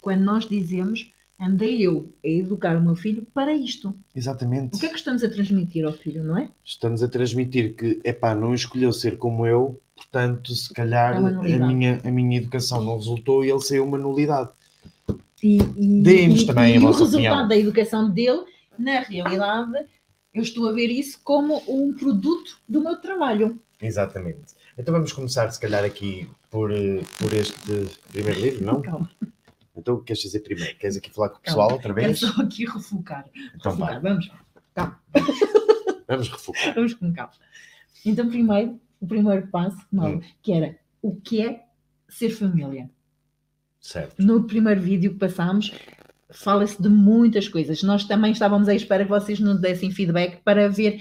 quando 0.00 0.20
nós 0.22 0.46
dizemos 0.48 1.10
andei 1.38 1.82
eu 1.82 2.08
a 2.24 2.28
educar 2.28 2.76
o 2.76 2.82
meu 2.82 2.96
filho 2.96 3.26
para 3.34 3.52
isto. 3.54 3.94
Exatamente. 4.14 4.76
O 4.76 4.80
que 4.80 4.86
é 4.86 4.88
que 4.88 4.96
estamos 4.96 5.22
a 5.22 5.28
transmitir 5.28 5.84
ao 5.84 5.92
filho, 5.92 6.24
não 6.24 6.38
é? 6.38 6.48
Estamos 6.64 7.02
a 7.02 7.08
transmitir 7.08 7.74
que, 7.74 8.00
epá, 8.04 8.34
não 8.34 8.54
escolheu 8.54 8.90
ser 8.92 9.18
como 9.18 9.46
eu, 9.46 9.78
portanto, 9.94 10.54
se 10.54 10.72
calhar 10.72 11.14
É 11.44 11.54
a 11.56 11.66
minha, 11.66 12.00
a 12.02 12.10
minha 12.10 12.38
educação 12.38 12.82
não 12.82 12.96
resultou 12.96 13.44
e 13.44 13.50
ele 13.50 13.60
saiu 13.60 13.84
uma 13.84 13.98
nulidade. 13.98 14.48
E, 15.42 15.58
e, 15.76 16.02
Deem-nos 16.02 16.42
e- 16.42 16.46
também 16.46 16.72
a 16.72 16.76
e 16.76 16.78
o 16.78 16.80
vossa 16.80 17.00
resultado 17.04 17.24
opinião. 17.32 17.48
da 17.48 17.56
educação 17.58 18.10
dele, 18.10 18.44
na 18.78 19.00
realidade, 19.00 19.86
eu 20.32 20.42
estou 20.42 20.68
a 20.68 20.72
ver 20.72 20.88
isso 20.88 21.20
como 21.22 21.62
um 21.68 21.92
produto 21.92 22.56
do 22.66 22.80
meu 22.80 22.96
trabalho. 22.96 23.60
Exatamente. 23.82 24.54
Então 24.78 24.92
vamos 24.94 25.12
começar, 25.12 25.50
se 25.50 25.60
calhar, 25.60 25.84
aqui 25.84 26.26
por, 26.50 26.70
eh, 26.72 27.00
por 27.18 27.32
este 27.32 27.54
primeiro 28.12 28.40
livro, 28.40 28.64
não? 28.64 28.82
Calma, 28.82 29.10
Então 29.76 29.94
o 29.94 29.98
que 29.98 30.06
queres 30.06 30.22
fazer 30.22 30.40
primeiro? 30.40 30.76
Queres 30.78 30.96
aqui 30.96 31.10
falar 31.10 31.28
com 31.30 31.38
o 31.38 31.40
Calma. 31.40 31.44
pessoal 31.44 31.72
outra 31.72 31.94
quero 31.94 32.06
vez? 32.06 32.18
só 32.20 32.40
aqui 32.42 32.64
refocar. 32.64 33.24
Então 33.54 33.72
refocar. 33.72 34.00
Vamos, 34.02 34.30
calma, 34.74 35.00
vamos 36.08 36.28
refocar. 36.28 36.74
vamos 36.74 36.94
com 36.94 37.12
calma. 37.12 37.32
Então, 38.04 38.28
primeiro, 38.28 38.80
o 39.00 39.06
primeiro 39.06 39.46
passo, 39.48 39.78
Mauro, 39.92 40.18
Hum. 40.18 40.22
que 40.42 40.52
era 40.52 40.78
o 41.02 41.16
que 41.16 41.42
é 41.42 41.64
ser 42.08 42.30
família. 42.30 42.88
Certo. 43.80 44.20
No 44.22 44.44
primeiro 44.44 44.80
vídeo 44.80 45.12
que 45.12 45.18
passámos, 45.18 45.72
fala-se 46.30 46.80
de 46.80 46.88
muitas 46.88 47.48
coisas. 47.48 47.82
Nós 47.82 48.04
também 48.04 48.32
estávamos 48.32 48.68
à 48.68 48.74
espera 48.74 49.04
que 49.04 49.10
vocês 49.10 49.38
nos 49.40 49.60
dessem 49.60 49.90
feedback 49.90 50.40
para 50.42 50.68
ver 50.68 51.00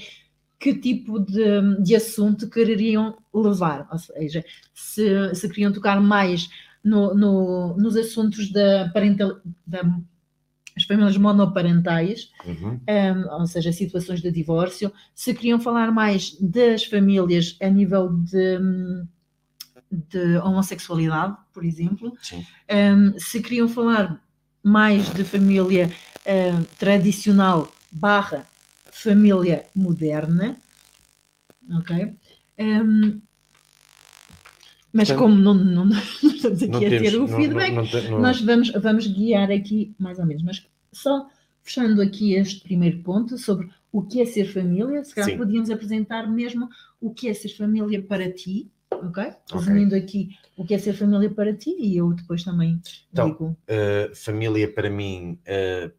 que 0.60 0.74
tipo 0.74 1.20
de, 1.20 1.82
de 1.84 1.96
assunto 1.96 2.50
quereriam 2.50 3.18
levar. 3.34 3.88
Ou 3.92 3.98
seja, 3.98 4.44
se, 4.74 5.36
se 5.36 5.50
queriam 5.50 5.72
tocar 5.72 6.00
mais 6.02 6.50
no- 6.84 7.14
no- 7.14 7.76
nos 7.78 7.96
assuntos 7.96 8.52
da 8.52 8.90
parental, 8.94 9.38
da, 9.66 9.82
as 10.78 10.84
famílias 10.84 11.18
monoparentais, 11.18 12.30
Uhum. 12.46 12.80
um, 12.90 13.34
ou 13.42 13.48
seja, 13.48 13.72
situações 13.72 14.22
de 14.22 14.32
divórcio, 14.32 14.92
se 15.14 15.34
queriam 15.34 15.60
falar 15.60 15.92
mais 15.92 16.36
das 16.40 16.84
famílias 16.84 17.56
a 17.62 17.70
nível 17.70 18.10
de, 18.14 18.60
de 19.92 20.38
homossexualidade, 20.38 21.36
por 21.54 21.64
exemplo, 21.64 22.14
um, 22.72 23.20
se 23.20 23.42
queriam 23.42 23.68
falar 23.68 24.22
mais 24.64 25.10
de 25.14 25.24
família 25.24 25.92
um, 26.26 26.64
tradicional 26.78 27.72
barra 27.92 28.46
família 29.02 29.66
moderna, 29.76 30.56
ok? 31.70 32.14
Um, 32.58 33.22
mas 34.94 35.10
Portanto, 35.10 35.18
como 35.18 35.36
não, 35.36 35.54
não, 35.54 35.86
não 35.86 36.00
estamos 36.00 36.64
aqui 36.64 36.68
Não 36.72 36.78
a 36.78 36.90
temos, 36.90 37.12
ter 37.12 37.18
o 37.18 37.28
não- 37.28 37.38
feedback, 37.38 37.74
não- 38.10 38.20
nós 38.22 38.42
vamos, 38.42 38.72
vamos 38.72 39.08
guiar 39.08 39.52
aqui 39.52 39.94
mais 40.00 40.18
ou 40.18 40.26
menos, 40.26 40.44
mas 40.44 40.66
só 40.94 41.28
fechando 41.62 42.02
aqui 42.02 42.34
este 42.36 42.62
primeiro 42.62 43.00
ponto 43.00 43.38
sobre 43.38 43.70
o 43.92 44.02
que 44.02 44.22
é 44.22 44.26
ser 44.26 44.46
família, 44.46 45.04
se 45.04 45.14
calhar 45.14 45.32
Sim. 45.32 45.38
podíamos 45.38 45.70
apresentar 45.70 46.32
mesmo 46.32 46.70
o 47.02 47.14
que 47.14 47.28
é 47.28 47.34
ser 47.34 47.50
família 47.50 48.02
para 48.02 48.32
ti, 48.32 48.70
ok? 48.92 49.34
Resumindo 49.52 49.96
aqui 49.96 50.30
o 50.56 50.64
que 50.66 50.74
é 50.74 50.78
ser 50.78 50.94
família 50.94 51.30
para 51.30 51.54
ti 51.54 51.76
e 51.78 51.98
eu 51.98 52.14
depois 52.14 52.44
também 52.44 52.80
Então, 53.12 53.32
digo. 53.32 53.58
Uh, 53.68 54.16
família 54.16 54.72
para 54.72 54.90
mim 54.90 55.38
uh, 55.44 55.92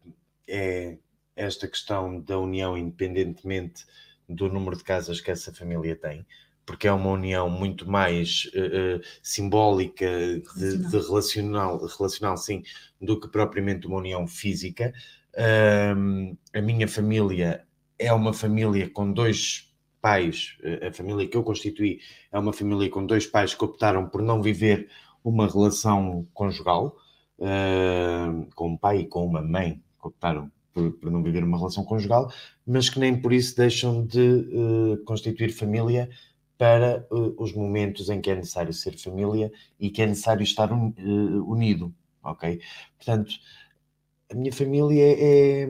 é 0.47 0.97
esta 1.37 1.67
questão 1.67 2.19
da 2.19 2.37
união 2.37 2.77
independentemente 2.77 3.85
do 4.27 4.49
número 4.49 4.75
de 4.75 4.83
casas 4.83 5.21
que 5.21 5.31
essa 5.31 5.53
família 5.53 5.95
tem, 5.95 6.25
porque 6.65 6.87
é 6.87 6.91
uma 6.91 7.11
união 7.11 7.49
muito 7.49 7.89
mais 7.89 8.51
uh, 8.53 8.97
uh, 8.97 9.01
simbólica 9.23 10.05
de, 10.05 10.41
Relacional. 10.43 10.89
de 10.89 11.07
relacional, 11.07 11.85
relacional 11.85 12.37
sim, 12.37 12.63
do 13.01 13.17
que 13.19 13.29
propriamente 13.29 13.87
uma 13.87 13.97
união 13.97 14.27
física. 14.27 14.93
Um, 15.95 16.35
a 16.53 16.61
minha 16.61 16.87
família 16.87 17.65
é 17.97 18.11
uma 18.11 18.33
família 18.33 18.89
com 18.89 19.13
dois 19.13 19.73
pais, 20.01 20.57
uh, 20.61 20.87
a 20.87 20.91
família 20.91 21.27
que 21.27 21.37
eu 21.37 21.43
constituí 21.43 22.01
é 22.31 22.37
uma 22.37 22.51
família 22.51 22.89
com 22.89 23.05
dois 23.05 23.25
pais 23.25 23.53
que 23.53 23.63
optaram 23.63 24.09
por 24.09 24.21
não 24.21 24.41
viver 24.41 24.89
uma 25.23 25.47
relação 25.47 26.27
conjugal, 26.33 26.97
uh, 27.39 28.45
com 28.55 28.71
um 28.71 28.77
pai 28.77 28.99
e 28.99 29.07
com 29.07 29.25
uma 29.25 29.41
mãe 29.41 29.81
que 30.01 30.07
optaram 30.07 30.51
por, 30.77 30.91
por 30.93 31.11
não 31.11 31.23
viver 31.23 31.43
uma 31.43 31.57
relação 31.57 31.83
conjugal, 31.83 32.31
mas 32.65 32.87
que 32.89 32.99
nem 32.99 33.19
por 33.19 33.33
isso 33.33 33.55
deixam 33.57 34.05
de 34.05 34.19
uh, 34.21 35.03
constituir 35.05 35.51
família 35.51 36.07
para 36.57 37.07
uh, 37.11 37.33
os 37.41 37.51
momentos 37.53 38.09
em 38.09 38.21
que 38.21 38.29
é 38.29 38.35
necessário 38.35 38.73
ser 38.73 38.95
família 38.97 39.51
e 39.79 39.89
que 39.89 40.01
é 40.03 40.05
necessário 40.05 40.43
estar 40.43 40.71
un- 40.71 40.93
uh, 40.99 41.51
unido, 41.51 41.91
ok? 42.23 42.59
Portanto, 42.97 43.31
a 44.31 44.35
minha 44.35 44.51
família 44.53 45.03
é, 45.17 45.67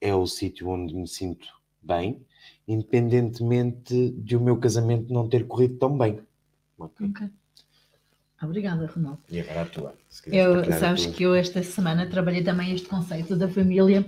é 0.00 0.14
o 0.14 0.26
sítio 0.26 0.68
onde 0.68 0.94
me 0.94 1.08
sinto 1.08 1.48
bem, 1.82 2.20
independentemente 2.68 4.10
de 4.10 4.36
o 4.36 4.40
meu 4.40 4.58
casamento 4.58 5.12
não 5.12 5.28
ter 5.28 5.46
corrido 5.46 5.78
tão 5.78 5.96
bem. 5.96 6.20
Ok? 6.78 7.06
Ok. 7.08 7.30
Obrigada, 8.44 8.86
Ronaldo. 8.86 9.20
E 9.30 9.40
agora 9.40 9.62
a 9.62 9.66
tua. 9.66 9.94
Eu, 10.26 10.54
sabes 10.80 11.06
que 11.06 11.22
eu 11.22 11.34
esta 11.34 11.62
semana 11.62 12.06
trabalhei 12.06 12.42
também 12.42 12.72
este 12.74 12.88
conceito 12.88 13.36
da 13.36 13.48
família 13.48 14.04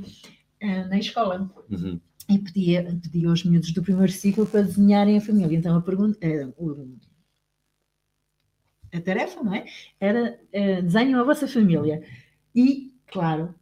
eh, 0.60 0.84
na 0.84 0.98
escola. 0.98 1.50
Uhum. 1.70 2.00
e 2.28 2.38
pedia, 2.38 2.82
pedia 3.02 3.28
aos 3.28 3.44
miúdos 3.44 3.72
do 3.72 3.82
primeiro 3.82 4.10
ciclo 4.12 4.46
para 4.46 4.62
desenharem 4.62 5.16
a 5.16 5.20
família. 5.20 5.56
Então 5.56 5.76
a 5.76 5.80
pergunta, 5.82 6.18
o- 6.56 6.96
a 8.92 9.00
tarefa, 9.00 9.42
não 9.42 9.54
é? 9.54 9.66
Era 10.00 10.38
eh, 10.52 10.80
desenham 10.82 11.20
a 11.20 11.24
vossa 11.24 11.46
família. 11.46 12.02
E, 12.54 12.92
claro, 13.08 13.54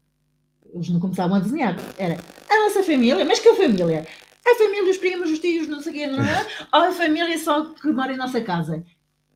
eles 0.73 0.89
não 0.91 1.01
começavam 1.01 1.37
a 1.37 1.41
desenhar. 1.41 1.77
Era 1.99 2.17
a 2.49 2.57
nossa 2.65 2.83
família, 2.83 3.25
mas 3.25 3.39
que 3.41 3.53
família? 3.55 4.07
A 4.47 4.55
família, 4.57 4.91
os 4.91 4.99
primos, 4.99 5.31
os 5.31 5.39
tios, 5.39 5.67
não 5.67 5.81
sei 5.81 5.93
o 5.93 5.95
quê, 5.97 6.07
não 6.07 6.23
é? 6.23 6.47
Ou 6.73 6.81
a 6.89 6.93
família 6.93 7.37
só 7.39 7.65
que 7.75 7.91
mora 7.91 8.13
em 8.13 8.17
nossa 8.17 8.41
casa. 8.41 8.85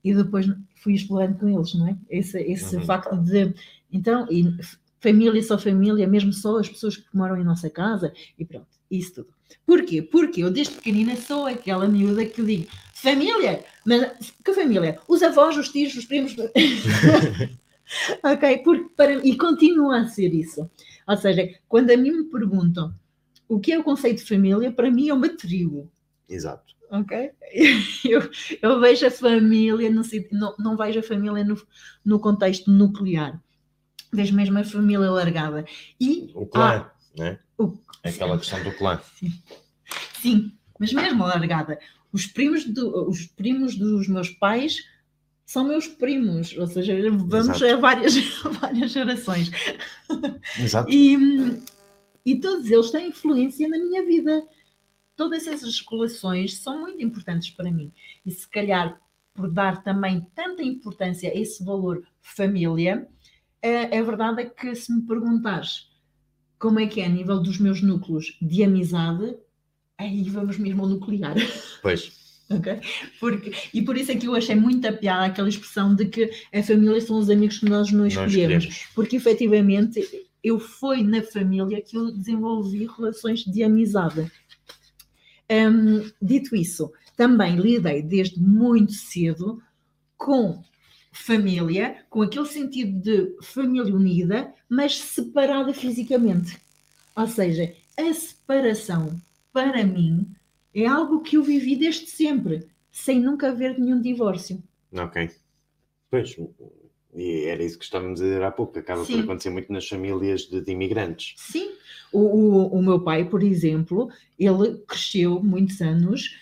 E 0.04 0.14
depois 0.14 0.46
fui 0.76 0.94
explorando 0.94 1.38
com 1.38 1.48
eles, 1.48 1.74
não 1.74 1.88
é? 1.88 1.96
Esse, 2.08 2.38
esse 2.40 2.76
Uhum. 2.76 2.82
facto 2.82 3.16
de. 3.16 3.54
Então, 3.92 4.26
e 4.30 4.44
família 5.00 5.42
só 5.42 5.58
família, 5.58 6.06
mesmo 6.06 6.32
só 6.32 6.58
as 6.58 6.68
pessoas 6.68 6.96
que 6.96 7.04
moram 7.16 7.36
em 7.40 7.44
nossa 7.44 7.68
casa, 7.70 8.12
e 8.38 8.44
pronto, 8.44 8.66
isso 8.90 9.14
tudo. 9.14 9.28
Porquê? 9.66 10.02
Porque 10.02 10.42
eu 10.42 10.50
desde 10.50 10.74
pequenina 10.74 11.16
sou 11.16 11.46
aquela 11.46 11.88
miúda 11.88 12.24
que 12.26 12.42
digo 12.42 12.66
família, 12.94 13.64
mas 13.86 14.32
que 14.44 14.52
família? 14.52 14.98
Os 15.08 15.22
avós, 15.22 15.56
os 15.56 15.68
tios, 15.70 15.94
os 15.94 16.04
primos. 16.04 16.34
ok? 18.22 18.58
Porque 18.58 18.88
para, 18.96 19.14
e 19.26 19.36
continua 19.36 20.00
a 20.00 20.08
ser 20.08 20.34
isso. 20.34 20.68
Ou 21.06 21.16
seja, 21.16 21.48
quando 21.68 21.90
a 21.90 21.96
mim 21.96 22.10
me 22.10 22.24
perguntam 22.24 22.94
o 23.48 23.58
que 23.58 23.72
é 23.72 23.78
o 23.78 23.82
conceito 23.84 24.18
de 24.18 24.28
família, 24.28 24.70
para 24.70 24.90
mim 24.90 25.08
é 25.08 25.14
uma 25.14 25.28
tribo. 25.30 25.90
Exato. 26.28 26.74
Ok? 26.90 27.30
Eu, 28.04 28.30
eu 28.62 28.80
vejo 28.80 29.06
a 29.06 29.10
família, 29.10 29.90
no, 29.90 30.02
não, 30.32 30.54
não 30.58 30.76
vejo 30.76 31.00
a 31.00 31.02
família 31.02 31.44
no, 31.44 31.60
no 32.04 32.18
contexto 32.20 32.70
nuclear. 32.70 33.40
Vejo 34.12 34.34
mesmo 34.34 34.58
a 34.58 34.64
família 34.64 35.10
largada. 35.10 35.64
E 36.00 36.30
O 36.34 36.46
clã, 36.46 36.90
né? 37.16 37.38
o, 37.58 37.76
Aquela 38.02 38.38
questão 38.38 38.62
do 38.62 38.72
clã. 38.72 39.00
Sim, 40.22 40.52
mas 40.78 40.92
mesmo 40.92 41.24
largada. 41.24 41.78
Os 42.12 42.26
primos, 42.26 42.64
do- 42.64 43.08
os 43.08 43.26
primos 43.26 43.76
dos 43.76 44.08
meus 44.08 44.30
pais 44.30 44.82
são 45.44 45.64
meus 45.66 45.86
primos, 45.86 46.56
ou 46.56 46.66
seja, 46.66 46.94
vamos 47.10 47.34
Exato. 47.34 47.64
a 47.66 47.76
várias, 47.76 48.16
a 48.44 48.48
várias 48.60 48.90
gerações. 48.90 49.50
Exato. 50.58 50.90
E, 50.90 51.16
e 52.24 52.36
todos 52.40 52.70
eles 52.70 52.90
têm 52.90 53.08
influência 53.08 53.68
na 53.68 53.78
minha 53.78 54.04
vida. 54.04 54.42
Todas 55.18 55.48
essas 55.48 55.80
relações 55.80 56.58
são 56.58 56.82
muito 56.82 57.02
importantes 57.02 57.50
para 57.50 57.72
mim. 57.72 57.92
E 58.24 58.30
se 58.30 58.48
calhar, 58.48 59.00
por 59.34 59.50
dar 59.50 59.82
também 59.82 60.24
tanta 60.32 60.62
importância 60.62 61.28
a 61.28 61.34
esse 61.34 61.64
valor 61.64 62.06
família, 62.22 63.08
é, 63.60 63.98
é 63.98 64.00
verdade 64.00 64.42
é 64.42 64.44
que 64.44 64.72
se 64.76 64.94
me 64.94 65.02
perguntares 65.02 65.88
como 66.56 66.78
é 66.78 66.86
que 66.86 67.00
é 67.00 67.06
a 67.06 67.08
nível 67.08 67.42
dos 67.42 67.58
meus 67.58 67.82
núcleos 67.82 68.38
de 68.40 68.62
amizade, 68.62 69.36
aí 69.98 70.22
vamos 70.22 70.56
mesmo 70.56 70.84
ao 70.84 70.88
nuclear. 70.88 71.34
Pois. 71.82 72.12
ok? 72.48 72.80
Porque, 73.18 73.52
e 73.74 73.82
por 73.82 73.96
isso 73.96 74.12
é 74.12 74.14
que 74.14 74.28
eu 74.28 74.36
achei 74.36 74.54
muita 74.54 74.92
piada 74.92 75.24
aquela 75.24 75.48
expressão 75.48 75.96
de 75.96 76.06
que 76.06 76.30
a 76.54 76.62
família 76.62 77.00
são 77.00 77.18
os 77.18 77.28
amigos 77.28 77.58
que 77.58 77.68
nós 77.68 77.90
não 77.90 78.06
escolhemos 78.06 78.62
escolhemos. 78.62 78.86
porque 78.94 79.16
efetivamente 79.16 80.28
eu 80.44 80.60
foi 80.60 81.02
na 81.02 81.22
família 81.22 81.82
que 81.82 81.96
eu 81.96 82.12
desenvolvi 82.12 82.86
relações 82.86 83.40
de 83.40 83.64
amizade. 83.64 84.30
Hum, 85.50 86.10
dito 86.20 86.54
isso, 86.54 86.92
também 87.16 87.56
lidei 87.56 88.02
desde 88.02 88.40
muito 88.40 88.92
cedo 88.92 89.62
com 90.16 90.62
família, 91.12 92.04
com 92.10 92.22
aquele 92.22 92.46
sentido 92.46 93.00
de 93.00 93.36
família 93.42 93.94
unida, 93.94 94.52
mas 94.68 94.98
separada 95.00 95.72
fisicamente. 95.74 96.58
Ou 97.16 97.26
seja, 97.26 97.74
a 97.96 98.12
separação, 98.14 99.20
para 99.52 99.84
mim, 99.84 100.28
é 100.74 100.86
algo 100.86 101.20
que 101.22 101.36
eu 101.36 101.42
vivi 101.42 101.76
desde 101.76 102.06
sempre. 102.06 102.68
sem 102.92 103.20
nunca 103.20 103.48
haver 103.50 103.78
nenhum 103.78 104.00
divórcio. 104.00 104.62
Ok. 104.92 105.30
Pois, 106.10 106.36
e 107.14 107.44
era 107.46 107.62
isso 107.62 107.78
que 107.78 107.84
estávamos 107.84 108.20
a 108.20 108.24
dizer 108.24 108.42
há 108.42 108.50
pouco, 108.50 108.78
acaba 108.78 109.04
Sim. 109.04 109.14
por 109.16 109.24
acontecer 109.24 109.50
muito 109.50 109.72
nas 109.72 109.88
famílias 109.88 110.42
de, 110.42 110.60
de 110.60 110.72
imigrantes. 110.72 111.34
Sim. 111.36 111.70
O, 112.12 112.20
o, 112.20 112.66
o 112.78 112.82
meu 112.82 113.00
pai, 113.00 113.24
por 113.28 113.42
exemplo, 113.42 114.08
ele 114.38 114.78
cresceu 114.86 115.42
muitos 115.42 115.80
anos 115.80 116.36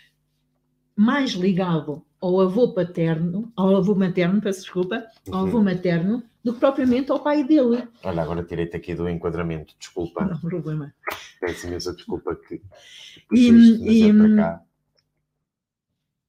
mais 0.96 1.32
ligado 1.32 2.02
ao 2.20 2.40
avô 2.40 2.72
paterno, 2.72 3.52
ao 3.56 3.76
avô 3.76 3.94
materno, 3.94 4.40
peço 4.40 4.60
desculpa, 4.62 5.04
ao 5.30 5.42
Uhum. 5.42 5.46
avô 5.48 5.62
materno, 5.62 6.22
do 6.42 6.54
que 6.54 6.60
propriamente 6.60 7.10
ao 7.10 7.20
pai 7.22 7.44
dele. 7.44 7.86
Olha, 8.04 8.22
agora 8.22 8.42
tirei-te 8.44 8.76
aqui 8.76 8.94
do 8.94 9.08
enquadramento, 9.08 9.74
desculpa, 9.78 10.24
Não 10.24 10.38
problema. 10.40 10.94
peço 11.40 11.66
imensa 11.66 11.92
desculpa 11.92 12.34
que 12.36 12.62
E- 13.32 13.50
e- 13.50 14.08
é 14.08 14.12
para 14.12 14.36
cá. 14.36 14.62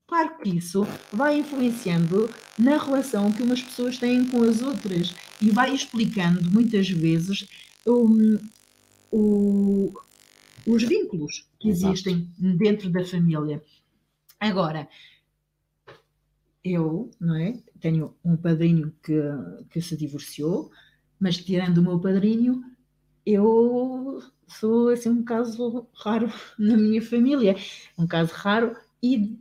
Claro 0.07 0.37
que 0.39 0.49
isso 0.57 0.83
vai 1.11 1.37
influenciando 1.39 2.29
na 2.57 2.77
relação 2.77 3.31
que 3.31 3.43
umas 3.43 3.61
pessoas 3.61 3.97
têm 3.97 4.25
com 4.25 4.41
as 4.43 4.61
outras 4.61 5.13
e 5.41 5.49
vai 5.51 5.73
explicando 5.73 6.49
muitas 6.49 6.89
vezes 6.89 7.45
um, 7.85 8.37
o- 9.11 9.93
os 10.67 10.83
vínculos 10.83 11.45
que 11.59 11.69
Exato. 11.69 11.93
existem 11.93 12.29
dentro 12.37 12.89
da 12.89 13.03
família. 13.05 13.63
Agora, 14.39 14.87
eu, 16.63 17.09
não 17.19 17.35
é? 17.35 17.53
Tenho 17.79 18.13
um 18.23 18.35
padrinho 18.35 18.93
que, 19.03 19.13
que 19.69 19.81
se 19.81 19.95
divorciou, 19.95 20.71
mas 21.19 21.37
tirando 21.37 21.77
o 21.77 21.81
meu 21.83 21.99
padrinho, 21.99 22.63
eu 23.25 24.21
sou 24.47 24.89
assim 24.89 25.09
um 25.09 25.23
caso 25.23 25.87
raro 25.95 26.27
na 26.59 26.75
minha 26.77 27.01
família, 27.01 27.55
um 27.97 28.07
caso 28.07 28.33
raro 28.33 28.75
e, 29.01 29.37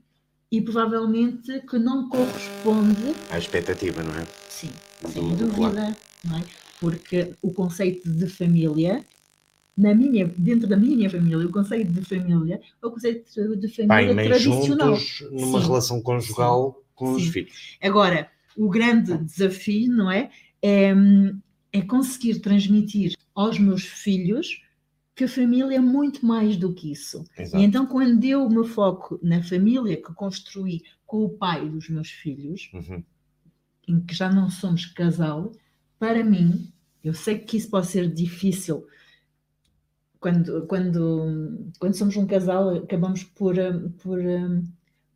e 0.50 0.60
provavelmente 0.60 1.60
que 1.68 1.78
não 1.78 2.08
corresponde, 2.08 3.14
À 3.30 3.38
expectativa, 3.38 4.02
não 4.02 4.14
é? 4.14 4.26
sim, 4.48 4.70
sem 5.08 5.28
do 5.36 5.46
dúvida, 5.46 5.96
não 6.24 6.38
é? 6.38 6.42
Porque 6.80 7.32
o 7.42 7.52
conceito 7.52 8.08
de 8.08 8.28
família, 8.28 9.04
na 9.76 9.94
minha, 9.94 10.26
dentro 10.36 10.66
da 10.68 10.76
minha 10.76 11.08
família, 11.10 11.46
o 11.46 11.50
conceito 11.52 11.90
de 11.92 12.02
família 12.02 12.60
é 12.82 12.86
o 12.86 12.90
conceito 12.90 13.56
de 13.56 13.68
família 13.68 14.14
mãe 14.14 14.24
tradicional. 14.28 14.94
juntos 14.96 15.24
numa 15.32 15.60
Sim. 15.60 15.66
relação 15.66 16.00
conjugal 16.00 16.82
com 16.94 17.12
os 17.12 17.24
Sim. 17.24 17.32
filhos. 17.32 17.76
Agora, 17.82 18.30
o 18.56 18.68
grande 18.68 19.16
desafio, 19.18 19.92
não 19.92 20.10
é? 20.10 20.30
É, 20.62 20.94
é 21.72 21.82
conseguir 21.82 22.40
transmitir 22.40 23.14
aos 23.34 23.58
meus 23.58 23.84
filhos 23.84 24.62
que 25.16 25.24
a 25.24 25.28
família 25.28 25.76
é 25.76 25.80
muito 25.80 26.24
mais 26.26 26.56
do 26.58 26.74
que 26.74 26.92
isso. 26.92 27.24
Exato. 27.38 27.56
E 27.56 27.64
então, 27.66 27.86
quando 27.86 28.22
eu 28.24 28.48
me 28.50 28.66
foco 28.68 29.18
na 29.22 29.42
família 29.42 29.96
que 29.96 30.14
construí 30.14 30.82
com 31.06 31.24
o 31.24 31.30
pai 31.30 31.68
dos 31.68 31.88
meus 31.88 32.10
filhos, 32.10 32.70
Uhum. 32.74 33.02
em 33.88 34.00
que 34.00 34.14
já 34.14 34.30
não 34.30 34.50
somos 34.50 34.86
casal, 34.86 35.52
para 35.98 36.22
mim, 36.24 36.72
eu 37.02 37.14
sei 37.14 37.38
que 37.38 37.56
isso 37.56 37.70
pode 37.70 37.86
ser 37.86 38.12
difícil. 38.12 38.86
Quando, 40.20 40.66
quando, 40.66 41.70
quando 41.78 41.94
somos 41.94 42.16
um 42.16 42.26
casal, 42.26 42.70
acabamos 42.76 43.22
por, 43.24 43.56
hum, 43.58 43.90
por 44.02 44.18
hum, 44.18 44.64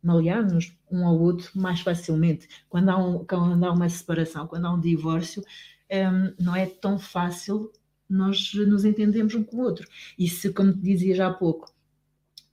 malear-nos 0.01 0.75
um 0.91 1.05
ao 1.05 1.19
outro 1.19 1.51
mais 1.59 1.81
facilmente. 1.81 2.47
Quando 2.69 2.89
há, 2.89 2.97
um, 2.97 3.25
quando 3.25 3.63
há 3.65 3.71
uma 3.71 3.89
separação, 3.89 4.47
quando 4.47 4.65
há 4.65 4.73
um 4.73 4.79
divórcio, 4.79 5.43
hum, 5.91 6.33
não 6.39 6.55
é 6.55 6.65
tão 6.67 6.97
fácil 6.99 7.71
nós 8.11 8.53
nos 8.53 8.85
entendemos 8.85 9.33
um 9.35 9.43
com 9.43 9.57
o 9.57 9.61
outro. 9.61 9.87
E 10.17 10.27
se, 10.27 10.51
como 10.53 10.73
te 10.73 10.79
dizia 10.81 11.15
já 11.15 11.27
há 11.27 11.33
pouco, 11.33 11.73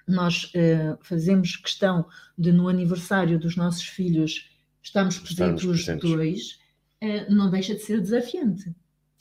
nós 0.06 0.50
eh, 0.54 0.96
fazemos 1.02 1.56
questão 1.56 2.06
de 2.36 2.50
no 2.52 2.68
aniversário 2.68 3.38
dos 3.38 3.56
nossos 3.56 3.84
filhos 3.84 4.50
estarmos 4.82 5.18
presentes 5.18 5.64
os 5.64 5.84
dois, 6.00 6.58
eh, 7.00 7.28
não 7.30 7.50
deixa 7.50 7.74
de 7.74 7.80
ser 7.82 8.00
desafiante. 8.00 8.74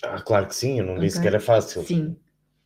Ah, 0.03 0.21
claro 0.21 0.47
que 0.47 0.55
sim, 0.55 0.79
eu 0.79 0.85
não 0.85 0.97
disse 0.99 1.17
Ok. 1.17 1.21
que 1.23 1.27
era 1.35 1.39
fácil. 1.43 1.83
Sim, 1.83 2.15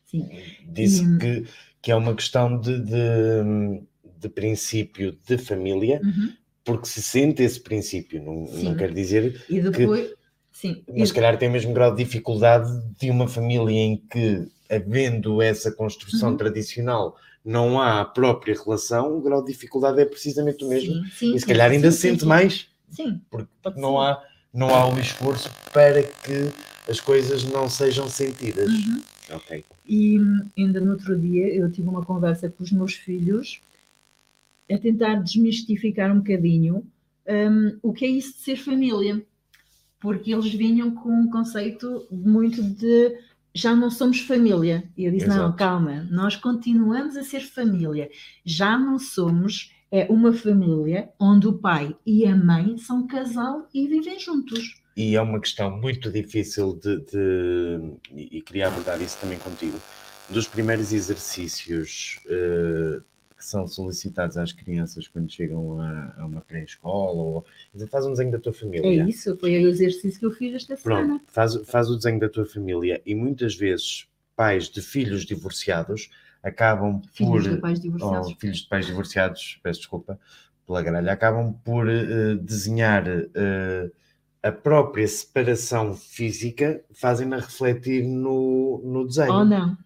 sim. 0.05 0.30
Disse 0.67 1.03
E- 1.03 1.17
que, 1.17 1.47
que 1.82 1.91
é 1.91 1.95
uma 1.95 2.13
questão 2.15 2.59
de, 2.59 2.80
de, 2.82 3.84
de 4.19 4.30
princípio 4.30 5.17
de 5.26 5.38
família, 5.38 5.99
Uhum. 6.03 6.34
porque 6.63 6.88
se 6.88 7.01
sente 7.01 7.41
esse 7.41 7.59
princípio. 7.59 8.22
Não, 8.24 8.45
Sim. 8.45 8.63
não 8.65 8.76
quer 8.76 8.93
dizer, 8.93 9.43
E 9.49 9.59
depois, 9.61 10.13
sim, 10.52 10.84
mas 10.88 11.10
se 11.10 11.16
calhar 11.16 11.38
tem 11.38 11.49
o 11.49 11.52
mesmo 11.52 11.74
grau 11.74 11.91
de 11.95 12.04
dificuldade 12.04 12.70
de 12.99 13.10
uma 13.10 13.28
família 13.28 13.72
em 13.80 13.97
que, 13.97 14.47
havendo 14.70 15.41
essa 15.41 15.72
construção 15.72 16.32
Uhum. 16.32 16.38
tradicional, 16.38 17.18
não 17.43 17.80
há 17.82 18.02
a 18.02 18.06
própria 18.06 18.56
relação, 18.56 19.18
o 19.18 19.22
grau 19.22 19.43
de 19.43 19.52
dificuldade 19.52 19.99
é 20.02 20.06
precisamente 20.06 20.64
o 20.64 20.68
mesmo. 20.68 20.93
sim, 20.93 21.06
sim, 21.12 21.36
e 21.36 21.39
se 21.39 21.45
calhar 21.45 21.72
ainda 21.72 21.89
sim, 21.89 21.95
se 21.95 22.02
sim, 22.02 22.10
sente 22.10 22.26
mais, 22.26 22.68
Sim, 22.89 23.22
porque 23.30 23.49
não 23.76 23.91
ser. 23.97 23.97
há, 23.99 24.24
não 24.54 24.76
há 24.76 24.88
o 24.88 24.99
esforço 24.99 25.49
para 25.74 26.04
que 26.04 26.52
as 26.89 26.99
coisas 26.99 27.43
não 27.45 27.70
sejam 27.70 28.08
sentidas. 28.10 28.70
Uhum. 28.70 29.02
Ok. 29.32 29.64
E 29.86 30.20
hum, 30.20 30.49
ainda 30.58 30.80
no 30.82 30.91
outro 30.91 31.18
dia 31.18 31.47
eu 31.54 31.72
tive 31.72 31.88
uma 31.88 32.04
conversa 32.06 32.49
com 32.49 32.64
os 32.64 32.72
meus 32.72 32.93
filhos 32.93 33.62
a 34.70 34.78
tentar 34.78 35.16
desmistificar 35.16 36.12
um 36.12 36.20
bocadinho 36.20 36.84
hum, 37.28 37.78
o 37.84 37.93
que 37.93 38.06
é 38.06 38.08
isso 38.10 38.34
de 38.34 38.39
ser 38.39 38.56
família. 38.58 39.24
Porque 40.02 40.34
eles 40.34 40.52
vinham 40.54 40.91
com 40.91 41.10
um 41.10 41.30
conceito 41.30 42.06
muito 42.12 42.62
de 42.62 43.18
já 43.54 43.76
não 43.76 43.89
somos 43.89 44.20
família. 44.22 44.84
E 44.97 45.06
eu 45.06 45.12
disse: 45.12 45.28
não, 45.28 45.36
Exato. 45.36 45.56
calma, 45.58 46.08
nós 46.12 46.36
continuamos 46.36 47.16
a 47.16 47.24
ser 47.24 47.41
família. 47.41 48.10
Já 48.43 48.78
não 48.78 48.97
somos 48.99 49.72
é 49.91 50.08
uma 50.10 50.32
família 50.34 51.10
onde 51.20 51.47
o 51.47 51.54
pai 51.54 51.93
e 52.06 52.26
a 52.26 52.34
mãe 52.36 52.78
são 52.78 53.06
casal 53.06 53.68
e 53.74 53.88
vivem 53.88 54.18
juntos. 54.20 54.82
E 54.95 55.16
é 55.16 55.22
uma 55.22 55.39
questão 55.39 55.70
muito 55.80 56.10
difícil 56.10 56.80
de, 56.82 56.97
de- 57.06 57.93
e 58.16 58.41
queria 58.41 58.68
abordar 58.68 59.02
isso 59.02 59.18
também 59.20 59.38
contigo. 59.38 59.78
Dos 60.30 60.47
primeiros 60.47 60.93
exercícios 60.93 62.20
eh, 62.28 63.02
que 63.41 63.47
são 63.47 63.67
solicitados 63.67 64.37
às 64.37 64.51
crianças 64.51 65.07
quando 65.07 65.31
chegam 65.31 65.81
a, 65.81 66.13
a 66.19 66.25
uma 66.27 66.41
pré-escola, 66.41 67.19
ou 67.19 67.45
dizer, 67.73 67.87
faz 67.87 68.05
um 68.05 68.11
desenho 68.11 68.31
da 68.31 68.37
tua 68.37 68.53
família. 68.53 69.03
É 69.03 69.07
isso, 69.07 69.35
foi 69.37 69.65
o 69.65 69.67
exercício 69.67 70.19
que 70.19 70.25
eu 70.27 70.31
fiz 70.31 70.53
esta 70.53 70.77
semana. 70.77 71.07
Pronto, 71.17 71.23
faz, 71.27 71.55
faz 71.65 71.89
o 71.89 71.95
desenho 71.95 72.19
da 72.19 72.29
tua 72.29 72.45
família 72.45 73.01
e 73.03 73.15
muitas 73.15 73.55
vezes 73.55 74.07
pais 74.35 74.69
de 74.69 74.79
filhos 74.79 75.25
divorciados 75.25 76.11
acabam 76.43 77.01
Filhos 77.13 77.43
por 77.47 77.55
de 77.55 77.57
pais 77.57 77.79
divorciados. 77.79 78.27
ou 78.27 78.35
filhos 78.35 78.57
de 78.59 78.69
pais 78.69 78.85
divorciados, 78.85 79.59
peço 79.63 79.79
desculpa 79.79 80.19
pela 80.67 80.83
gralha, 80.83 81.11
acabam 81.11 81.51
por 81.63 81.89
eh, 81.89 82.35
desenhar 82.35 83.03
eh, 83.07 83.91
a 84.43 84.51
própria 84.51 85.07
separação 85.07 85.95
física, 85.95 86.83
fazem-na 86.93 87.37
refletir 87.37 88.03
no, 88.03 88.81
no 88.83 89.07
desenho. 89.07 89.33
Ou 89.33 89.45
não. 89.45 89.77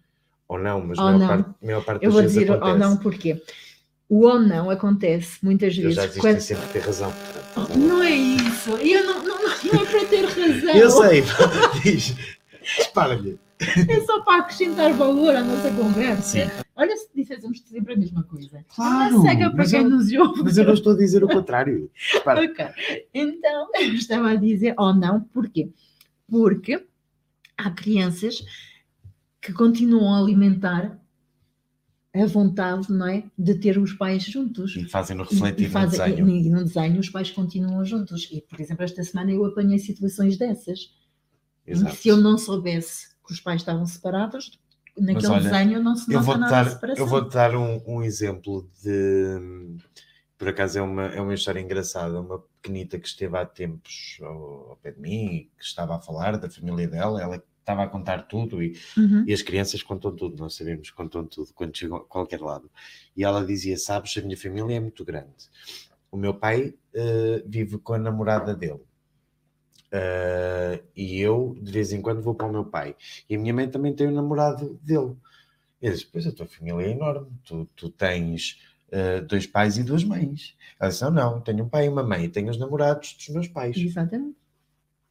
Ou 0.48 0.58
não, 0.58 0.80
mas 0.86 0.98
Ou 0.98 1.06
a 1.06 1.12
maior, 1.12 1.18
não. 1.18 1.28
Parte, 1.28 1.50
a 1.62 1.66
maior 1.66 1.84
parte 1.84 2.04
Eu 2.04 2.08
das 2.08 2.12
vou 2.14 2.22
vezes 2.22 2.38
dizer 2.38 2.52
acontece. 2.52 2.72
ou 2.72 2.78
não 2.78 2.96
porquê. 2.98 3.42
O 4.08 4.24
ou 4.26 4.38
não 4.38 4.70
acontece 4.70 5.38
muitas 5.44 5.76
Eu 5.76 5.90
já 5.90 6.02
vezes. 6.02 6.14
desisti 6.14 6.20
quando- 6.20 6.40
sempre 6.40 6.66
de 6.66 6.72
ter 6.74 6.78
razão. 6.80 7.12
portanto. 7.12 7.78
Não 7.78 8.02
é 8.02 8.10
isso. 8.10 8.70
Eu 8.76 9.04
não, 9.04 9.24
não, 9.24 9.38
não 9.42 9.82
é 9.82 9.84
para 9.86 10.04
ter 10.06 10.24
razão. 10.24 10.74
Eu 10.76 10.90
sei, 10.90 11.22
diz, 11.82 12.14
dispara-lhe. 12.78 13.38
É 13.58 14.00
só 14.02 14.20
para 14.20 14.42
acrescentar 14.42 14.92
valor 14.92 15.34
à 15.34 15.42
nossa 15.42 15.70
conversa. 15.72 16.22
Sim. 16.22 16.50
Olha 16.76 16.94
se 16.94 17.08
dissemos 17.14 17.58
sempre 17.66 17.94
a 17.94 17.96
mesma 17.96 18.22
coisa. 18.22 18.62
Claro, 18.74 19.14
Não 19.14 19.22
cega 19.22 19.48
para 19.48 19.56
mas 19.56 19.70
quem 19.70 19.82
eu- 19.82 19.88
nos 19.90 20.12
ouve. 20.12 20.42
Mas 20.44 20.58
eu 20.58 20.64
não 20.64 20.74
estou 20.74 20.92
a 20.92 20.96
dizer 20.96 21.24
o 21.24 21.28
contrário. 21.28 21.90
Dispara. 21.94 22.44
Ok. 22.44 22.66
Então, 23.14 23.68
eu 23.80 23.94
estava 23.94 24.30
a 24.30 24.34
dizer 24.36 24.74
ou 24.78 24.94
não, 24.94 25.20
porquê? 25.22 25.70
Porque 26.28 26.84
há 27.56 27.70
crianças 27.70 28.44
que 29.46 29.52
continuam 29.52 30.12
a 30.14 30.18
alimentar 30.18 30.98
a 32.14 32.26
vontade, 32.26 32.90
não 32.90 33.06
é? 33.06 33.24
De 33.38 33.54
ter 33.54 33.78
os 33.78 33.92
pais 33.92 34.24
juntos. 34.24 34.74
E 34.74 34.84
fazem-no 34.88 35.22
E- 35.24 35.26
refletir 35.28 35.66
e 35.66 35.70
fazem- 35.70 35.98
no 36.00 36.06
desenho. 36.26 36.28
e 36.28 36.50
no 36.50 36.64
desenho 36.64 36.98
os 37.00 37.10
pais 37.10 37.30
continuam 37.30 37.84
juntos. 37.84 38.28
E, 38.32 38.40
por 38.40 38.60
exemplo, 38.60 38.82
esta 38.84 39.04
semana 39.04 39.30
eu 39.30 39.44
apanhei 39.44 39.78
situações 39.78 40.36
dessas. 40.36 40.80
em 41.66 41.72
que 41.72 41.78
Exato. 41.78 41.96
Se 41.96 42.08
eu 42.08 42.16
não 42.16 42.38
soubesse 42.38 43.08
que 43.26 43.32
os 43.32 43.40
pais 43.40 43.60
estavam 43.60 43.84
separados, 43.86 44.58
naquele 44.96 45.26
olha, 45.26 45.42
desenho 45.50 45.82
não 45.82 45.94
se 45.96 46.10
Eu 46.10 46.14
nota 46.20 46.24
vou-te 46.24 46.40
nada 46.40 46.52
dar, 46.64 46.70
separação. 46.70 47.04
eu 47.04 47.08
vou 47.10 47.28
dar 47.28 47.54
um, 47.56 47.82
um 47.86 48.02
exemplo 48.02 48.68
de. 48.82 49.76
Por 50.38 50.48
acaso 50.48 50.78
é 50.78 50.82
uma, 50.82 51.06
é 51.06 51.20
uma 51.20 51.34
história 51.34 51.60
engraçada. 51.60 52.20
Uma 52.20 52.38
pequenita 52.62 52.98
que 52.98 53.06
esteve 53.08 53.36
há 53.36 53.44
tempos 53.44 54.16
ao, 54.22 54.70
ao 54.70 54.76
pé 54.82 54.90
de 54.92 55.00
mim, 55.00 55.50
que 55.58 55.64
estava 55.64 55.96
a 55.96 56.00
falar 56.00 56.36
da 56.38 56.48
família 56.48 56.86
dela, 56.88 57.20
ela 57.22 57.42
estava 57.66 57.82
a 57.82 57.88
contar 57.88 58.22
tudo 58.28 58.62
e, 58.62 58.78
Uhum. 58.96 59.24
e 59.26 59.32
as 59.32 59.42
crianças 59.42 59.82
contam 59.82 60.14
tudo, 60.14 60.36
nós 60.38 60.54
sabemos 60.54 60.90
contam 60.90 61.24
tudo 61.26 61.52
quando 61.52 61.76
chegam 61.76 61.96
a 61.98 62.04
qualquer 62.04 62.40
lado. 62.40 62.70
E 63.16 63.24
ela 63.24 63.44
dizia: 63.44 63.76
Sabes, 63.76 64.16
a 64.16 64.22
minha 64.22 64.36
família 64.36 64.76
é 64.76 64.80
muito 64.80 65.04
grande. 65.04 65.50
O 66.10 66.16
meu 66.16 66.32
pai 66.34 66.74
eh, 66.94 67.42
vive 67.46 67.78
com 67.78 67.92
a 67.94 67.98
namorada 67.98 68.54
dele. 68.54 68.80
Eh, 69.90 70.82
e 70.96 71.20
eu, 71.20 71.56
de 71.60 71.70
vez 71.72 71.92
em 71.92 72.00
quando, 72.02 72.22
vou 72.22 72.34
para 72.34 72.46
o 72.46 72.52
meu 72.52 72.64
pai. 72.64 72.94
E 73.28 73.36
a 73.36 73.38
minha 73.38 73.54
mãe 73.54 73.68
também 73.68 73.94
tem 73.94 74.06
o 74.06 74.12
namorado 74.12 74.78
dele. 74.82 75.16
Eu 75.82 75.92
disse: 75.92 76.06
Pois 76.06 76.26
a 76.26 76.32
tua 76.32 76.46
família 76.46 76.86
é 76.86 76.90
enorme. 76.90 77.28
Tu, 77.44 77.68
tu 77.76 77.90
tens 77.90 78.60
eh, 78.90 79.20
dois 79.22 79.46
pais 79.46 79.76
e 79.78 79.82
duas 79.84 80.04
mães. 80.04 80.56
Ela 80.78 80.90
disse, 80.90 81.02
não, 81.04 81.10
não, 81.10 81.40
tenho 81.40 81.64
um 81.64 81.68
pai 81.68 81.86
e 81.86 81.88
uma 81.88 82.02
mãe, 82.02 82.24
e 82.24 82.28
tenho 82.28 82.50
os 82.50 82.58
namorados 82.58 83.14
dos 83.14 83.28
meus 83.30 83.48
pais. 83.48 83.76
Exatamente. 83.76 84.36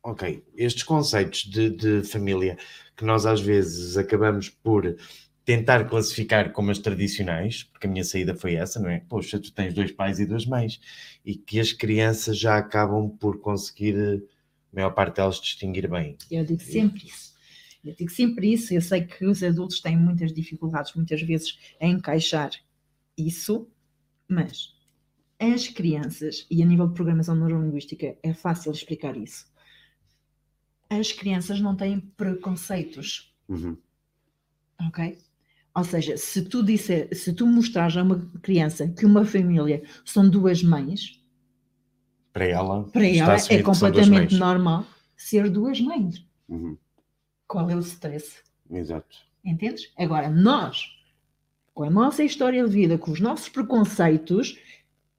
Ok, 0.06 0.44
estes 0.56 0.84
conceitos 0.84 1.46
de, 1.46 1.68
de 1.72 2.04
família 2.04 2.60
que 2.96 3.04
nós 3.04 3.26
às 3.26 3.42
vezes 3.42 3.98
acabamos 3.98 4.50
por 4.50 4.96
tentar 5.44 5.84
classificar 5.90 6.52
como 6.52 6.70
as 6.70 6.78
tradicionais, 6.78 7.64
porque 7.64 7.88
a 7.88 7.90
minha 7.90 8.04
saída 8.04 8.36
foi 8.36 8.54
essa, 8.54 8.80
não 8.80 8.88
é? 8.88 9.00
Poxa, 9.00 9.40
tu 9.40 9.52
tens 9.52 9.74
dois 9.74 9.92
pais 9.92 10.20
e 10.20 10.28
duas 10.28 10.46
mães, 10.46 10.80
e 11.26 11.34
que 11.34 11.60
as 11.60 11.74
crianças 11.74 12.38
já 12.38 12.56
acabam 12.56 13.10
por 13.18 13.40
conseguir, 13.40 13.96
a 14.72 14.76
maior 14.76 14.92
parte 14.92 15.16
delas, 15.16 15.42
distinguir 15.42 15.90
bem. 15.90 16.16
Eu 16.30 16.46
digo 16.46 16.62
sempre 16.62 17.08
isso. 17.08 17.34
Eu 17.84 17.96
digo 17.96 18.12
sempre 18.12 18.54
isso. 18.54 18.76
Eu 18.76 18.82
sei 18.82 19.06
que 19.06 19.26
os 19.26 19.42
adultos 19.42 19.82
têm 19.82 19.98
muitas 19.98 20.32
dificuldades, 20.32 20.94
muitas 20.94 21.24
vezes, 21.24 21.58
em 21.82 21.94
encaixar 21.94 22.52
isso, 23.18 23.68
mas 24.28 24.72
as 25.40 25.68
crianças, 25.68 26.46
e 26.52 26.62
a 26.62 26.66
nível 26.66 26.88
de 26.90 26.94
programação 26.94 27.36
neurolinguística 27.36 28.16
é 28.22 28.34
fácil 28.36 28.72
explicar 28.72 29.18
isso, 29.18 29.48
as 30.90 31.12
crianças 31.12 31.60
não 31.60 31.76
têm 31.76 32.00
preconceitos, 32.00 33.34
Uhum. 33.50 33.78
ok? 34.88 35.18
Ou 35.76 35.84
seja, 35.84 36.16
se 36.18 36.44
tu 36.44 36.64
disser, 36.64 37.10
se 37.16 37.34
tu 37.34 37.46
mostrares 37.46 37.98
a 37.98 38.04
uma 38.04 38.32
criança 38.42 38.88
que 38.88 39.06
uma 39.06 39.26
família 39.26 39.84
são 40.06 40.30
duas 40.30 40.64
mães, 40.64 41.22
Para 42.32 42.46
ela, 42.46 42.84
para 42.86 43.06
ela 43.08 43.36
é 43.50 43.62
completamente 43.64 44.36
normal 44.36 44.86
ser 45.18 45.50
duas 45.50 45.80
mães. 45.82 46.26
Uhum. 46.50 46.78
Qual 47.48 47.70
é 47.70 47.76
o 47.76 47.80
stress? 47.80 48.42
Exato. 48.70 49.18
Entendes? 49.44 49.92
Agora, 49.98 50.30
nós, 50.30 50.84
com 51.74 51.84
a 51.84 51.90
nossa 51.90 52.24
história 52.24 52.64
de 52.66 52.72
vida, 52.72 52.98
com 52.98 53.12
os 53.12 53.20
nossos 53.20 53.50
preconceitos, 53.50 54.58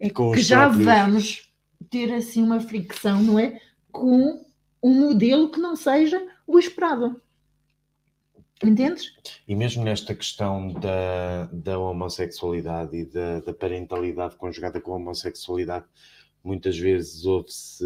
é 0.01 0.11
Com 0.11 0.33
que 0.33 0.41
já 0.41 0.65
próprios. 0.69 0.85
vamos 0.87 1.53
ter 1.91 2.13
assim 2.13 2.43
uma 2.43 2.61
fricção, 2.61 3.23
não 3.23 3.39
é? 3.39 3.61
Com 3.93 4.45
um 4.87 4.95
modelo 5.09 5.51
que 5.51 5.59
não 5.59 5.75
seja 5.75 6.25
o 6.47 6.61
esperado. 6.61 7.21
Entendes? 8.63 9.13
E 9.47 9.55
mesmo 9.57 9.83
nesta 9.83 10.15
questão 10.15 10.73
da, 10.75 11.47
da 11.53 11.77
homossexualidade 11.77 12.97
e 12.97 13.05
da, 13.05 13.41
da 13.41 13.53
parentalidade 13.53 14.37
conjugada 14.37 14.81
com 14.81 14.93
a 14.93 14.97
homossexualidade, 14.97 15.85
muitas 16.43 16.79
vezes 16.79 17.27
ouve-se 17.27 17.85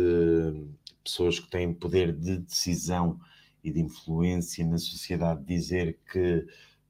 pessoas 1.03 1.41
que 1.41 1.49
têm 1.49 1.73
poder 1.73 2.13
de 2.13 2.37
decisão 2.37 3.19
e 3.65 3.73
de 3.73 3.81
influência 3.81 4.67
na 4.67 4.77
sociedade 4.77 5.43
dizer 5.43 5.99
que 6.13 6.47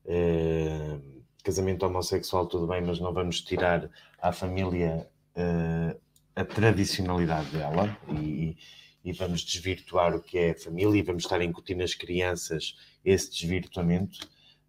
eh, 0.07 0.99
casamento 1.45 1.87
homossexual 1.87 2.47
tudo 2.47 2.67
bem, 2.67 2.83
mas 2.83 2.99
não 2.99 3.15
vamos 3.15 3.41
tirar 3.43 3.89
à 4.21 4.33
família 4.33 5.09
eh, 5.37 5.97
a 6.35 6.45
tradicionalidade 6.45 7.51
dela 7.51 7.97
e, 8.09 8.57
e 9.05 9.13
vamos 9.13 9.43
desvirtuar 9.43 10.15
o 10.15 10.21
que 10.23 10.39
é 10.39 10.55
família 10.55 10.99
e 10.99 11.03
vamos 11.03 11.25
estar 11.25 11.41
a 11.41 11.45
incutir 11.45 11.77
nas 11.77 11.95
crianças 11.95 12.77
esse 13.05 13.31
desvirtuamento 13.31 14.19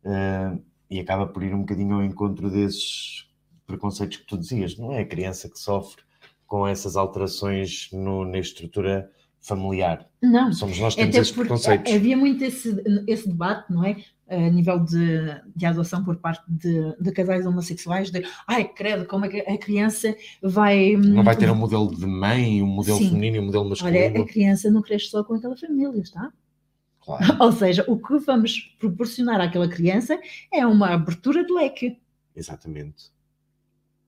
eh, 0.06 0.58
e 0.90 1.00
acaba 1.00 1.28
por 1.28 1.44
ir 1.44 1.54
um 1.54 1.60
bocadinho 1.62 1.96
ao 1.96 2.04
encontro 2.04 2.50
desses 2.50 3.28
preconceitos 3.66 4.18
que 4.18 4.26
tu 4.26 4.38
dizias. 4.38 4.78
Não 4.78 4.92
é 4.94 5.02
a 5.02 5.06
criança 5.08 5.50
que 5.50 5.60
sofre 5.60 6.02
com 6.46 6.68
essas 6.68 6.96
alterações 6.96 7.90
no- 7.92 8.26
na 8.26 8.40
estrutura 8.40 9.10
familiar. 9.42 10.08
Não. 10.22 10.54
Somos 10.54 10.78
nós 10.80 10.94
que 10.94 11.02
temos 11.02 11.16
Até 11.16 11.22
esses 11.22 11.36
preconceitos. 11.36 11.92
havia 11.94 12.16
muito 12.16 12.44
esse, 12.44 12.82
esse 13.08 13.28
debate, 13.28 13.72
não 13.72 13.84
é? 13.84 13.98
A 14.30 14.50
nível 14.50 14.80
de, 14.80 15.20
de 15.56 15.66
adoção 15.66 16.06
por 16.06 16.16
parte 16.16 16.44
de, 16.48 16.96
de 17.02 17.12
casais 17.12 17.46
homossexuais, 17.46 18.10
de 18.12 18.24
ai, 18.48 18.64
credo, 18.66 19.06
como 19.06 19.26
é 19.26 19.30
que 19.30 19.40
a 19.42 19.58
criança 19.58 20.16
vai. 20.42 20.96
Não 20.96 21.24
vai 21.24 21.36
ter 21.36 21.50
um 21.52 21.56
modelo 21.56 21.94
de 21.94 22.06
mãe, 22.06 22.62
um 22.64 22.68
modelo 22.68 22.98
Sim. 22.98 23.10
feminino 23.10 23.38
e 23.38 23.40
um 23.40 23.46
modelo 23.48 23.68
masculino. 23.68 23.98
Olha, 23.98 24.22
a 24.22 24.26
criança 24.26 24.72
não 24.72 24.82
cresce 24.82 25.08
só 25.08 25.24
com 25.24 25.34
aquela 25.34 25.58
família, 25.58 26.00
está? 26.00 26.32
Claro, 27.04 27.26
Ou 27.44 27.52
seja, 27.52 27.84
o 27.90 27.98
que 27.98 28.20
vamos 28.20 28.76
proporcionar 28.80 29.42
àquela 29.42 29.68
criança 29.68 30.18
é 30.54 30.66
uma 30.66 30.94
abertura 30.94 31.44
de 31.44 31.52
leque. 31.52 31.98
exatamente. 32.36 33.12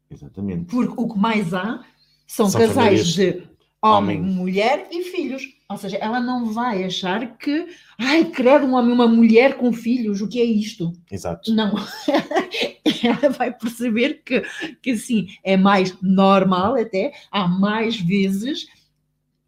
Exatamente. 0.10 0.66
Porque 0.66 0.94
o 0.96 1.12
que 1.12 1.18
mais 1.20 1.54
há 1.56 1.84
são, 2.28 2.48
São 2.50 2.62
casais 2.62 2.76
famílias 2.76 3.08
de 3.08 3.44
homem, 3.84 4.22
mulher 4.22 4.88
e 4.92 5.04
filhos. 5.04 5.44
Ou 5.70 5.78
seja, 5.78 5.98
ela 5.98 6.20
não 6.20 6.46
vai 6.54 6.84
achar 6.84 7.38
que, 7.38 7.68
ai, 8.00 8.26
credo, 8.26 8.66
um 8.66 8.74
homem 8.76 8.92
e 8.92 8.94
uma 8.94 9.08
mulher 9.08 9.58
com 9.58 9.74
filhos, 9.74 10.22
o 10.22 10.28
que 10.30 10.40
é 10.40 10.46
isto? 10.46 10.94
Exato. 11.12 11.54
Não. 11.54 11.74
ela 13.04 13.30
vai 13.30 13.52
perceber 13.52 14.22
que, 14.24 14.42
que 14.82 14.92
assim, 14.92 15.28
é 15.44 15.58
mais 15.58 15.98
normal 16.02 16.76
até, 16.76 17.12
há 17.32 17.48
mais 17.48 18.00
vezes 18.00 18.68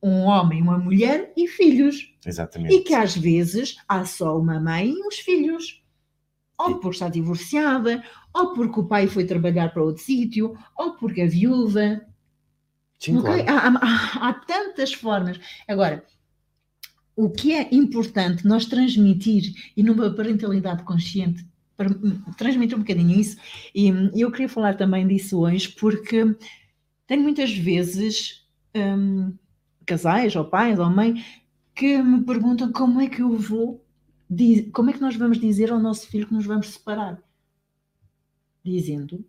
um 0.01 0.21
homem, 0.21 0.61
uma 0.61 0.77
mulher 0.77 1.31
e 1.35 1.47
filhos. 1.47 2.13
Exatamente. 2.25 2.73
E 2.75 2.81
que 2.81 2.93
às 2.93 3.15
vezes 3.15 3.77
há 3.87 4.03
só 4.05 4.37
uma 4.37 4.59
mãe 4.59 4.89
e 4.89 5.07
uns 5.07 5.15
filhos. 5.15 5.81
Ou 6.57 6.71
E- 6.71 6.73
porque 6.75 6.89
está 6.89 7.09
divorciada, 7.09 8.03
ou 8.33 8.53
porque 8.53 8.79
o 8.79 8.85
pai 8.85 9.07
foi 9.07 9.25
trabalhar 9.25 9.69
para 9.73 9.83
outro 9.83 10.03
sítio, 10.03 10.55
ou 10.77 10.93
porque 10.95 11.21
a 11.21 11.27
viúva. 11.27 12.01
Sim, 12.99 13.17
Ok? 13.17 13.43
claro. 13.43 13.43
Há, 13.49 13.79
há- 13.79 14.29
há 14.29 14.33
tantas 14.33 14.93
formas. 14.93 15.39
Agora, 15.67 16.03
o 17.15 17.29
que 17.29 17.53
é 17.53 17.73
importante 17.73 18.45
nós 18.45 18.65
transmitir 18.65 19.53
e 19.75 19.83
numa 19.83 20.13
parentalidade 20.13 20.83
consciente, 20.83 21.45
para- 21.77 21.89
transmitir 22.37 22.75
um 22.77 22.81
bocadinho 22.81 23.19
isso, 23.19 23.37
e 23.73 23.89
eu 24.21 24.31
queria 24.31 24.49
falar 24.49 24.75
também 24.75 25.07
disso 25.07 25.39
hoje, 25.39 25.69
porque 25.69 26.35
tenho 27.07 27.21
muitas 27.23 27.51
vezes 27.55 28.45
hum, 28.75 29.33
casais, 29.85 30.35
ou 30.35 30.45
pais, 30.45 30.79
ou 30.79 30.89
mãe, 30.89 31.23
que 31.73 32.01
me 32.01 32.23
perguntam 32.23 32.71
como 32.71 33.01
é 33.01 33.07
que 33.07 33.21
eu 33.21 33.37
vou, 33.37 33.83
como 34.73 34.89
é 34.89 34.93
que 34.93 35.01
nós 35.01 35.15
vamos 35.15 35.39
dizer 35.39 35.71
ao 35.71 35.79
nosso 35.79 36.07
filho 36.07 36.27
que 36.27 36.33
nos 36.33 36.45
vamos 36.45 36.69
separar? 36.69 37.21
Dizendo, 38.63 39.23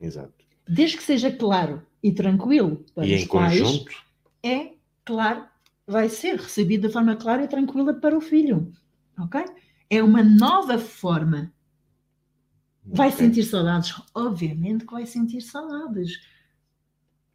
Exato. 0.00 0.32
desde 0.66 0.96
que 0.96 1.02
seja 1.02 1.30
claro 1.30 1.82
e 2.06 2.12
tranquilo 2.14 2.84
para 2.94 3.06
E 3.06 3.14
os 3.14 3.22
em 3.22 3.28
pais, 3.28 3.60
conjunto, 3.60 3.92
é 4.42 4.74
claro, 5.04 5.48
vai 5.86 6.08
ser 6.08 6.36
recebido 6.36 6.86
de 6.88 6.92
forma 6.92 7.16
clara 7.16 7.44
e 7.44 7.48
tranquila 7.48 7.94
para 7.94 8.16
o 8.16 8.20
filho. 8.20 8.72
Ok? 9.18 9.40
É 9.90 10.02
uma 10.02 10.22
nova 10.22 10.78
forma. 10.78 11.52
Vai 12.92 13.10
ok. 13.10 13.12
sentir 13.12 13.44
saudades? 13.44 13.92
Obviamente 14.14 14.86
que 14.86 14.92
vai 14.92 15.06
sentir 15.06 15.40
saudades. 15.42 16.20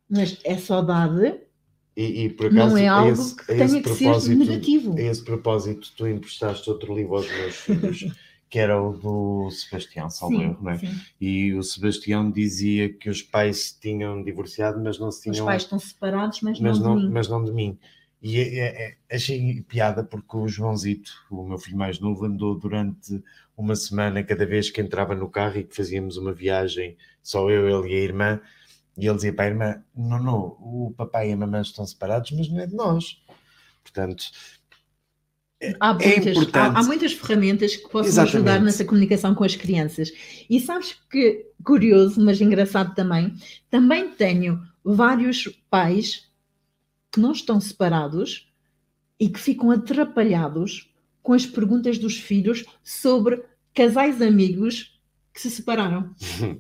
Mas 0.10 0.40
é 0.44 0.58
saudade, 0.60 1.42
E, 1.96 2.26
e 2.26 2.30
por 2.30 2.48
acaso, 2.48 2.76
não 2.76 2.78
é 2.78 2.88
algo 2.88 3.12
esse, 3.12 3.36
que 3.36 3.46
tenha 3.56 3.82
que 3.82 3.90
ser 3.90 4.22
negativo. 4.36 4.96
a 4.96 5.02
esse 5.02 5.24
propósito, 5.24 5.94
tu 5.96 6.08
emprestaste 6.08 6.70
outro 6.70 6.96
livro 6.96 7.16
aos 7.16 7.32
meus 7.34 7.56
filhos, 7.56 8.06
que 8.52 8.60
era 8.60 8.80
o 8.80 8.92
do 8.98 9.50
Sebastião 9.50 10.10
Salvador, 10.10 10.58
Sim, 10.58 10.64
não 10.64 10.72
é? 10.72 10.78
sim. 10.78 10.94
E 11.20 11.54
o 11.54 11.64
Sebastião 11.64 12.30
dizia 12.30 12.94
que 12.94 13.10
os 13.10 13.24
pais 13.24 13.72
tinham 13.72 14.22
divorciado, 14.24 14.80
mas 14.84 15.00
não 15.00 15.10
se 15.10 15.30
Os 15.30 15.36
tinham. 15.38 15.46
pais 15.48 15.64
estão 15.64 15.80
separados, 15.80 16.42
mas, 16.42 16.60
mas, 16.60 16.78
não, 16.78 16.90
não, 16.90 16.98
de 16.98 17.08
mim. 17.08 17.12
mas 17.14 17.28
não 17.30 17.44
de 17.46 17.52
mim. 17.54 17.80
E 18.22 18.38
é- 18.40 18.60
é- 18.60 18.98
é- 19.10 19.16
achei 19.16 19.62
piada 19.64 20.04
porque 20.04 20.38
o 20.38 20.48
Joãozito, 20.48 21.12
o 21.32 21.48
meu 21.48 21.58
filho 21.58 21.78
mais 21.78 22.00
novo, 22.00 22.26
andou 22.26 22.60
durante 22.60 23.24
uma 23.58 23.76
semana, 23.76 24.22
cada 24.24 24.46
vez 24.46 24.70
que 24.70 24.82
entrava 24.82 25.16
no 25.16 25.30
carro 25.30 25.58
e 25.58 25.64
que 25.64 25.76
fazíamos 25.76 26.18
uma 26.18 26.34
viagem, 26.34 26.98
só 27.24 27.50
eu, 27.50 27.68
ele 27.70 27.94
e 27.94 27.98
a 27.98 28.04
irmã, 28.04 28.42
e 28.98 29.08
ele 29.08 29.16
dizia 29.16 29.34
para 29.34 29.46
a 29.46 29.48
irmã: 29.48 29.84
Não, 29.96 30.22
não, 30.22 30.40
o 30.60 30.94
papai 30.98 31.30
e 31.30 31.34
a 31.34 31.38
mamãe 31.38 31.62
estão 31.62 31.86
separados, 31.88 32.32
mas 32.32 32.50
não 32.50 32.60
é 32.60 32.68
de 32.68 32.76
nós. 32.76 33.24
Portanto, 33.84 34.26
Há 35.80 35.96
É 36.00 36.08
muitas, 36.08 36.38
importante. 36.38 36.76
há, 36.76 36.80
há 36.80 36.84
muitas 36.84 37.14
ferramentas 37.14 37.76
que 37.76 37.84
possam 37.90 38.08
Exatamente. 38.10 38.36
ajudar 38.38 38.60
nessa 38.62 38.84
comunicação 38.86 39.36
com 39.36 39.44
as 39.44 39.56
crianças. 39.56 40.12
E 40.50 40.60
sabes 40.60 40.96
que, 41.10 41.46
curioso, 41.64 42.24
mas 42.24 42.42
engraçado 42.42 42.96
também, 42.96 43.34
também 43.70 44.10
tenho 44.10 44.62
vários 44.84 45.48
pais 45.70 46.28
que 47.12 47.20
não 47.20 47.32
estão 47.32 47.60
separados 47.62 48.48
e 49.20 49.30
que 49.30 49.40
ficam 49.40 49.70
atrapalhados 49.70 50.90
com 51.22 51.34
as 51.34 51.46
perguntas 51.46 52.00
dos 52.00 52.18
filhos 52.18 52.66
sobre 52.84 53.44
casais 53.74 54.20
amigos 54.22 55.00
que 55.34 55.40
se 55.42 55.52
separaram. 55.52 56.14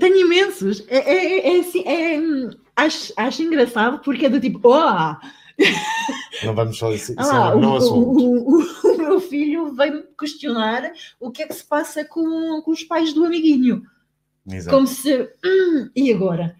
Tenho 0.00 0.16
imensos. 0.26 0.84
É, 0.88 0.96
é- 0.98 1.56
é 1.56 1.60
assim, 1.60 1.82
é, 1.86 2.18
hum, 2.20 2.50
acho, 2.74 3.12
acho 3.16 3.42
engraçado 3.42 4.00
porque 4.00 4.26
é 4.26 4.28
do 4.28 4.40
tipo, 4.40 4.58
oh, 4.64 5.16
não 6.44 6.54
vamos 6.54 6.78
falar 6.78 6.94
isso, 6.94 7.12
isso 7.12 7.20
ah, 7.20 7.50
é 7.52 7.54
um 7.54 7.60
não 7.60 7.72
o, 7.72 7.76
assunto. 7.76 8.18
o- 8.18 8.60
o- 8.60 8.94
o 8.94 8.98
meu 8.98 9.20
filho 9.20 9.72
veio-me 9.74 10.02
questionar 10.18 10.92
o 11.20 11.30
que 11.30 11.42
é 11.42 11.46
que 11.46 11.54
se 11.54 11.64
passa 11.64 12.04
com, 12.04 12.60
com 12.62 12.70
os 12.70 12.84
pais 12.84 13.12
do 13.12 13.24
amiguinho. 13.24 13.82
Exato. 14.48 14.76
Como 14.76 14.86
se. 14.86 15.28
"Hum, 15.44 15.90
e 15.94 16.12
agora? 16.12 16.56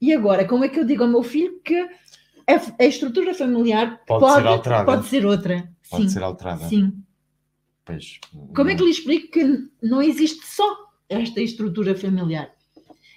E 0.00 0.12
agora? 0.12 0.44
Como 0.46 0.64
é 0.64 0.68
que 0.68 0.78
eu 0.80 0.84
digo 0.84 1.02
ao 1.04 1.08
meu 1.08 1.22
filho 1.22 1.60
que 1.64 1.74
a, 1.76 2.60
a 2.80 2.84
estrutura 2.84 3.32
familiar 3.34 4.00
Pode 4.06 4.34
ser 4.34 4.46
alterada. 4.46 4.84
Pode 4.84 5.06
ser 5.06 5.24
outra. 5.26 5.68
Pode 5.88 6.02
sim, 6.04 6.08
ser 6.08 6.22
alterada. 6.22 6.68
sim. 6.68 6.92
Pois, 7.84 8.18
Como 8.54 8.70
é 8.70 8.74
que 8.76 8.82
lhe 8.84 8.90
explico 8.90 9.30
que 9.32 9.68
não 9.82 10.00
existe 10.02 10.44
só 10.46 10.76
esta 11.08 11.40
estrutura 11.40 11.94
familiar? 11.96 12.50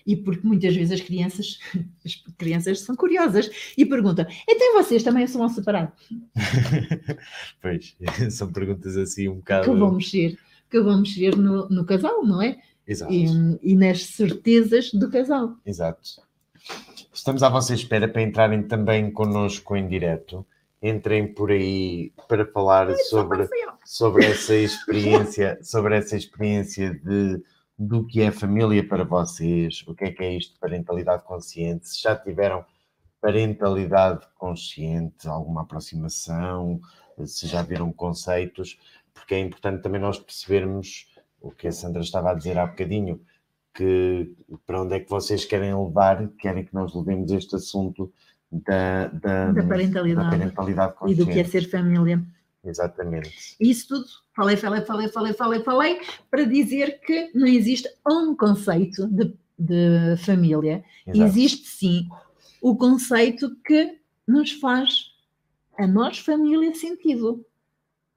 E 0.06 0.16
porque 0.16 0.46
muitas 0.48 0.76
vezes 0.76 0.92
as 1.00 1.02
crianças, 1.02 1.58
as 2.06 2.16
crianças 2.38 2.82
são 2.82 2.96
curiosas 2.96 3.50
e 3.78 3.86
perguntam: 3.86 4.26
então 4.48 4.74
vocês 4.74 5.02
também 5.04 5.26
são 5.28 5.48
separados? 5.50 5.94
pois, 7.62 7.96
são 8.30 8.52
perguntas 8.52 8.96
assim 8.98 9.28
um 9.28 9.34
Que 9.36 9.40
bocado. 9.40 9.78
vão 9.80 9.94
mexer, 9.94 10.38
que 10.70 10.80
vão 10.80 11.00
mexer 11.00 11.36
no, 11.36 11.68
no 11.70 11.86
casal, 11.86 12.24
não 12.26 12.42
é? 12.42 12.58
Exato, 12.88 13.12
E, 13.12 13.26
e 13.64 13.76
nas 13.76 14.04
certezas 14.06 14.92
do 14.92 15.10
casal. 15.10 15.56
exato. 15.66 16.02
Estamos 17.14 17.42
à 17.44 17.50
vossa 17.50 17.74
espera 17.74 18.08
para 18.08 18.22
entrarem 18.22 18.62
também 18.64 19.10
connosco 19.12 19.76
em 19.76 19.88
direto. 19.88 20.46
Entrem 20.84 21.34
por 21.34 21.50
aí 21.50 22.12
para 22.28 22.46
falar 22.46 22.94
sobre, 23.10 23.48
sobre 23.86 24.26
essa 24.26 24.54
experiência, 24.54 25.58
sobre 25.64 25.96
essa 25.96 26.16
experiência 26.18 26.94
de 27.04 27.42
do 27.78 28.06
que 28.08 28.22
é 28.22 28.32
família 28.32 28.88
para 28.88 29.04
vocês, 29.04 29.84
o 29.88 29.94
que 29.94 30.06
é 30.06 30.12
que 30.12 30.24
é 30.24 30.34
isto 30.38 30.54
de 30.54 30.60
parentalidade 30.60 31.24
consciente, 31.24 31.88
se 31.90 32.02
já 32.02 32.16
tiveram 32.16 32.64
parentalidade 33.22 34.26
consciente, 34.36 35.28
alguma 35.28 35.62
aproximação, 35.64 36.80
se 37.26 37.48
já 37.48 37.62
viram 37.64 37.92
conceitos, 37.92 38.80
porque 39.14 39.36
é 39.36 39.40
importante 39.40 39.82
também 39.82 40.00
nós 40.00 40.20
percebermos 40.20 41.08
o 41.42 41.52
que 41.52 41.68
a 41.68 41.72
Sandra 41.72 42.02
estava 42.02 42.32
a 42.32 42.34
dizer 42.34 42.58
há 42.58 42.66
bocadinho, 42.68 43.20
que 43.74 44.34
para 44.66 44.82
onde 44.82 44.96
é 44.96 45.00
que 45.00 45.10
vocês 45.10 45.44
querem 45.44 45.74
levar, 45.76 46.28
querem 46.40 46.64
que 46.64 46.74
nós 46.74 46.94
levemos 46.96 47.32
este 47.32 47.56
assunto 47.56 48.12
da, 48.52 49.08
da, 49.08 49.52
Da 49.52 49.64
parentalidade. 49.64 50.30
da 50.30 50.38
parentalidade 50.38 50.94
E 50.94 50.96
consciente. 50.98 51.26
do 51.26 51.32
que 51.32 51.40
é 51.40 51.44
ser 51.44 51.70
família. 51.70 52.24
Exatamente. 52.66 53.56
Isso 53.60 53.88
tudo, 53.88 54.06
falei, 54.36 54.58
falei, 54.58 54.82
falei, 54.82 55.08
falei, 55.08 55.34
falei, 55.34 55.60
falei, 55.62 56.02
para 56.32 56.44
dizer 56.44 57.00
que 57.02 57.32
não 57.36 57.48
existe 57.48 57.88
um 58.08 58.36
conceito 58.36 59.08
de, 59.08 59.34
de 59.58 60.18
família. 60.18 60.84
Exato. 61.06 61.24
Existe 61.24 61.68
sim 61.68 62.10
o 62.62 62.76
conceito 62.76 63.56
que 63.64 64.00
nos 64.28 64.52
faz 64.54 65.12
a 65.78 65.86
nós, 65.86 66.18
família, 66.18 66.74
sentido. 66.74 67.46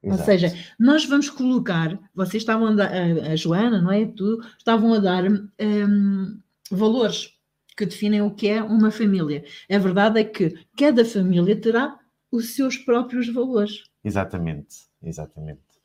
Ou 0.01 0.13
Exato. 0.13 0.25
seja, 0.25 0.53
nós 0.79 1.05
vamos 1.05 1.29
colocar, 1.29 1.99
vocês 2.15 2.41
estavam 2.41 2.67
a 2.67 2.73
dar, 2.73 2.91
a, 2.91 3.31
a 3.31 3.35
Joana, 3.35 3.81
não 3.81 3.91
é? 3.91 4.05
Tu 4.05 4.41
estavam 4.57 4.93
a 4.93 4.99
dar 4.99 5.25
hum, 5.29 6.39
valores 6.71 7.33
que 7.75 7.85
definem 7.85 8.21
o 8.21 8.31
que 8.31 8.47
é 8.47 8.63
uma 8.63 8.91
família. 8.91 9.43
A 9.69 9.77
verdade 9.77 10.19
é 10.19 10.23
que 10.23 10.53
cada 10.77 11.05
família 11.05 11.55
terá 11.55 11.99
os 12.31 12.49
seus 12.55 12.77
próprios 12.77 13.27
valores. 13.29 13.83
Exatamente, 14.03 14.89
exatamente. 15.01 15.79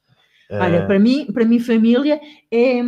Olha, 0.59 0.83
Ah, 0.83 0.87
para 0.87 0.99
mim, 1.01 1.27
para 1.33 1.45
mim 1.45 1.59
família 1.59 2.21
é, 2.51 2.79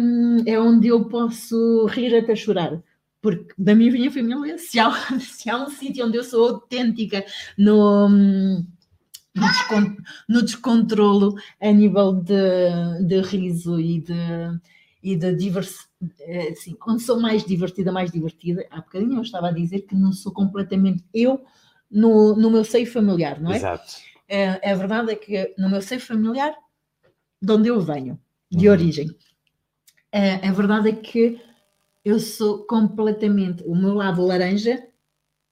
é 0.47 0.61
onde 0.61 0.89
eu 0.89 1.07
posso 1.09 1.87
rir 1.87 2.15
até 2.17 2.35
chorar. 2.37 2.83
Porque 3.21 3.53
da 3.59 3.75
minha, 3.75 4.11
família, 4.11 4.57
se 4.59 4.79
há, 4.79 4.91
se 5.21 5.51
há 5.51 5.57
um 5.65 5.69
sítio 5.69 6.07
onde 6.07 6.17
eu 6.17 6.25
sou 6.25 6.49
autêntica 6.49 7.25
no, 7.59 8.09
no, 8.09 8.63
descon- 9.35 9.97
no 10.29 10.43
descontrolo 10.43 11.35
a 11.61 11.71
nível 11.73 12.15
de, 12.15 13.05
de 13.07 13.21
riso 13.23 13.81
e 13.81 14.01
de, 14.01 14.15
e 15.03 15.17
de 15.17 15.35
diversidade, 15.35 15.91
assim, 16.53 16.77
onde 16.87 17.03
sou 17.03 17.21
mais 17.21 17.45
divertida, 17.45 17.93
mais 17.93 18.11
divertida. 18.11 18.67
Há 18.71 18.77
bocadinho 18.79 19.15
eu 19.17 19.23
estava 19.23 19.49
a 19.49 19.53
dizer 19.53 19.83
que 19.83 19.95
não 19.95 20.13
sou 20.13 20.33
completamente 20.33 21.05
eu 21.13 21.45
no, 21.91 22.37
no 22.37 22.51
meu 22.51 22.65
seio 22.65 22.87
familiar, 22.91 23.41
não 23.41 23.53
é? 23.53 23.59
Exato. 23.59 23.95
É, 24.29 24.71
a 24.71 24.75
verdade 24.75 25.13
é 25.13 25.17
que 25.17 25.55
no 25.59 25.69
meu 25.71 25.81
seio 25.81 26.01
familiar, 26.01 26.55
de 27.41 27.53
onde 27.53 27.69
eu 27.69 27.81
venho, 27.81 28.19
de 28.51 28.67
Uhum. 28.67 28.73
origem, 28.73 29.09
é, 30.11 30.35
a 30.47 30.53
verdade 30.53 30.89
é 30.89 30.93
que 30.93 31.41
eu 32.05 32.19
sou 32.19 32.65
completamente 32.67 33.63
o 33.65 33.75
meu 33.75 33.95
lado 33.95 34.25
laranja 34.25 34.87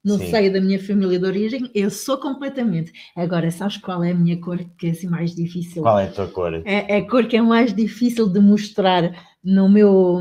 no 0.04 0.18
Sim. 0.18 0.26
seio 0.30 0.52
da 0.52 0.60
minha 0.60 0.78
família 0.78 1.18
de 1.18 1.24
origem, 1.24 1.70
eu 1.74 1.90
sou 1.90 2.18
completamente. 2.18 2.92
Agora, 3.16 3.50
sabes 3.50 3.78
qual 3.78 4.04
é 4.04 4.10
a 4.10 4.14
minha 4.14 4.38
cor 4.40 4.58
que 4.76 4.88
é 4.88 4.90
assim 4.90 5.08
mais 5.08 5.34
difícil? 5.34 5.82
Qual 5.82 5.98
é 5.98 6.04
a 6.04 6.12
tua 6.12 6.28
cor? 6.28 6.52
É, 6.54 6.94
é 6.94 6.96
a 6.98 7.08
cor 7.08 7.26
que 7.26 7.36
é 7.36 7.42
mais 7.42 7.74
difícil 7.74 8.28
de 8.28 8.38
mostrar 8.38 9.36
no 9.42 9.68
meu, 9.68 10.20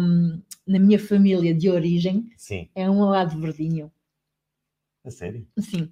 na 0.66 0.80
minha 0.80 0.98
família 1.00 1.54
de 1.54 1.70
origem, 1.70 2.32
Sim, 2.38 2.70
é 2.74 2.90
um 2.90 3.04
lado 3.04 3.38
verdinho. 3.40 3.92
a 5.04 5.12
sério. 5.12 5.46
Sim. 5.60 5.92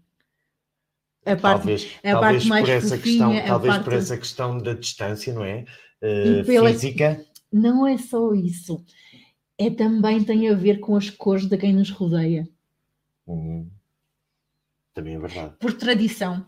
A 1.26 1.36
parte 1.36 1.42
talvez 1.60 1.92
a 2.04 2.12
talvez 2.12 2.34
parte 2.38 2.48
mais 2.50 2.66
por 2.66 2.70
essa 2.72 2.98
fofinha, 2.98 3.28
questão, 3.28 3.46
talvez 3.48 3.74
parte- 3.76 3.84
por 3.84 3.94
essa 3.94 4.18
questão 4.18 4.58
da 4.58 4.74
distância, 4.74 5.34
não 5.34 5.44
é? 5.44 5.66
E 6.02 6.44
pela- 6.44 6.70
Física. 6.72 7.24
não 7.52 7.86
é 7.86 7.98
só 7.98 8.34
isso. 8.34 8.84
É 9.58 9.70
também 9.70 10.24
tem 10.24 10.50
a 10.50 10.56
ver 10.56 10.80
com 10.80 10.96
as 10.96 11.10
cores 11.12 11.46
de 11.46 11.56
quem 11.58 11.74
nos 11.74 11.92
rodeia. 11.92 12.48
Hum, 13.28 13.68
Também 14.94 15.16
é 15.16 15.20
verdade. 15.20 15.54
Por 15.60 15.74
tradição. 15.74 16.44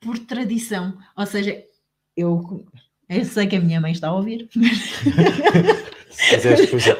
Por 0.00 0.18
tradição. 0.18 0.96
Ou 1.14 1.26
seja, 1.26 1.62
eu, 2.16 2.66
eu 3.08 3.24
sei 3.26 3.46
que 3.46 3.56
a 3.56 3.60
minha 3.60 3.80
mãe 3.80 3.92
está 3.92 4.08
a 4.08 4.14
ouvir, 4.14 4.48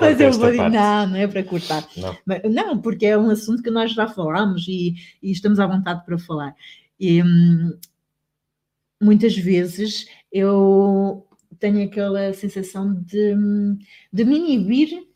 mas 0.00 0.20
eu 0.20 0.32
vou 0.32 0.50
dizer, 0.50 0.70
não, 0.70 1.06
não 1.08 1.16
é 1.16 1.26
para 1.26 1.42
cortar. 1.42 1.86
Não. 1.96 2.16
Mas- 2.24 2.42
Não, 2.44 2.78
porque 2.80 3.06
é 3.06 3.16
um 3.18 3.30
assunto 3.30 3.62
que 3.62 3.70
nós 3.70 3.92
já 3.92 4.06
falámos 4.08 4.66
e, 4.68 4.94
e 5.22 5.30
estamos 5.32 5.58
à 5.58 5.66
vontade 5.66 6.04
para 6.04 6.18
falar. 6.18 6.54
E, 7.00 7.22
hum, 7.22 7.78
muitas 9.00 9.36
vezes 9.36 10.06
eu 10.32 11.26
tenho 11.58 11.84
aquela 11.84 12.32
sensação 12.32 12.94
de, 12.94 13.34
hum, 13.34 13.78
de 14.12 14.24
me 14.24 14.36
inibir 14.36 15.06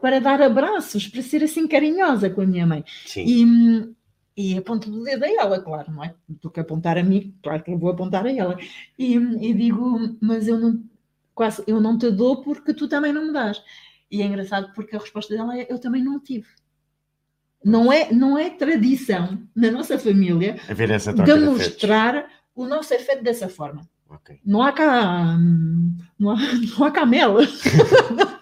para 0.00 0.20
dar 0.20 0.40
abraços, 0.42 1.08
para 1.08 1.22
ser 1.22 1.42
assim 1.44 1.66
carinhosa 1.68 2.30
com 2.30 2.40
a 2.42 2.46
minha 2.46 2.66
mãe. 2.66 2.84
Sim, 3.04 3.24
E, 3.24 3.44
hum, 3.44 3.94
e 4.36 4.56
aponto 4.58 4.90
o 4.90 5.02
dedo 5.04 5.24
a 5.24 5.28
ela, 5.30 5.60
claro, 5.62 5.92
não 5.92 6.04
é? 6.04 6.14
Do 6.28 6.50
que 6.50 6.60
apontar 6.60 6.96
a 6.98 7.02
mim, 7.02 7.36
claro 7.42 7.62
que 7.62 7.70
eu 7.72 7.78
vou 7.78 7.90
apontar 7.90 8.24
a 8.26 8.32
ela. 8.32 8.56
E, 8.98 9.14
e 9.16 9.54
digo, 9.54 10.16
mas 10.20 10.48
eu 10.48 10.58
não, 10.58 10.82
quase, 11.34 11.62
eu 11.66 11.80
não 11.80 11.98
te 11.98 12.10
dou 12.10 12.42
porque 12.42 12.72
tu 12.74 12.88
também 12.88 13.12
não 13.12 13.26
me 13.26 13.32
dás. 13.32 13.62
E 14.10 14.22
é 14.22 14.26
engraçado 14.26 14.72
porque 14.74 14.96
a 14.96 14.98
resposta 15.00 15.34
dela 15.34 15.58
é, 15.58 15.66
eu 15.70 15.78
também 15.78 16.02
não 16.02 16.20
tive. 16.20 16.48
Não 17.64 17.92
é, 17.92 18.10
não 18.12 18.38
é 18.38 18.50
tradição 18.50 19.38
na 19.54 19.70
nossa 19.70 19.98
família 19.98 20.56
demonstrar 21.24 22.26
o 22.54 22.66
nosso 22.66 22.94
afeto 22.94 23.22
dessa 23.22 23.48
forma. 23.48 23.88
Ok. 24.08 24.40
Não 24.44 24.62
há 24.62 24.72
cá, 24.72 25.36
não 26.18 26.30
há, 26.30 26.36
não 26.78 26.84
há 26.86 26.90
cá 26.90 27.06
mel. 27.06 27.36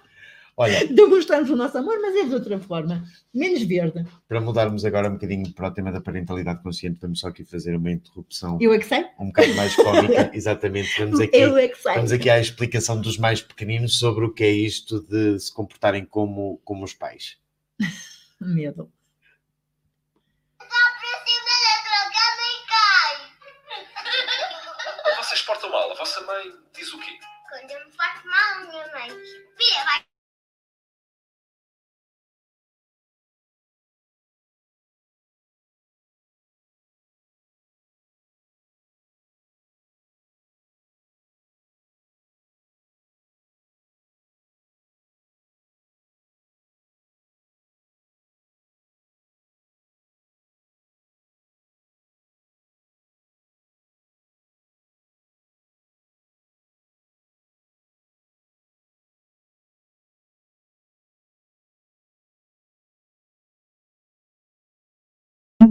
Olha, 0.60 0.88
Demonstramos 0.88 1.48
o 1.50 1.54
nosso 1.54 1.78
amor, 1.78 2.00
mas 2.02 2.16
é 2.16 2.24
de 2.24 2.34
outra 2.34 2.58
forma. 2.58 3.04
Menos 3.32 3.62
verde. 3.62 4.04
para 4.26 4.40
mudarmos 4.40 4.84
agora 4.84 5.08
um 5.08 5.12
bocadinho 5.12 5.52
para 5.52 5.68
o 5.68 5.70
tema 5.70 5.92
da 5.92 6.00
parentalidade 6.00 6.60
consciente, 6.64 6.98
vamos 7.00 7.20
só 7.20 7.28
aqui 7.28 7.44
fazer 7.44 7.76
uma 7.76 7.92
interrupção 7.92 8.58
Eu 8.60 8.72
é 8.72 8.78
que 8.78 8.86
sei. 8.86 9.04
um 9.20 9.26
bocado 9.26 9.54
mais 9.54 9.76
cómica. 9.76 10.30
Exatamente, 10.34 10.98
vamos 10.98 11.20
aqui, 11.20 11.36
Eu 11.36 11.56
é 11.56 11.68
que 11.68 11.80
sei. 11.80 11.94
vamos 11.94 12.10
aqui 12.10 12.28
à 12.28 12.40
explicação 12.40 13.00
dos 13.00 13.16
mais 13.18 13.40
pequeninos 13.40 14.00
sobre 14.00 14.24
o 14.24 14.32
que 14.34 14.42
é 14.42 14.50
isto 14.50 15.00
de 15.02 15.38
se 15.38 15.54
comportarem 15.54 16.04
como, 16.04 16.60
como 16.64 16.84
os 16.84 16.92
pais. 16.92 17.36
Medo. 18.40 18.90
Portam 25.48 25.70
mal. 25.70 25.90
A 25.90 25.94
vossa 25.94 26.20
mãe 26.26 26.44
diz 26.74 26.92
o 26.92 26.98
quê? 27.00 27.18
Quando 27.48 27.70
eu 27.70 27.86
me 27.86 27.92
faço 27.92 28.26
mal, 28.26 28.68
minha 28.68 28.86
mãe 28.92 29.08
Filha, 29.08 29.84
vai 29.84 30.04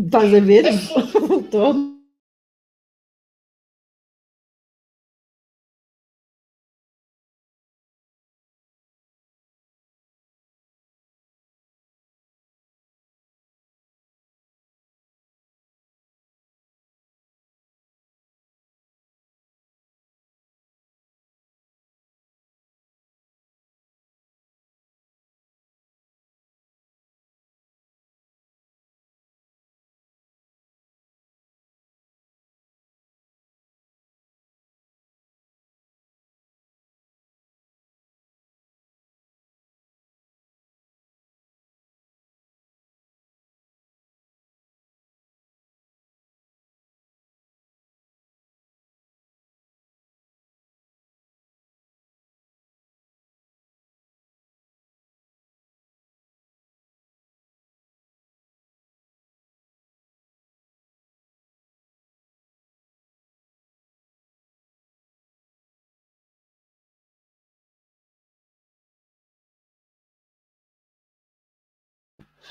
Estás 0.08 0.34
a 0.34 0.40
ver? 0.40 0.66
Voltou. 1.28 1.97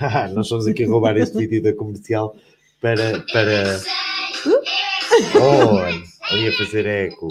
Nós 0.34 0.46
estamos 0.46 0.66
aqui 0.66 0.84
a 0.84 0.88
roubar 0.88 1.16
este 1.16 1.38
vídeo 1.38 1.62
da 1.62 1.72
comercial 1.72 2.36
para. 2.80 3.20
para... 3.32 3.80
Oh, 5.40 5.78
ali 6.32 6.48
a 6.48 6.52
fazer 6.52 6.86
eco. 6.86 7.28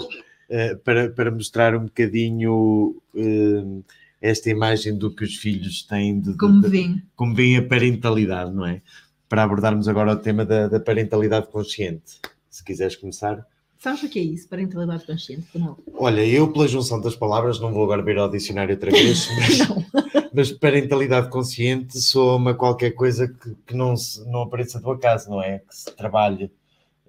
Eh, 0.48 0.74
para, 0.76 1.10
para 1.10 1.30
mostrar 1.30 1.74
um 1.74 1.84
bocadinho 1.84 2.96
eh, 3.14 3.82
esta 4.20 4.48
imagem 4.50 4.96
do 4.96 5.14
que 5.14 5.24
os 5.24 5.36
filhos 5.36 5.82
têm 5.82 6.20
de, 6.20 6.32
de- 6.32 6.38
Como 6.38 6.62
vêem. 6.62 7.02
como 7.16 7.34
veem 7.34 7.56
a 7.56 7.62
parentalidade, 7.66 8.52
não 8.52 8.64
é? 8.66 8.80
Para 9.28 9.42
abordarmos 9.42 9.88
agora 9.88 10.12
o 10.12 10.16
tema 10.16 10.44
da, 10.44 10.68
da 10.68 10.78
parentalidade 10.80 11.48
consciente. 11.48 12.20
Se 12.50 12.64
quiseres 12.64 12.96
começar. 12.96 13.44
Sabes 13.86 14.02
o 14.02 14.08
que 14.08 14.18
é 14.18 14.22
isso? 14.22 14.48
Parentalidade 14.48 15.06
consciente? 15.06 15.46
Não. 15.54 15.78
Olha, 15.94 16.26
eu 16.26 16.52
pela 16.52 16.66
junção 16.66 17.00
das 17.00 17.14
palavras, 17.14 17.60
não 17.60 17.72
vou 17.72 17.84
agora 17.84 18.02
ver 18.02 18.18
ao 18.18 18.28
dicionário 18.28 18.74
outra 18.74 18.90
vez, 18.90 19.28
mas, 20.02 20.32
mas 20.34 20.50
parentalidade 20.50 21.30
consciente 21.30 21.96
soa-me 22.00 22.50
a 22.50 22.54
qualquer 22.54 22.90
coisa 22.96 23.28
que, 23.28 23.54
que 23.64 23.76
não, 23.76 23.96
se, 23.96 24.28
não 24.28 24.42
apareça 24.42 24.80
do 24.80 24.90
acaso, 24.90 25.30
não 25.30 25.40
é? 25.40 25.60
Que 25.60 25.76
se 25.76 25.94
trabalhe. 25.94 26.50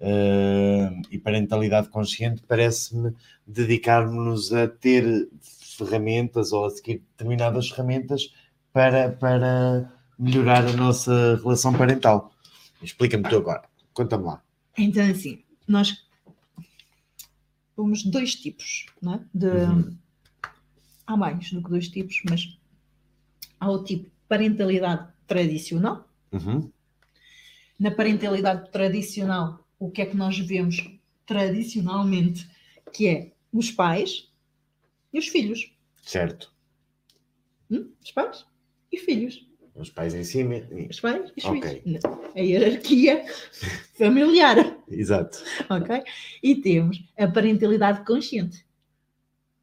Eh, 0.00 0.90
e 1.10 1.18
parentalidade 1.18 1.88
consciente 1.88 2.44
parece-me 2.46 3.12
dedicarmos-nos 3.44 4.52
a 4.52 4.68
ter 4.68 5.28
ferramentas 5.76 6.52
ou 6.52 6.66
a 6.66 6.70
seguir 6.70 7.02
determinadas 7.10 7.70
ferramentas 7.70 8.32
para, 8.72 9.10
para 9.10 9.92
melhorar 10.16 10.64
a 10.64 10.72
nossa 10.74 11.40
relação 11.42 11.72
parental. 11.72 12.30
Explica-me 12.80 13.28
tu 13.28 13.34
agora, 13.34 13.64
conta-me 13.92 14.26
lá. 14.26 14.40
Então, 14.78 15.04
assim, 15.10 15.42
nós 15.66 16.06
temos 17.84 18.02
dois 18.04 18.34
tipos, 18.34 18.86
não 19.00 19.14
é? 19.14 19.24
De, 19.34 19.46
Uhum. 19.46 19.96
Há 21.06 21.16
mais 21.16 21.50
do 21.52 21.62
que 21.62 21.70
dois 21.70 21.88
tipos, 21.88 22.20
mas 22.28 22.58
há 23.58 23.70
o 23.70 23.82
tipo 23.82 24.10
parentalidade 24.28 25.10
tradicional. 25.26 26.06
Uhum, 26.32 26.70
Na 27.80 27.90
parentalidade 27.90 28.70
tradicional, 28.70 29.66
o 29.78 29.90
que 29.90 30.02
é 30.02 30.06
que 30.06 30.16
nós 30.16 30.38
vemos 30.38 30.86
tradicionalmente? 31.24 32.46
Que 32.92 33.06
é 33.08 33.32
os 33.52 33.70
pais 33.70 34.30
e 35.12 35.18
os 35.18 35.28
filhos. 35.28 35.72
certo. 36.02 36.52
Hum? 37.70 37.90
Os 38.04 38.10
pais 38.12 38.44
e 38.92 38.98
filhos. 38.98 39.46
Os 39.78 39.90
pais 39.90 40.14
em 40.14 40.24
cima. 40.24 40.56
e- 40.56 40.88
Os 40.90 41.00
pais 41.00 41.30
e 41.36 41.40
os 41.40 41.44
Ok. 41.44 41.82
filhos. 41.82 42.02
A 42.34 42.40
hierarquia 42.40 43.24
familiar. 43.96 44.76
Exato. 44.88 45.38
ok? 45.70 46.02
E 46.42 46.56
temos 46.56 47.04
a 47.16 47.28
parentalidade 47.28 48.04
consciente, 48.04 48.64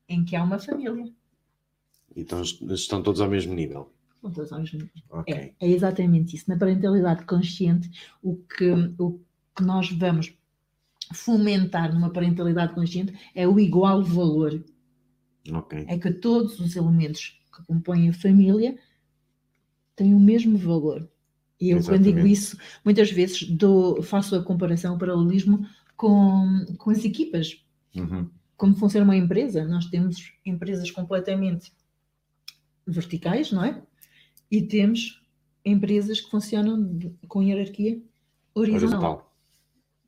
em 0.07 0.24
que 0.24 0.36
há 0.36 0.43
uma 0.43 0.59
família. 0.59 1.11
Então 2.16 2.41
estão 2.41 3.03
todos 3.03 3.20
ao 3.22 3.30
mesmo 3.30 3.53
nível. 3.53 3.91
Com 4.22 4.32
todos 4.32 4.51
aos 4.53 4.72
mesmos. 4.72 4.91
Ok. 5.09 5.34
É, 5.34 5.53
é 5.59 5.68
exatamente 5.70 6.36
isso. 6.36 6.45
Na 6.49 6.57
parentalidade 6.57 7.26
consciente, 7.26 7.89
o 8.24 8.36
que, 8.38 8.72
o 8.97 9.20
que 9.55 9.63
nós 9.63 9.91
vamos 9.91 10.34
fomentar 11.13 11.93
numa 11.93 12.09
parentalidade 12.11 12.74
consciente 12.74 13.13
é 13.36 13.47
o 13.47 13.59
igual 13.59 14.01
valor. 14.03 14.63
Ok. 15.51 15.86
É 15.88 15.97
que 15.99 16.11
todos 16.11 16.59
os 16.59 16.76
elementos 16.76 17.39
que 17.55 17.63
compõem 17.68 18.09
a 18.09 18.13
família 18.13 18.76
têm 19.96 20.14
o 20.14 20.20
mesmo 20.20 20.58
valor. 20.58 21.10
E 21.60 21.70
eu, 21.70 21.78
quando 21.84 22.04
digo 22.04 22.18
Exatamente. 22.20 22.34
isso, 22.34 22.58
muitas 22.84 23.12
vezes 23.12 23.43
dou, 23.50 24.02
faço 24.04 24.36
a 24.36 24.43
comparação, 24.43 24.96
o 24.96 25.00
paralelismo 25.00 25.66
com, 25.96 26.66
com 26.78 26.89
as 26.89 27.04
equipas. 27.06 27.64
Uhum. 27.96 28.30
como 28.58 28.76
funciona 28.76 29.06
uma 29.06 29.16
empresa, 29.16 29.64
nós 29.66 29.86
temos 29.86 30.34
empresas 30.46 30.91
completamente 30.91 31.72
verticais, 32.86 33.52
não 33.54 33.64
é? 33.64 33.82
E 34.52 34.62
temos 34.62 35.22
empresas 35.64 36.20
que 36.22 36.30
funcionam 36.30 37.00
com 37.28 37.41
hierarquia 37.41 38.02
horizontal, 38.54 39.34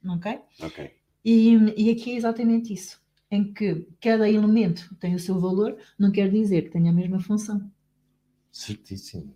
Horizontal. 0.05 0.17
ok? 0.17 0.39
Ok. 0.61 0.91
E, 1.23 1.53
e 1.77 1.89
aqui 1.89 2.11
é 2.11 2.15
exatamente 2.15 2.73
isso, 2.73 3.01
em 3.31 3.53
que 3.53 3.88
cada 4.01 4.29
elemento 4.29 4.93
tem 4.99 5.15
o 5.15 5.19
seu 5.19 5.39
valor, 5.39 5.77
não 5.97 6.11
quer 6.11 6.29
dizer 6.29 6.63
que 6.63 6.71
tenha 6.71 6.91
a 6.91 6.93
mesma 6.93 7.19
função. 7.19 7.71
Certíssimo. 8.51 9.33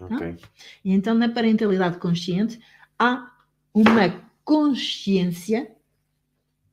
Ok. 0.00 0.36
E 0.84 0.92
então, 0.92 1.14
na 1.14 1.28
parentalidade 1.28 1.98
consciente, 1.98 2.60
há 2.98 3.32
uma 3.72 4.24
consciência 4.44 5.70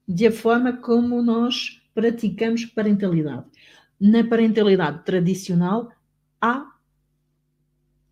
de 0.07 0.27
a 0.27 0.31
forma 0.31 0.73
como 0.77 1.21
nós 1.21 1.81
praticamos 1.93 2.65
parentalidade. 2.65 3.45
Na 3.99 4.23
parentalidade 4.23 5.03
tradicional, 5.05 5.91
há 6.41 6.69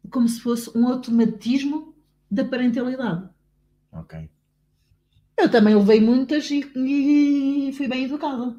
como 0.10 0.28
se 0.28 0.40
fosse 0.40 0.76
um 0.78 0.88
automatismo 0.88 1.94
da 2.30 2.46
parentalidade. 2.46 3.30
Ok. 3.92 4.30
Eu 5.38 5.50
também 5.50 5.76
levei 5.76 6.00
muitas 6.00 6.50
e, 6.50 6.60
e 6.76 7.74
fui 7.74 7.88
bem 7.88 8.06
educada. 8.06 8.56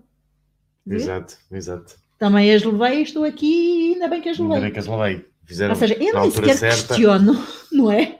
Exato, 0.86 1.38
exato. 1.50 1.96
Também 2.18 2.53
as 2.53 2.62
levei, 2.64 3.03
estou 3.03 3.24
aqui 3.24 3.46
e 3.90 3.94
ainda 3.94 4.09
bem 4.09 4.20
que 4.20 4.28
as 4.28 4.38
Ainda 4.38 4.55
levei. 4.55 4.70
bem 4.70 4.72
que 4.72 4.78
as 4.78 4.86
levei. 4.86 5.32
Fizeram 5.45 5.74
Ou 5.74 5.78
seja, 5.78 5.95
eu 5.95 6.20
nem 6.20 6.30
sequer 6.30 6.57
certa. 6.57 6.88
questiono, 6.88 7.34
não 7.72 7.90
é? 7.90 8.18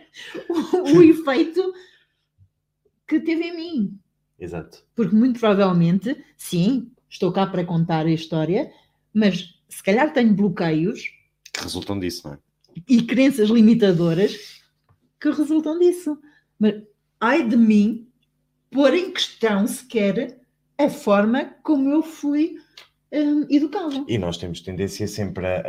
O, 0.49 0.99
o 0.99 1.03
efeito 1.03 1.73
que 3.07 3.21
teve 3.21 3.45
em 3.45 3.57
mim. 3.57 3.99
Exato. 4.39 4.85
Porque 4.95 5.15
muito 5.15 5.39
provavelmente, 5.39 6.17
sim, 6.37 6.91
estou 7.09 7.33
cá 7.33 7.47
para 7.47 7.65
contar 7.65 8.07
a 8.07 8.11
história, 8.11 8.71
mas 9.15 9.55
se 9.69 9.83
calhar 9.83 10.13
tenho 10.13 10.35
bloqueios 10.35 11.11
Que 11.53 11.63
resultam 11.63 11.99
disso, 11.99 12.23
não 12.27 12.35
é? 12.35 12.39
e 12.89 13.03
crenças 13.03 13.51
limitadoras 13.51 14.63
que 15.21 15.31
resultam 15.31 15.79
disso. 15.79 16.19
Mas 16.59 16.83
ai 17.21 17.47
de 17.47 17.57
mim 17.57 18.09
pôr 18.71 18.95
em 18.95 19.13
questão 19.13 19.67
sequer 19.67 20.41
a 20.79 20.89
forma 20.89 21.55
como 21.63 21.91
eu 21.91 22.03
fui 22.03 22.57
hum, 23.13 23.47
educada. 23.51 24.05
E 24.09 24.19
nós 24.19 24.37
temos 24.39 24.61
tendência 24.61 25.07
sempre 25.09 25.47
a, 25.47 25.61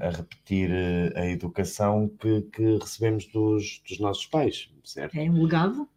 a- 0.00 0.08
a 0.08 0.10
repetir 0.10 0.70
eh, 0.70 1.12
a 1.16 1.26
educação 1.26 2.08
que, 2.20 2.42
que 2.52 2.78
recebemos 2.78 3.26
dos, 3.26 3.82
dos 3.88 3.98
nossos 3.98 4.26
pais, 4.26 4.70
certo? 4.84 5.16
É 5.16 5.22
um 5.30 5.42
legado, 5.42 5.88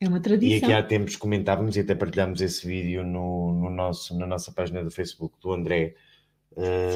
é 0.00 0.08
uma 0.08 0.18
E 0.18 0.20
tradição. 0.20 0.68
aqui 0.68 0.72
há 0.72 0.82
tempos 0.82 1.16
comentávamos 1.16 1.76
e 1.76 1.80
até 1.80 1.94
partilhámos 1.94 2.40
esse 2.40 2.66
vídeo 2.66 3.04
no, 3.04 3.52
no 3.52 3.70
nosso, 3.70 4.16
na 4.18 4.26
nossa 4.26 4.50
página 4.52 4.82
do 4.82 4.90
Facebook 4.90 5.36
do 5.42 5.52
André, 5.52 5.94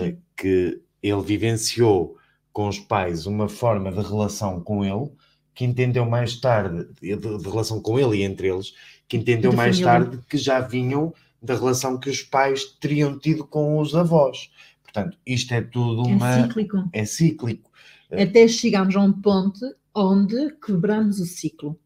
Sim. 0.01 0.19
que 0.37 0.81
ele 1.03 1.23
vivenciou 1.23 2.17
com 2.53 2.69
os 2.69 2.79
pais 2.79 3.27
uma 3.27 3.49
forma 3.49 3.91
de 3.93 4.01
relação 4.01 4.61
com 4.61 4.85
ele 4.85 5.11
que 5.55 5.65
entendeu 5.65 6.05
mais 6.05 6.41
tarde, 6.41 6.87
de, 7.01 7.17
de 7.17 7.49
relação 7.49 7.81
com 7.81 7.99
ele 7.99 8.19
e 8.19 8.23
entre 8.23 8.49
eles, 8.49 8.75
que 9.07 9.17
entendeu 9.17 9.51
De 9.51 9.57
mais 9.57 9.79
tarde 9.79 10.19
que 10.29 10.37
já 10.37 10.61
vinham 10.61 11.15
da 11.45 11.55
relação 11.55 11.99
que 11.99 12.09
os 12.11 12.23
pais 12.23 12.65
teriam 12.81 13.19
tido 13.19 13.45
com 13.47 13.79
os 13.79 13.95
avós. 13.95 14.51
Portanto, 14.83 15.19
isto 15.27 15.53
é 15.53 15.61
tudo 15.61 16.09
É 16.09 16.13
uma. 16.15 16.43
cíclico. 16.43 16.89
É 16.93 17.05
cíclico. 17.05 17.71
Até 18.11 18.47
chegarmos 18.49 18.95
a 18.97 19.01
um 19.01 19.13
ponto 19.13 19.61
onde 19.95 20.51
quebramos 20.65 21.21
o 21.21 21.27
ciclo. 21.27 21.79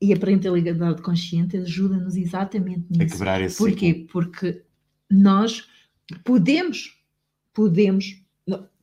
E 0.00 0.12
a 0.12 0.18
parentalidade 0.18 1.00
consciente 1.02 1.56
ajuda-nos 1.56 2.16
exatamente 2.16 2.86
A 2.94 2.98
nisso. 2.98 3.14
quebrar 3.16 3.40
esse 3.40 3.56
Porquê? 3.58 3.86
ciclo. 3.94 4.06
Porque 4.12 4.62
nós 5.10 5.66
podemos, 6.24 6.96
podemos, 7.52 8.22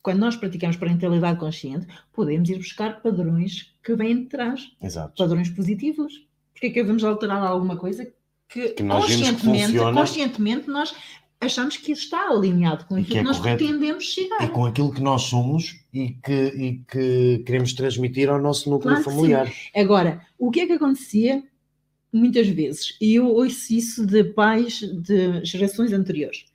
quando 0.02 0.20
nós 0.20 0.36
praticamos 0.36 0.78
parentalidade 0.78 1.40
consciente, 1.40 1.88
podemos 2.12 2.50
ir 2.50 2.58
buscar 2.58 3.02
padrões 3.02 3.74
que 3.84 3.96
vêm 3.96 4.24
de 4.24 4.30
trás, 4.30 4.72
Exato. 4.82 5.14
padrões 5.18 5.50
positivos. 5.50 6.28
Porque 6.54 6.68
é 6.68 6.70
que 6.72 6.84
vamos 6.84 7.04
alterar 7.04 7.42
alguma 7.44 7.76
coisa 7.78 8.12
que, 8.52 8.70
Que 8.70 8.84
nós 8.84 9.08
vimos 9.08 9.30
que 9.30 9.46
conscientemente, 9.46 9.78
conscientemente 9.94 10.68
nós 10.68 10.96
achamos 11.40 11.78
que 11.78 11.92
está 11.92 12.30
alinhado 12.30 12.86
com 12.86 12.96
aquilo 12.96 13.08
que 13.08 13.18
é 13.18 13.22
que, 13.22 13.26
nós 13.26 13.38
correto. 13.38 13.58
pretendemos 13.58 14.04
chegar. 14.04 14.44
E 14.44 14.50
com 14.50 14.66
aquilo 14.66 14.94
que 14.94 15.02
nós 15.02 15.24
somos 15.24 15.80
e 15.92 16.10
que, 16.10 16.32
e 16.32 16.84
que 16.88 17.44
queremos 17.46 17.74
transmitir 17.74 18.30
ao 18.30 18.40
nosso 18.40 18.70
núcleo 18.70 18.96
Claro 18.96 19.10
familiar. 19.10 19.52
Agora, 19.76 20.22
o 20.38 20.52
que 20.52 20.62
é 20.62 20.68
que 20.68 20.74
acontecia 20.74 21.44
muitas 22.14 22.48
vezes? 22.48 22.96
E 23.02 23.16
eu 23.16 23.28
ouço 23.28 23.74
isso 23.74 24.06
de 24.06 24.24
pais 24.24 24.82
de 24.82 25.44
gerações 25.44 25.92
anteriores. 25.92 26.46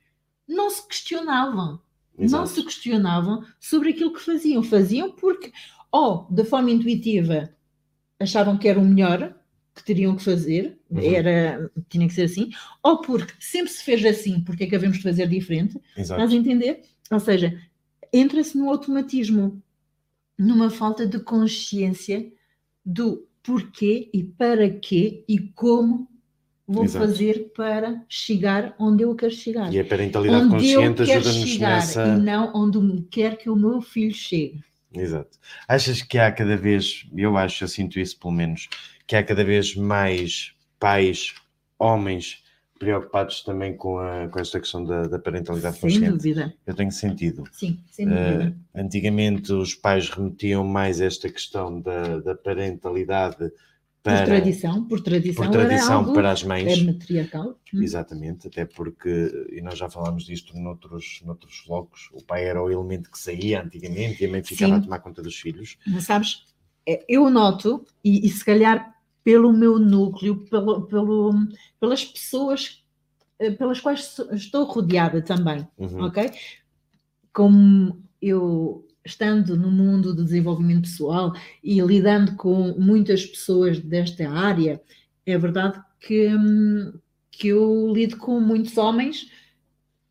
Não 0.47 0.69
se 0.69 0.87
questionavam. 0.87 1.81
Não 2.17 2.25
Exato. 2.25 2.47
se 2.47 2.63
questionavam 2.63 3.43
sobre 3.59 3.89
aquilo 3.89 4.13
que 4.13 4.21
faziam. 4.21 4.63
Faziam 4.63 5.11
porque, 5.11 5.51
ou 5.91 6.25
de 6.31 6.45
forma 6.45 6.71
intuitiva, 6.71 7.49
achavam 8.19 8.57
que 8.57 8.67
era 8.67 8.79
o 8.79 8.85
melhor 8.85 9.35
que 9.77 9.83
teriam 9.85 10.15
que 10.15 10.23
fazer, 10.23 10.77
Uhum. 10.89 10.99
era, 10.99 11.71
tinha 11.89 12.07
que 12.07 12.13
ser 12.13 12.23
assim, 12.23 12.49
ou 12.83 12.99
porque 13.01 13.33
sempre 13.39 13.71
se 13.71 13.83
fez 13.83 14.03
assim, 14.05 14.41
porque 14.41 14.63
é 14.65 14.67
que 14.67 14.75
havemos 14.75 14.97
de 14.97 15.03
fazer 15.03 15.27
diferente? 15.29 15.79
Exato. 15.97 16.21
Estás 16.21 16.31
a 16.31 16.35
entender? 16.35 16.81
Ou 17.11 17.19
seja, 17.19 17.57
entra-se 18.11 18.57
no 18.57 18.69
automatismo, 18.69 19.61
numa 20.37 20.69
falta 20.69 21.05
de 21.07 21.19
consciência 21.19 22.31
do 22.85 23.27
porquê 23.43 24.09
e 24.13 24.23
para 24.23 24.69
quê 24.69 25.23
e 25.27 25.39
como 25.39 26.07
vou 26.67 26.83
Exato. 26.83 27.05
fazer 27.05 27.51
para 27.55 28.03
chegar 28.09 28.75
onde 28.77 29.03
eu 29.03 29.15
quero 29.15 29.33
chegar. 29.33 29.73
E 29.73 29.79
a 29.79 29.85
parentalidade 29.85 30.45
onde 30.45 30.69
eu 30.69 30.81
consciente 30.81 31.05
quero 31.05 31.19
ajuda-nos 31.21 31.49
chegar 31.49 31.75
nessa. 31.77 32.07
e 32.07 32.19
não 32.19 32.51
onde 32.53 33.01
quer 33.09 33.37
que 33.37 33.49
o 33.49 33.55
meu 33.55 33.81
filho 33.81 34.13
chegue. 34.13 34.61
Exato. 35.01 35.37
Achas 35.67 36.01
que 36.01 36.17
há 36.17 36.31
cada 36.31 36.55
vez, 36.57 37.05
eu 37.15 37.37
acho, 37.37 37.63
eu 37.63 37.67
sinto 37.67 37.99
isso 37.99 38.19
pelo 38.19 38.33
menos, 38.33 38.67
que 39.05 39.15
há 39.15 39.23
cada 39.23 39.43
vez 39.43 39.75
mais 39.75 40.53
pais, 40.79 41.33
homens, 41.79 42.43
preocupados 42.77 43.41
também 43.43 43.75
com, 43.75 43.97
a, 43.97 44.27
com 44.27 44.39
esta 44.39 44.59
questão 44.59 44.83
da, 44.83 45.03
da 45.07 45.17
parentalidade 45.19 45.77
Sem 45.77 45.89
consciente? 45.89 46.11
dúvida. 46.17 46.53
Eu 46.65 46.75
tenho 46.75 46.91
sentido. 46.91 47.43
Sim, 47.51 47.79
sem 47.89 48.05
dúvida. 48.07 48.55
antigamente 48.75 49.51
os 49.51 49.73
pais 49.73 50.09
remetiam 50.09 50.63
mais 50.63 51.01
esta 51.01 51.29
questão 51.29 51.81
da, 51.81 52.19
da 52.19 52.35
parentalidade 52.35 53.51
por 54.11 54.17
para, 54.17 54.25
tradição, 54.25 54.83
por 54.87 55.01
tradição, 55.01 55.45
por 55.45 55.51
tradição 55.51 55.85
era 55.87 55.95
algo 55.95 56.13
para 56.13 56.31
as 56.31 56.43
mães. 56.43 56.79
é 56.79 56.83
matriarcal. 56.83 57.59
Hum. 57.73 57.81
Exatamente, 57.83 58.47
até 58.47 58.65
porque, 58.65 59.47
e 59.51 59.61
nós 59.61 59.77
já 59.77 59.89
falámos 59.89 60.25
disto 60.25 60.57
noutros, 60.57 61.21
noutros 61.25 61.65
locos, 61.67 62.09
o 62.13 62.23
pai 62.23 62.45
era 62.45 62.61
o 62.63 62.69
elemento 62.71 63.11
que 63.11 63.19
saía 63.19 63.61
antigamente 63.63 64.23
e 64.23 64.27
a 64.27 64.29
mãe 64.29 64.43
ficava 64.43 64.73
Sim. 64.73 64.79
a 64.79 64.83
tomar 64.83 64.99
conta 64.99 65.21
dos 65.21 65.35
filhos. 65.35 65.77
Mas 65.85 66.05
sabes, 66.05 66.45
é, 66.87 67.03
eu 67.09 67.29
noto, 67.29 67.85
e, 68.03 68.25
e 68.25 68.29
se 68.29 68.43
calhar 68.45 68.95
pelo 69.23 69.51
meu 69.51 69.77
núcleo, 69.77 70.45
pelo, 70.49 70.83
pelo, 70.83 71.33
pelas 71.79 72.05
pessoas 72.05 72.81
eh, 73.39 73.51
pelas 73.51 73.81
quais 73.81 74.17
estou 74.31 74.63
rodeada 74.65 75.21
também, 75.21 75.67
Uhum. 75.77 76.05
ok? 76.05 76.31
Como 77.33 78.01
eu, 78.21 78.86
estando 79.07 79.55
no 79.57 79.71
mundo 79.71 80.13
do 80.13 80.23
desenvolvimento 80.23 80.81
pessoal 80.81 81.33
e 81.63 81.79
lidando 81.81 82.35
com 82.35 82.75
muitas 82.77 83.25
pessoas 83.25 83.79
desta 83.79 84.29
área, 84.29 84.81
é 85.25 85.37
verdade 85.37 85.81
que, 85.99 86.27
hum, 86.35 86.93
que 87.31 87.47
eu 87.47 87.91
lido 87.93 88.17
com 88.17 88.39
muitos 88.39 88.77
homens 88.77 89.31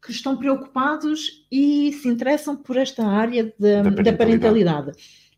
que 0.03 0.11
estão 0.13 0.37
preocupados 0.37 1.47
e 1.51 1.93
se 1.93 2.09
interessam 2.09 2.57
por 2.57 2.77
esta 2.77 3.07
área 3.07 3.45
da, 3.59 3.83
Da 3.83 3.91
da 3.91 3.91
parentalidade. 3.93 4.17
parentalidade. 4.19 4.93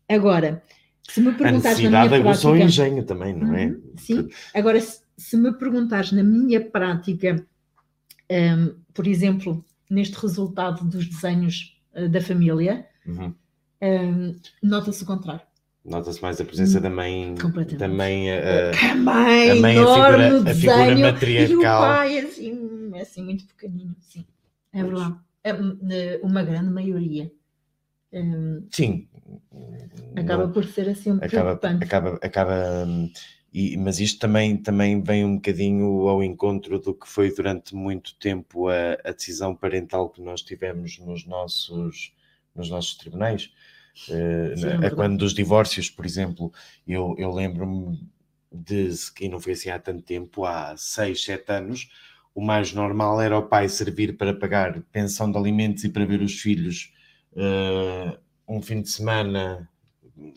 Agora, 0.07 0.63
se 1.07 1.19
me 1.21 1.29
A 1.29 1.33
perguntares 1.33 1.63
na 1.63 1.89
necessidade 1.89 2.09
minha 2.09 2.19
o 2.19 2.23
prática... 2.23 2.63
engenho 2.63 3.03
também, 3.03 3.33
não 3.35 3.55
é? 3.55 3.65
Uhum, 3.67 3.81
sim. 3.97 4.29
Agora, 4.53 4.79
se, 4.79 5.01
se 5.17 5.35
me 5.37 5.51
perguntares 5.53 6.11
na 6.11 6.23
minha 6.23 6.61
prática, 6.61 7.45
hum, 8.31 8.75
por 8.93 9.07
exemplo, 9.07 9.65
neste 9.89 10.15
resultado 10.19 10.85
dos 10.85 11.07
desenhos 11.07 11.79
eh, 11.93 12.07
da 12.07 12.21
família, 12.21 12.85
Uhum. 13.07 13.33
Hum, 13.81 14.35
nota-se 14.63 15.03
o 15.03 15.05
contrário. 15.05 15.41
Nota-se 15.85 16.21
mais 16.21 16.39
a 16.41 16.45
presença 16.45 16.79
da 16.81 16.89
mãe, 16.89 17.33
Completamente. 17.41 17.77
da 17.79 17.87
mãe, 17.87 18.29
a 18.31 18.95
mãe, 18.95 19.49
a 19.51 19.55
mãe, 19.55 19.77
a 19.77 19.87
figura- 19.87 20.51
a 20.51 20.53
figura 20.53 20.97
matriarcal. 20.97 21.51
E 21.51 21.55
o 21.55 21.61
pai, 21.61 22.19
assim, 22.19 22.91
assim, 22.99 23.23
muito 23.23 23.45
pequenino. 23.47 23.95
Sim, 24.01 24.25
é 24.73 24.83
verdade. 24.83 25.15
É, 25.43 25.53
hum, 25.53 25.79
uma 26.21 26.43
grande 26.43 26.69
maioria. 26.69 27.31
Hum, 28.11 28.67
sim, 28.71 29.07
acaba 30.15 30.45
não- 30.45 30.51
por 30.51 30.65
ser 30.65 30.89
assim 30.89 31.11
um 31.11 31.17
acaba, 31.17 31.55
preocupante. 31.55 31.83
acaba, 31.83 32.19
acaba 32.21 32.85
hum, 32.87 33.11
e, 33.53 33.77
mas 33.77 33.99
isto 33.99 34.19
também, 34.19 34.57
também 34.57 35.01
vem 35.01 35.25
um 35.25 35.35
bocadinho 35.35 36.07
ao 36.07 36.23
encontro 36.23 36.79
do 36.79 36.93
que 36.93 37.07
foi 37.07 37.33
durante 37.33 37.73
muito 37.75 38.15
tempo 38.15 38.67
a, 38.67 38.93
a 39.03 39.11
decisão 39.11 39.55
parental 39.55 40.09
que 40.09 40.21
nós 40.21 40.41
tivemos 40.41 40.97
nos 40.99 41.25
nossos, 41.25 42.13
nos 42.55 42.69
nossos 42.69 42.95
tribunais. 42.95 43.51
Eh, 44.07 44.55
Sim, 44.55 44.69
é 44.69 44.77
na- 44.77 44.87
a 44.87 44.91
verdade. 44.91 44.91
quando 44.91 45.17
dos 45.17 45.33
divórcios, 45.33 45.89
por 45.89 46.05
exemplo, 46.05 46.51
eu, 46.87 47.15
eu 47.17 47.31
lembro-me 47.31 47.99
de, 48.51 48.89
e 49.21 49.29
não 49.29 49.39
foi 49.39 49.53
assim 49.53 49.69
há 49.69 49.79
tanto 49.79 50.01
tempo, 50.03 50.45
há 50.45 50.75
6, 50.77 51.23
7 51.23 51.51
anos, 51.51 51.89
o 52.33 52.41
mais 52.41 52.73
normal 52.73 53.21
era 53.21 53.37
o 53.37 53.47
pai 53.47 53.69
servir 53.69 54.17
para 54.17 54.33
pagar 54.33 54.81
pensão 54.91 55.31
de 55.31 55.37
alimentos 55.37 55.83
e 55.83 55.89
para 55.89 56.05
ver 56.05 56.21
os 56.21 56.39
filhos 56.39 56.91
eh, 57.35 58.17
um 58.47 58.61
fim 58.61 58.81
de 58.81 58.89
semana 58.89 59.69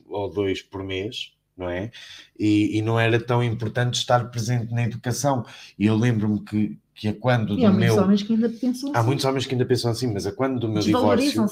ou 0.06 0.30
dois 0.30 0.62
por 0.62 0.82
mês, 0.84 1.32
não 1.56 1.68
é? 1.68 1.90
E, 2.38 2.78
e 2.78 2.82
não 2.82 2.98
era 2.98 3.20
tão 3.24 3.42
importante 3.42 3.94
estar 3.94 4.30
presente 4.30 4.72
na 4.72 4.82
educação. 4.84 5.44
E 5.78 5.86
eu 5.86 5.96
lembro-me 5.96 6.40
que, 6.44 6.78
que 6.94 7.08
a 7.08 7.14
quando 7.14 7.58
E 7.58 7.64
há 7.64 7.70
do 7.70 7.76
muitos 7.76 7.94
meu. 7.96 8.04
homens 8.04 8.22
que 8.22 8.32
ainda 8.34 8.48
pensam 8.48 8.90
Há 8.94 8.98
assim. 8.98 9.06
muitos 9.06 9.24
homens 9.24 9.46
que 9.46 9.54
ainda 9.54 9.64
pensam 9.66 9.90
assim, 9.90 10.12
mas 10.12 10.26
a 10.26 10.32
quando 10.32 10.60
do 10.60 10.68
meu 10.68 10.82
divórcio. 10.82 11.46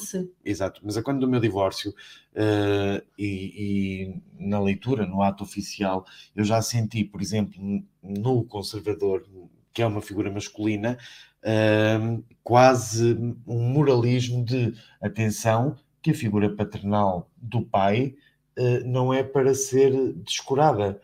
Exato, 0.45 0.81
mas 0.85 0.97
a 0.97 1.03
quando 1.03 1.21
do 1.21 1.29
meu 1.29 1.41
divórcio 1.41 1.95
eh, 2.35 3.03
e, 3.19 4.13
e 4.39 4.45
na 4.47 4.61
leitura, 4.61 5.07
no 5.07 5.23
ato 5.23 5.43
oficial, 5.43 6.05
eu 6.37 6.45
já 6.45 6.61
senti, 6.61 7.05
por 7.05 7.23
exemplo, 7.23 7.59
no 8.03 8.45
conservador, 8.45 9.25
que 9.73 9.81
é 9.83 9.87
uma 9.87 10.03
figura 10.03 10.31
masculina, 10.31 10.99
eh, 11.43 12.19
quase 12.45 13.15
um 13.47 13.63
moralismo 13.73 14.45
de 14.45 14.75
atenção 15.01 15.75
que 16.03 16.11
a 16.11 16.15
figura 16.15 16.55
paternal 16.55 17.31
do 17.37 17.63
pai 17.63 18.15
eh, 18.57 18.81
não 18.85 19.13
é 19.15 19.23
para 19.23 19.55
ser 19.55 20.13
descurada 20.15 21.01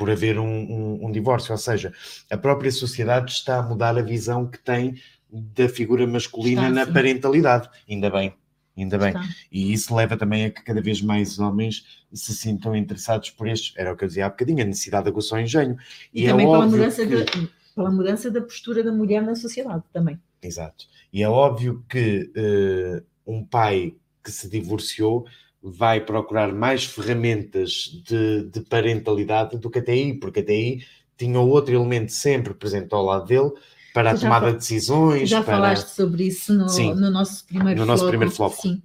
por 0.00 0.10
haver 0.10 0.38
um, 0.38 0.46
um- 0.48 1.06
um 1.06 1.12
divórcio, 1.12 1.52
ou 1.52 1.58
seja, 1.58 1.92
a 2.30 2.36
própria 2.38 2.72
sociedade 2.72 3.32
está 3.32 3.58
a 3.58 3.62
mudar 3.62 3.98
a 3.98 4.02
visão 4.02 4.46
que 4.46 4.58
tem 4.58 4.94
da 5.30 5.68
figura 5.68 6.06
masculina 6.06 6.62
Está, 6.62 6.74
na 6.74 6.86
sim. 6.86 6.92
parentalidade, 6.94 7.68
ainda 7.88 8.08
bem. 8.08 8.34
Ainda 8.76 8.96
bem. 8.96 9.08
Está. 9.10 9.22
E 9.52 9.72
isso 9.74 9.94
leva 9.94 10.16
também 10.16 10.46
a 10.46 10.50
que 10.50 10.62
cada 10.64 10.80
vez 10.80 11.02
mais 11.02 11.38
homens 11.38 11.84
se 12.14 12.34
sintam 12.34 12.74
interessados 12.74 13.28
por 13.28 13.46
estes. 13.46 13.74
Era 13.76 13.92
o 13.92 13.96
que 13.96 14.04
eu 14.04 14.08
dizia 14.08 14.24
há 14.24 14.30
bocadinho, 14.30 14.62
a 14.62 14.66
necessidade 14.66 15.06
aguçou 15.06 15.36
o 15.36 15.40
engenho. 15.42 15.76
E, 16.14 16.22
E, 16.22 16.26
é 16.26 16.30
também 16.30 16.46
pela 16.46 16.58
óbvio 16.60 16.78
mudança, 16.78 17.06
que... 17.06 17.16
da, 17.16 17.48
pela 17.74 17.90
mudança 17.90 18.30
da 18.30 18.40
postura 18.40 18.82
da 18.82 18.90
mulher 18.92 19.22
na 19.22 19.34
sociedade 19.34 19.82
também. 19.92 20.18
Exato. 20.42 20.86
E 21.12 21.22
é 21.22 21.28
óbvio 21.28 21.84
que 21.90 22.30
eh, 22.34 23.02
um 23.26 23.44
pai 23.44 23.94
que 24.24 24.30
se 24.32 24.48
divorciou 24.48 25.26
vai 25.62 26.00
procurar 26.00 26.52
mais 26.54 26.84
ferramentas 26.84 28.02
de, 28.06 28.44
de 28.44 28.60
parentalidade 28.62 29.58
do 29.58 29.68
que 29.70 29.78
até 29.78 29.92
aí, 29.92 30.14
porque 30.14 30.40
até 30.40 30.52
aí 30.52 30.82
tinha 31.18 31.38
outro 31.38 31.74
elemento 31.74 32.12
sempre 32.12 32.54
presente 32.54 32.92
ao 32.94 33.04
lado 33.04 33.26
dele 33.26 33.50
para 33.92 34.12
a 34.12 34.18
tomada 34.18 34.46
fal- 34.46 34.52
de 34.52 34.58
decisões. 34.58 35.28
Já 35.28 35.42
para... 35.42 35.56
falaste 35.56 35.88
sobre 35.88 36.24
isso 36.24 36.54
no, 36.54 36.68
Sim. 36.68 36.94
no 36.94 37.10
nosso 37.10 37.44
primeiro 37.46 37.80
No 37.80 37.86
nosso 37.86 38.00
floco. 38.00 38.10
primeiro 38.10 38.34
floco. 38.34 38.62
Sim, 38.62 38.82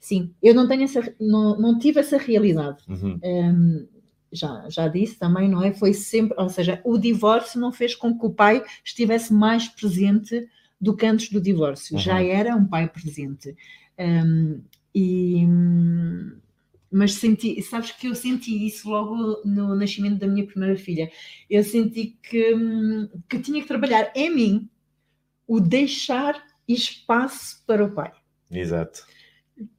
sim. 0.00 0.30
Eu 0.42 0.54
não 0.54 0.66
tenho 0.66 0.82
essa, 0.82 1.14
não, 1.20 1.58
não 1.60 1.78
tive 1.78 2.00
essa 2.00 2.16
realidade. 2.18 2.78
Uhum. 2.88 3.20
Hum, 3.22 3.86
já, 4.32 4.64
já 4.68 4.88
disse 4.88 5.16
também, 5.16 5.48
não 5.48 5.62
é? 5.62 5.72
Foi 5.72 5.94
sempre, 5.94 6.36
ou 6.40 6.48
seja, 6.48 6.80
o 6.84 6.98
divórcio 6.98 7.60
não 7.60 7.70
fez 7.70 7.94
com 7.94 8.18
que 8.18 8.26
o 8.26 8.30
pai 8.30 8.64
estivesse 8.84 9.32
mais 9.32 9.68
presente 9.68 10.48
do 10.80 10.94
que 10.96 11.06
antes 11.06 11.30
do 11.30 11.40
divórcio. 11.40 11.94
Uhum. 11.94 12.00
Já 12.02 12.20
era 12.20 12.56
um 12.56 12.66
pai 12.66 12.88
presente. 12.88 13.54
Hum, 13.98 14.60
e, 14.98 15.46
mas 16.90 17.12
senti, 17.12 17.60
sabes 17.60 17.90
que 17.90 18.08
eu 18.08 18.14
senti 18.14 18.66
isso 18.66 18.88
logo 18.88 19.42
no 19.44 19.76
nascimento 19.76 20.18
da 20.18 20.26
minha 20.26 20.46
primeira 20.46 20.74
filha. 20.74 21.10
Eu 21.50 21.62
senti 21.62 22.16
que, 22.22 22.54
que 23.28 23.38
tinha 23.40 23.60
que 23.60 23.68
trabalhar 23.68 24.10
em 24.14 24.34
mim 24.34 24.70
o 25.46 25.60
deixar 25.60 26.42
espaço 26.66 27.62
para 27.66 27.84
o 27.84 27.90
pai. 27.90 28.10
Exato. 28.50 29.04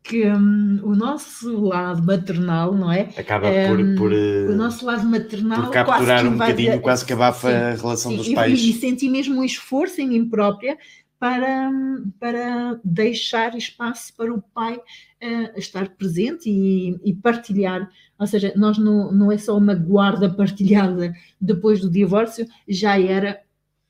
Que 0.04 0.28
hum, 0.28 0.82
o 0.84 0.96
nosso 0.96 1.62
lado 1.62 2.04
maternal, 2.04 2.76
não 2.76 2.92
é? 2.92 3.10
Acaba 3.18 3.52
por, 3.68 3.80
Hum, 3.80 3.96
por, 3.96 4.14
eh, 4.14 4.46
o 4.48 4.56
nosso 4.56 4.86
lado 4.86 5.04
maternal 5.08 5.64
por 5.64 5.72
capturar 5.72 6.28
um 6.28 6.34
bocadinho, 6.34 6.80
quase 6.80 7.04
que 7.04 7.14
abafa 7.14 7.50
a 7.50 7.74
relação 7.74 8.12
sim, 8.12 8.18
dos 8.18 8.28
e- 8.28 8.36
pais. 8.36 8.60
E, 8.60 8.74
senti 8.74 9.10
mesmo 9.10 9.40
um 9.40 9.44
esforço 9.44 10.00
em 10.00 10.08
mim 10.08 10.30
própria 10.30 10.78
para, 11.20 11.72
para 12.20 12.80
deixar 12.84 13.56
espaço 13.56 14.14
para 14.16 14.34
o 14.34 14.42
pai 14.42 14.80
eh, 15.20 15.54
estar 15.58 15.90
presente 15.90 16.50
e, 16.50 17.00
e 17.04 17.14
partilhar. 17.14 17.90
Ou 18.20 18.28
seja, 18.28 18.54
nós 18.56 18.78
não, 18.78 19.12
não 19.12 19.32
é 19.32 19.38
só 19.38 19.58
uma 19.58 19.74
guarda 19.74 20.30
partilhada 20.30 21.14
depois 21.42 21.82
do 21.82 21.90
divórcio, 21.90 22.48
já 22.68 23.00
era 23.00 23.42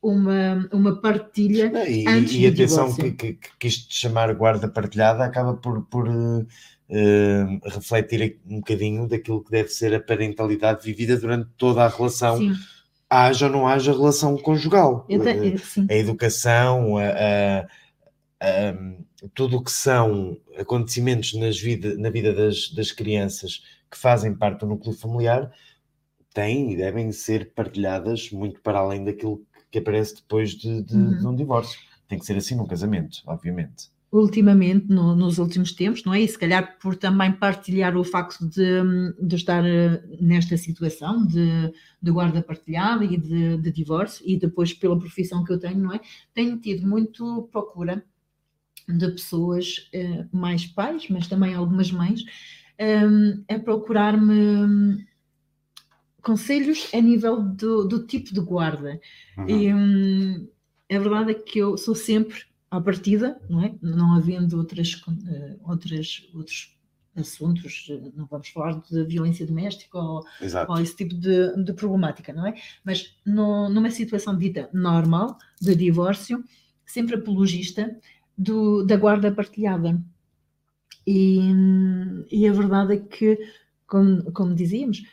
uma, 0.01 0.69
uma 0.71 1.01
partilha. 1.01 1.69
Não, 1.69 1.85
E, 1.85 2.07
antes 2.07 2.33
e 2.33 2.41
do 2.49 2.53
atenção 2.53 2.85
divórcio. 2.89 3.15
que, 3.15 3.33
que, 3.33 3.49
que 3.59 3.67
isto 3.67 3.89
de 3.89 3.95
chamar 3.95 4.33
guarda 4.33 4.67
partilhada 4.67 5.23
acaba 5.25 5.53
por, 5.55 5.83
por 5.85 6.07
eh, 6.89 7.45
refletir 7.65 8.39
um 8.49 8.57
bocadinho 8.59 9.07
daquilo 9.07 9.43
que 9.43 9.51
deve 9.51 9.69
ser 9.69 9.93
a 9.93 9.99
parentalidade 9.99 10.85
vivida 10.85 11.17
durante 11.17 11.49
toda 11.57 11.83
a 11.83 11.89
relação, 11.89 12.37
Sim, 12.37 12.53
haja 13.09 13.47
ou 13.47 13.51
não 13.51 13.67
haja 13.67 13.91
relação 13.91 14.37
conjugal. 14.37 15.05
eu 15.09 15.21
te- 15.23 15.29
Eh, 15.29 15.55
a 15.89 15.95
educação, 15.97 16.97
a, 16.97 17.03
a- 17.09 17.67
a- 18.41 19.27
tudo 19.33 19.57
o 19.57 19.63
que 19.63 19.71
são 19.71 20.37
acontecimentos 20.57 21.33
nas 21.33 21.59
vida, 21.59 21.97
na 21.97 22.09
vida 22.09 22.33
das, 22.33 22.69
das 22.71 22.91
crianças 22.91 23.63
que 23.89 23.97
fazem 23.97 24.33
parte 24.35 24.61
do 24.61 24.67
núcleo 24.67 24.93
familiar 24.93 25.51
têm 26.33 26.71
e 26.73 26.77
devem 26.77 27.11
ser 27.11 27.53
partilhadas 27.53 28.31
muito 28.31 28.61
para 28.61 28.79
além 28.79 29.03
daquilo 29.03 29.41
que 29.71 29.79
aparece 29.79 30.15
depois 30.15 30.51
de, 30.51 30.83
de- 30.83 30.95
Uhum. 30.95 31.17
de 31.17 31.27
um 31.27 31.35
divórcio. 31.35 31.79
Tem 32.07 32.19
que 32.19 32.25
ser 32.25 32.37
assim 32.37 32.55
num 32.55 32.67
casamento, 32.67 33.21
obviamente. 33.25 33.89
Ultimamente, 34.11 34.87
no- 34.89 35.15
nos 35.15 35.37
últimos 35.37 35.73
tempos, 35.73 36.03
não 36.05 36.13
é? 36.13 36.21
E 36.21 36.27
se 36.27 36.37
calhar 36.37 36.77
por 36.79 36.95
também 36.95 37.31
partilhar 37.31 37.95
o 37.97 38.03
facto 38.03 38.47
de, 38.47 38.81
de 39.21 39.35
estar 39.35 39.65
eh, 39.65 40.01
nesta 40.21 40.55
situação 40.57 41.25
de, 41.25 41.71
de 42.01 42.11
guarda 42.11 42.41
partilhada 42.41 43.03
e 43.03 43.17
de, 43.17 43.57
de 43.57 43.71
divórcio, 43.71 44.23
e 44.27 44.37
depois 44.37 44.73
pela 44.73 44.97
profissão 44.97 45.43
que 45.43 45.51
eu 45.51 45.59
tenho, 45.59 45.79
não 45.79 45.93
é? 45.93 45.99
Tenho 46.33 46.57
tido 46.57 46.87
muito 46.87 47.49
procura 47.51 48.03
de 48.87 49.07
pessoas, 49.11 49.89
eh, 49.93 50.25
mais 50.31 50.65
pais, 50.65 51.07
mas 51.09 51.27
também 51.27 51.53
algumas 51.53 51.91
mães, 51.91 52.23
hum, 52.79 53.43
a 53.49 53.59
procurar-me 53.59 54.33
hum, 54.33 54.97
conselhos 56.21 56.89
a 56.93 57.01
nível 57.01 57.41
do, 57.41 57.85
do 57.87 58.05
tipo 58.05 58.33
de 58.33 58.39
guarda. 58.39 58.99
Uhum. 59.37 59.49
E 59.49 59.73
hum, 59.73 60.47
a 60.91 60.99
verdade 60.99 61.31
é 61.31 61.33
que 61.33 61.59
eu 61.59 61.77
sou 61.77 61.95
sempre 61.95 62.37
à 62.69 62.81
partida, 62.81 63.39
não 63.49 63.61
é? 63.63 63.75
Não 63.81 64.13
havendo 64.15 64.57
outras, 64.57 65.01
eh, 65.27 65.57
outras, 65.63 66.27
outros 66.33 66.77
assuntos, 67.15 67.87
eh, 67.89 68.11
não 68.15 68.25
vamos 68.25 68.49
falar 68.49 68.79
de 68.81 69.03
violência 69.05 69.45
doméstica 69.45 69.97
ou, 69.97 70.23
ou 70.69 70.79
esse 70.79 70.95
tipo 70.95 71.15
de, 71.15 71.63
de 71.63 71.73
problemática, 71.73 72.33
não 72.33 72.45
é? 72.47 72.53
Mas 72.83 73.15
no- 73.25 73.69
numa 73.69 73.89
situação 73.91 74.37
dita 74.37 74.69
normal, 74.73 75.37
de 75.61 75.75
divórcio, 75.75 76.43
sempre 76.85 77.15
apologista 77.15 77.97
do, 78.37 78.83
da 78.85 78.95
guarda 78.97 79.31
partilhada. 79.31 79.99
E, 81.05 81.39
e 82.29 82.47
a 82.47 82.51
verdade 82.51 82.93
é 82.93 82.97
que, 82.97 83.39
como, 83.87 84.29
como 84.33 84.53
dizíamos, 84.53 85.03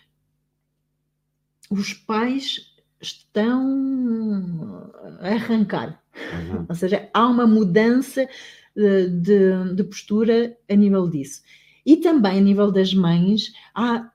os 1.70 1.92
pais 1.94 2.74
estão 3.00 4.90
a 5.20 5.28
arrancar, 5.28 6.02
Uhum. 6.14 6.66
ou 6.68 6.74
seja, 6.74 7.08
há 7.12 7.26
uma 7.26 7.46
mudança 7.46 8.28
eh, 8.76 9.06
de, 9.06 9.74
de 9.74 9.84
postura 9.84 10.56
a 10.68 10.74
nível 10.74 11.08
disso. 11.08 11.42
E 11.84 11.96
também 11.96 12.38
a 12.38 12.40
nível 12.40 12.72
das 12.72 12.94
mães, 12.94 13.52
há 13.74 14.10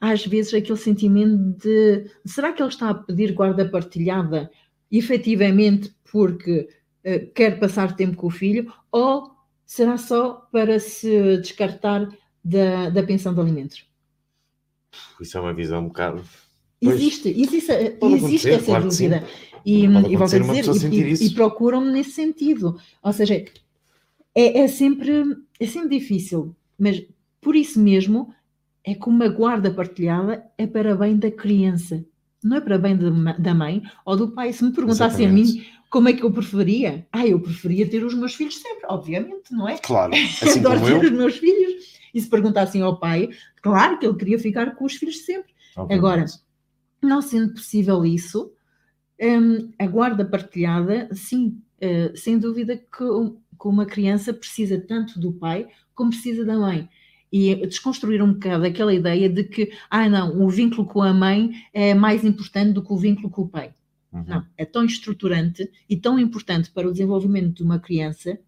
às 0.00 0.26
vezes 0.26 0.52
aquele 0.52 0.78
sentimento 0.78 1.58
de 1.58 2.10
será 2.26 2.52
que 2.52 2.62
ele 2.62 2.68
está 2.68 2.90
a 2.90 2.94
pedir 2.94 3.32
guarda 3.32 3.68
partilhada 3.68 4.50
efetivamente 4.92 5.94
porque 6.10 6.68
eh, 7.02 7.20
quer 7.34 7.58
passar 7.58 7.96
tempo 7.96 8.16
com 8.16 8.26
o 8.26 8.30
filho 8.30 8.72
ou 8.92 9.30
será 9.64 9.96
só 9.96 10.46
para 10.52 10.78
se 10.78 11.38
descartar 11.38 12.08
da, 12.44 12.90
da 12.90 13.02
pensão 13.02 13.34
de 13.34 13.40
alimentos? 13.40 13.86
Isso 15.20 15.36
é 15.38 15.40
uma 15.40 15.54
visão 15.54 15.80
um 15.80 15.88
bocado. 15.88 16.22
Existe, 16.80 17.28
existe, 17.30 17.72
existe 18.02 18.50
essa 18.50 18.64
claro 18.66 18.88
dúvida. 18.88 19.24
E, 19.64 19.84
e 19.84 20.16
volto 20.16 20.34
a 20.34 20.38
dizer, 20.38 20.92
e- 20.92 20.96
e, 21.24 21.26
e 21.26 21.30
procuram-me 21.30 21.90
nesse 21.90 22.10
sentido. 22.12 22.78
Ou 23.02 23.12
seja, 23.12 23.34
é, 24.34 24.58
é 24.60 24.68
sempre, 24.68 25.36
é 25.58 25.66
sempre 25.66 25.98
difícil, 25.98 26.54
mas 26.78 27.02
por 27.40 27.56
isso 27.56 27.80
mesmo 27.80 28.34
é 28.84 28.94
que 28.94 29.08
uma 29.08 29.28
guarda 29.28 29.70
partilhada 29.72 30.44
é 30.58 30.66
para 30.66 30.94
bem 30.94 31.16
da 31.16 31.30
criança, 31.30 32.04
não 32.42 32.56
é 32.58 32.60
para 32.60 32.76
bem 32.78 32.96
da 32.96 33.10
ma- 33.10 33.32
da 33.38 33.54
mãe 33.54 33.82
ou 34.04 34.16
do 34.16 34.28
pai. 34.32 34.52
Se 34.52 34.62
me 34.64 34.72
perguntassem 34.72 35.26
a 35.26 35.32
mim 35.32 35.64
como 35.88 36.08
é 36.08 36.12
que 36.12 36.22
eu 36.24 36.30
preferia, 36.32 37.06
ah, 37.12 37.26
eu 37.26 37.40
preferia 37.40 37.88
ter 37.88 38.04
os 38.04 38.14
meus 38.14 38.34
filhos 38.34 38.58
sempre, 38.58 38.84
obviamente, 38.88 39.50
não 39.52 39.66
é? 39.68 39.78
Claro, 39.78 40.12
assim 40.42 40.58
Adoro 40.60 40.80
como 40.80 40.90
eu. 40.92 41.00
ter 41.00 41.06
os 41.06 41.12
meus 41.12 41.36
filhos. 41.38 41.94
E 42.12 42.20
se 42.20 42.28
perguntassem 42.28 42.82
ao 42.82 42.98
pai, 42.98 43.30
claro 43.62 43.98
que 43.98 44.06
ele 44.06 44.16
queria 44.16 44.38
ficar 44.38 44.74
com 44.76 44.84
os 44.84 44.94
filhos 44.94 45.24
sempre. 45.24 45.52
obviamente. 45.76 45.98
Agora, 45.98 46.24
não 47.02 47.20
sendo 47.22 47.54
possível 47.54 48.04
isso, 48.04 48.52
hum, 49.24 49.72
a 49.78 49.86
guarda 49.86 50.24
partilhada, 50.24 51.08
sim, 51.14 51.60
eh, 51.80 52.12
sem 52.16 52.38
dúvida 52.38 52.76
que, 52.76 53.04
um- 53.04 53.36
que 53.60 53.68
uma 53.68 53.86
criança 53.86 54.32
precisa 54.32 54.78
tanto 54.80 55.18
do 55.18 55.32
pai 55.32 55.68
como 55.94 56.10
precisa 56.10 56.44
da 56.44 56.56
mãe. 56.58 56.88
E 57.32 57.66
desconstruir 57.66 58.22
um 58.22 58.32
bocado 58.34 58.64
aquela 58.64 58.94
ideia 58.94 59.28
de 59.28 59.42
que, 59.44 59.72
ah, 59.90 60.08
não, 60.08 60.40
o 60.40 60.48
vínculo 60.48 60.86
com 60.86 61.02
a 61.02 61.12
mãe 61.12 61.52
é 61.72 61.92
mais 61.94 62.24
importante 62.24 62.72
do 62.72 62.82
que 62.82 62.92
o 62.92 62.96
vínculo 62.96 63.28
com 63.30 63.42
o 63.42 63.48
pai. 63.48 63.74
Uhum. 64.12 64.24
Não, 64.28 64.46
é 64.56 64.64
tão 64.64 64.84
estruturante 64.84 65.68
e 65.90 65.96
tão 65.96 66.18
importante 66.18 66.70
para 66.70 66.88
o 66.88 66.92
desenvolvimento 66.92 67.52
de 67.56 67.62
uma 67.64 67.80
criança 67.80 68.38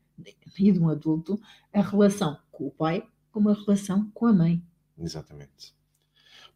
e 0.59 0.73
de 0.73 0.79
um 0.79 0.89
adulto 0.89 1.41
a 1.73 1.81
relação 1.83 2.39
com 2.53 2.69
o 2.69 2.71
pai 2.71 3.05
como 3.33 3.51
a 3.51 3.55
relação 3.55 4.09
com 4.15 4.27
a 4.27 4.33
mãe. 4.33 4.63
Exatamente. 4.99 5.75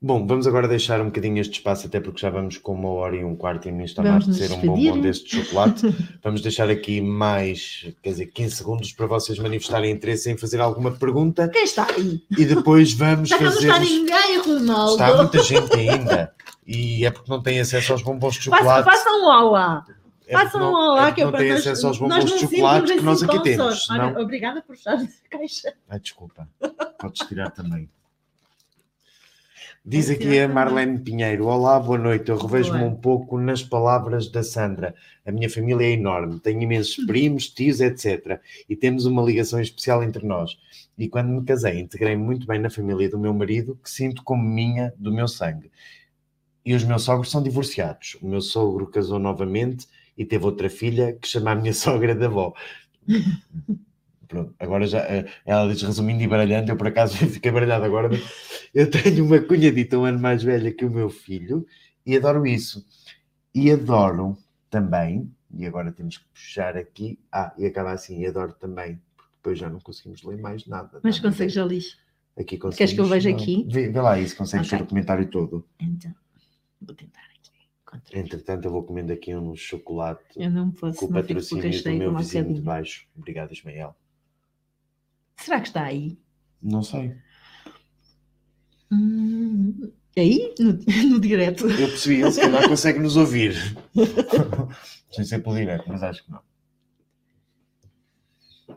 Bom, 0.03 0.27
vamos 0.27 0.47
agora 0.47 0.67
deixar 0.67 0.99
um 1.03 1.07
bocadinho 1.07 1.39
este 1.43 1.59
espaço, 1.59 1.87
até 1.87 2.01
porque 2.01 2.21
já 2.21 2.31
vamos 2.31 2.57
com 2.57 2.73
uma 2.73 2.89
hora 2.89 3.15
e 3.17 3.23
um 3.23 3.37
quarto 3.37 3.67
e 3.67 3.69
a 3.69 3.73
mim 3.73 3.85
está 3.85 4.01
a 4.01 4.07
Vamos 4.07 4.29
nos 4.29 4.39
ser 4.39 4.51
um 4.51 4.61
bombom 4.63 4.99
deste 4.99 5.37
chocolate. 5.45 5.95
vamos 6.25 6.41
deixar 6.41 6.71
aqui 6.71 7.03
mais, 7.03 7.87
quer 8.03 8.11
dizer, 8.13 8.27
15 8.29 8.57
segundos 8.57 8.93
para 8.95 9.05
vocês 9.07 9.39
manifestarem 9.39 9.91
interesse 9.91 10.31
em 10.31 10.39
fazer 10.39 10.59
alguma 10.59 10.91
pergunta 10.93 11.49
Quem 11.51 11.65
está 11.65 11.87
aí? 11.91 12.23
e 12.31 12.47
depois 12.47 12.95
vamos 12.95 13.29
Já 13.29 13.37
que 13.37 13.45
não 13.45 13.53
fazer. 13.53 13.69
está 13.69 13.79
ninguém, 13.79 14.39
Ronaldo. 14.39 14.93
Está 14.93 15.17
muita 15.19 15.43
gente 15.43 15.75
ainda. 15.75 16.35
E 16.67 17.05
é 17.05 17.11
porque 17.11 17.31
não 17.31 17.43
tem 17.43 17.61
acesso 17.61 17.93
aos 17.93 18.01
bombons 18.03 18.37
de 18.37 18.45
chocolate. 18.45 18.85
Façam 18.89 19.21
um 19.21 19.27
olá. 19.27 19.85
É 20.27 20.33
Façam 20.33 20.63
um 20.63 20.75
olá, 20.75 21.03
é 21.03 21.05
porque 21.09 21.15
que 21.17 21.21
é 21.21 21.25
não 21.27 21.33
tem 21.33 21.51
acesso 21.51 21.87
aos 21.87 21.99
bombons 21.99 22.25
de 22.25 22.39
chocolate 22.39 22.95
que 22.95 23.03
nós 23.03 23.23
assim 23.23 23.37
aqui 23.37 23.43
temos. 23.43 23.91
Olha, 23.91 24.19
Obrigada 24.19 24.63
por 24.63 24.75
estar 24.75 24.97
na 24.97 25.07
caixa. 25.29 25.75
Ai, 25.91 26.01
desculpa. 26.01 26.49
Podes 26.99 27.29
tirar 27.29 27.51
também. 27.51 27.87
Diz 29.83 30.11
aqui 30.11 30.39
a. 30.39 30.47
Marlene 30.47 30.99
Pinheiro: 30.99 31.47
Olá, 31.47 31.81
boa 31.81 31.97
noite. 31.97 32.29
Eu 32.29 32.37
revejo-me 32.37 32.85
um 32.85 32.95
pouco 32.95 33.39
nas 33.39 33.63
palavras 33.63 34.31
da 34.31 34.43
Sandra. 34.43 34.95
A 35.25 35.33
minha 35.33 35.49
família 35.49 35.87
é 35.87 35.93
enorme, 35.93 36.39
tenho 36.39 36.61
imensos 36.61 37.03
primos, 37.07 37.49
tios, 37.49 37.81
etc. 37.81 38.41
E 38.69 38.77
temos 38.77 39.07
uma 39.07 39.23
ligação 39.23 39.59
especial 39.59 40.03
entre 40.03 40.27
nós. 40.27 40.59
E 40.99 41.09
quando 41.09 41.29
me 41.31 41.43
casei, 41.47 41.81
integrei-me 41.81 42.23
muito 42.23 42.47
bem 42.47 42.59
na 42.59 42.69
família 42.69 43.09
do 43.09 43.19
meu 43.19 43.33
marido, 43.33 43.75
que 43.83 43.89
sinto 43.89 44.23
como 44.23 44.43
minha, 44.43 44.93
do 44.99 45.11
meu 45.11 45.27
sangue. 45.27 45.73
E 46.63 46.75
os 46.75 46.85
meus 46.85 47.03
sogros 47.03 47.31
são 47.31 47.43
divorciados. 47.43 48.19
O 48.21 48.29
meu 48.29 48.43
sogro 48.43 48.87
casou 48.87 49.19
novamente 49.19 49.89
e 50.17 50.27
teve 50.27 50.45
outra 50.45 50.69
filha 50.69 51.15
que 51.15 51.27
chama 51.27 51.53
a 51.53 51.55
minha 51.55 51.73
sogra 51.75 52.15
de 52.15 52.27
avó. 52.27 52.53
Pronto, 54.31 54.55
agora 54.61 54.87
já 54.87 55.01
eh, 55.01 55.27
ela 55.45 55.69
diz 55.69 55.83
resumindo 55.83 56.23
e 56.23 56.29
baralhando, 56.29 56.71
eu 56.71 56.77
por 56.77 56.87
acaso 56.87 57.17
fiquei 57.27 57.51
baralhado 57.51 57.85
agora, 57.85 58.09
mas 58.09 58.23
eu 58.73 58.89
tenho 58.89 59.25
uma 59.25 59.41
cunhadita 59.41 59.99
um 59.99 60.05
ano 60.05 60.21
mais 60.21 60.41
velha 60.41 60.73
que 60.73 60.85
o 60.85 60.91
meu 60.91 61.11
filho 61.11 61.67
e 62.07 62.17
adoro 62.17 62.47
isso. 62.47 62.87
E 63.53 63.73
adoro 63.73 64.39
também, 64.71 65.29
e 65.53 65.67
agora 65.67 65.91
temos 65.91 66.19
que 66.19 66.25
puxar 66.29 66.77
aqui, 66.77 67.19
ah, 67.33 67.53
e 67.59 67.67
acaba 67.67 67.91
assim, 67.91 68.21
e 68.21 68.27
adoro 68.27 68.53
também, 68.53 69.03
porque 69.17 69.33
depois 69.35 69.59
já 69.59 69.69
não 69.69 69.81
conseguimos 69.81 70.23
ler 70.23 70.39
mais 70.39 70.65
nada. 70.65 71.01
Mas 71.03 71.17
tá? 71.17 71.29
consegues 71.29 71.53
já 71.53 71.65
ler? 71.65 71.83
Aqui 72.39 72.57
Queres 72.57 72.93
que 72.93 73.01
eu 73.01 73.07
veja 73.07 73.31
aqui? 73.31 73.67
Vê, 73.69 73.89
vê 73.89 74.01
lá 74.01 74.17
isso, 74.17 74.37
consegues 74.37 74.69
Ok. 74.69 74.79
ver 74.79 74.85
o 74.85 74.87
comentário 74.87 75.29
todo. 75.29 75.67
Então, 75.81 76.15
vou 76.81 76.95
tentar 76.95 77.21
aqui. 77.37 77.51
encontrar. 77.83 78.21
Entretanto, 78.21 78.67
eu 78.67 78.71
vou 78.71 78.85
comendo 78.85 79.13
aqui 79.13 79.35
um 79.35 79.57
chocolate 79.57 80.23
Eu 80.37 80.53
não 80.53 80.71
posso, 80.71 81.01
com 81.01 81.07
o 81.07 81.13
patrocínio 81.13 81.83
do 81.83 81.93
meu 81.95 82.17
vizinho 82.17 82.55
de 82.55 82.61
baixo. 82.61 83.09
Obrigado, 83.17 83.53
Ismael. 83.53 83.97
Será 85.43 85.61
que 85.61 85.69
está 85.69 85.85
aí? 85.85 86.19
Não 86.63 86.83
sei. 86.83 87.15
Hum, 88.93 89.91
aí? 90.17 90.55
No, 90.59 90.73
no 91.11 91.21
direto? 91.21 91.67
Eu 91.69 91.89
percebi, 91.89 92.21
ele 92.21 92.31
se 92.33 92.41
calhar 92.41 92.69
consegue 92.69 92.99
nos 92.99 93.17
ouvir. 93.17 93.55
Sem 95.11 95.25
ser 95.25 95.41
pelo 95.43 95.57
direto, 95.57 95.85
mas 95.89 96.03
acho 96.03 96.25
que 96.25 96.31
não. 96.31 96.41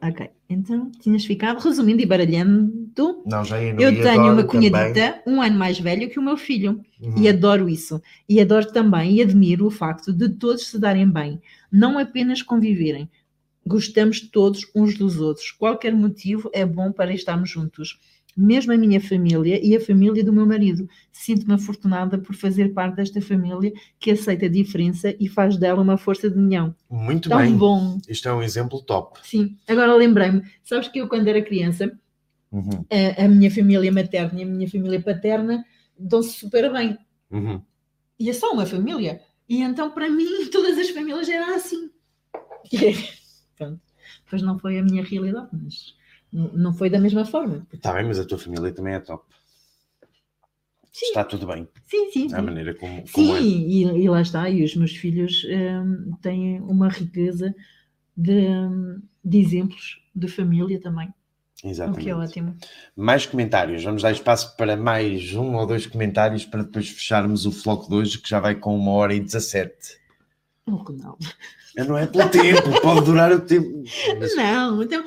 Ok, 0.02 0.30
então 0.50 0.92
tinhas 1.00 1.24
ficado, 1.24 1.60
resumindo 1.60 2.02
e 2.02 2.06
baralhando, 2.06 2.92
Não, 3.26 3.46
já 3.46 3.62
ia 3.62 3.74
no 3.74 3.82
eu 3.82 4.02
tenho 4.02 4.34
uma 4.34 4.44
também. 4.44 4.48
cunhadita 4.48 5.22
um 5.26 5.42
ano 5.42 5.58
mais 5.58 5.80
velho 5.80 6.10
que 6.10 6.20
o 6.20 6.22
meu 6.22 6.36
filho. 6.36 6.84
Uhum. 7.00 7.18
E 7.18 7.30
adoro 7.30 7.70
isso. 7.70 8.02
E 8.28 8.42
adoro 8.42 8.70
também 8.72 9.14
e 9.14 9.22
admiro 9.22 9.66
o 9.66 9.72
facto 9.72 10.12
de 10.12 10.28
todos 10.30 10.68
se 10.68 10.78
darem 10.80 11.10
bem, 11.10 11.42
não 11.72 11.98
apenas 11.98 12.42
conviverem. 12.42 13.10
Gostamos 13.66 14.20
todos 14.22 14.66
uns 14.76 14.98
dos 14.98 15.20
outros. 15.20 15.52
Qualquer 15.52 15.94
motivo 15.94 16.50
é 16.54 16.66
bom 16.66 16.92
para 16.92 17.14
estarmos 17.14 17.50
juntos. 17.50 18.00
Mesmo 18.36 18.74
a 18.74 18.78
minha 18.78 19.00
família 19.00 19.64
e 19.64 19.76
a 19.76 19.80
família 19.80 20.24
do 20.24 20.34
meu 20.34 20.46
marido. 20.46 20.90
Sinto-me 21.12 21.54
afortunada 21.54 22.18
por 22.18 22.36
fazer 22.36 22.74
parte 22.74 22.96
desta 22.96 23.22
família 23.22 23.72
que 24.00 24.10
aceita 24.12 24.48
a 24.48 24.50
diferença 24.50 25.16
e 25.20 25.30
faz 25.30 25.56
dela 25.56 25.82
uma 25.82 25.98
força 25.98 26.30
de 26.30 26.38
união. 26.40 26.76
Muito 26.90 27.30
Tão 27.30 27.38
bem. 27.38 27.56
bom. 27.56 28.00
Isto 28.10 28.28
é 28.30 28.34
um 28.34 28.42
exemplo 28.42 28.82
top. 28.82 29.20
Sim. 29.24 29.56
Agora 29.68 29.94
lembrei-me, 29.96 30.42
sabes 30.64 30.88
que 30.88 31.00
eu 31.00 31.08
quando 31.08 31.28
era 31.28 31.42
criança, 31.42 31.92
Uhum. 32.52 32.86
a, 33.18 33.24
a 33.26 33.28
minha 33.28 33.50
família 33.50 33.92
materna 33.92 34.40
e 34.40 34.44
a 34.44 34.46
minha 34.46 34.70
família 34.70 35.02
paterna 35.02 35.66
dão-se 35.98 36.38
super 36.38 36.72
bem. 36.72 36.96
Uhum. 37.32 37.60
E 38.20 38.30
é 38.30 38.34
só 38.34 38.52
uma 38.52 38.66
família. 38.66 39.22
E 39.50 39.62
então, 39.62 39.90
para 39.92 40.08
mim, 40.10 40.28
todas 40.52 40.78
as 40.78 40.90
famílias 40.92 41.28
eram 41.30 41.56
assim. 41.56 41.90
Pronto. 43.58 43.82
Pois 44.30 44.42
não 44.42 44.60
foi 44.60 44.80
a 44.80 44.84
minha 44.84 45.04
realidade, 45.04 45.50
mas 45.52 45.96
não 46.32 46.74
foi 46.74 46.90
da 46.90 47.00
mesma 47.00 47.26
forma. 47.26 47.66
Está 47.72 47.94
bem, 47.94 48.06
mas 48.06 48.20
a 48.20 48.26
tua 48.26 48.38
família 48.38 48.72
também 48.74 48.96
é 48.96 49.00
top. 49.00 49.24
Sim. 50.92 51.08
Está 51.08 51.24
tudo 51.24 51.48
bem. 51.48 51.68
Sim, 51.88 52.12
sim. 52.12 52.26
A 52.34 52.38
sim. 52.38 52.42
maneira 52.44 52.76
como, 52.76 52.96
Sim, 53.08 53.12
como 53.12 53.36
é. 53.36 53.42
e, 53.42 53.82
e 53.82 54.10
lá 54.10 54.22
está. 54.22 54.48
E 54.50 54.64
os 54.64 54.76
meus 54.76 54.96
filhos 54.96 55.44
hum, 55.46 56.14
têm 56.22 56.62
uma 56.62 56.88
riqueza 56.88 57.54
de, 58.16 58.48
hum, 58.48 59.02
de 59.24 59.40
exemplos 59.40 60.00
de 60.16 60.28
família 60.28 60.80
também, 60.80 61.12
o 61.64 61.68
Exatamente. 61.68 62.04
que 62.04 62.10
é 62.12 62.16
ótimo. 62.16 62.56
Mais 62.96 63.26
comentários. 63.26 63.84
Vamos 63.84 64.04
dar 64.04 64.12
espaço 64.12 64.56
para 64.56 64.78
mais 64.78 65.34
um 65.34 65.56
ou 65.56 65.66
dois 65.66 65.88
comentários 65.88 66.46
para 66.46 66.62
depois 66.62 66.90
fecharmos 66.90 67.48
o 67.48 67.52
floco 67.52 67.90
de 67.90 67.96
hoje, 67.96 68.20
que 68.20 68.30
já 68.30 68.40
vai 68.40 68.54
com 68.54 68.78
uma 68.78 68.92
hora 68.92 69.16
e 69.16 69.20
17. 69.20 70.03
O 70.66 70.76
Ronaldo. 70.76 71.26
Não 71.76 71.98
é 71.98 72.08
pelo 72.08 72.30
tempo, 72.30 72.82
pode 72.82 73.06
durar 73.06 73.32
o 73.32 73.42
tempo. 73.42 73.84
Mas 74.20 74.36
Não, 74.36 74.82
então, 74.84 75.04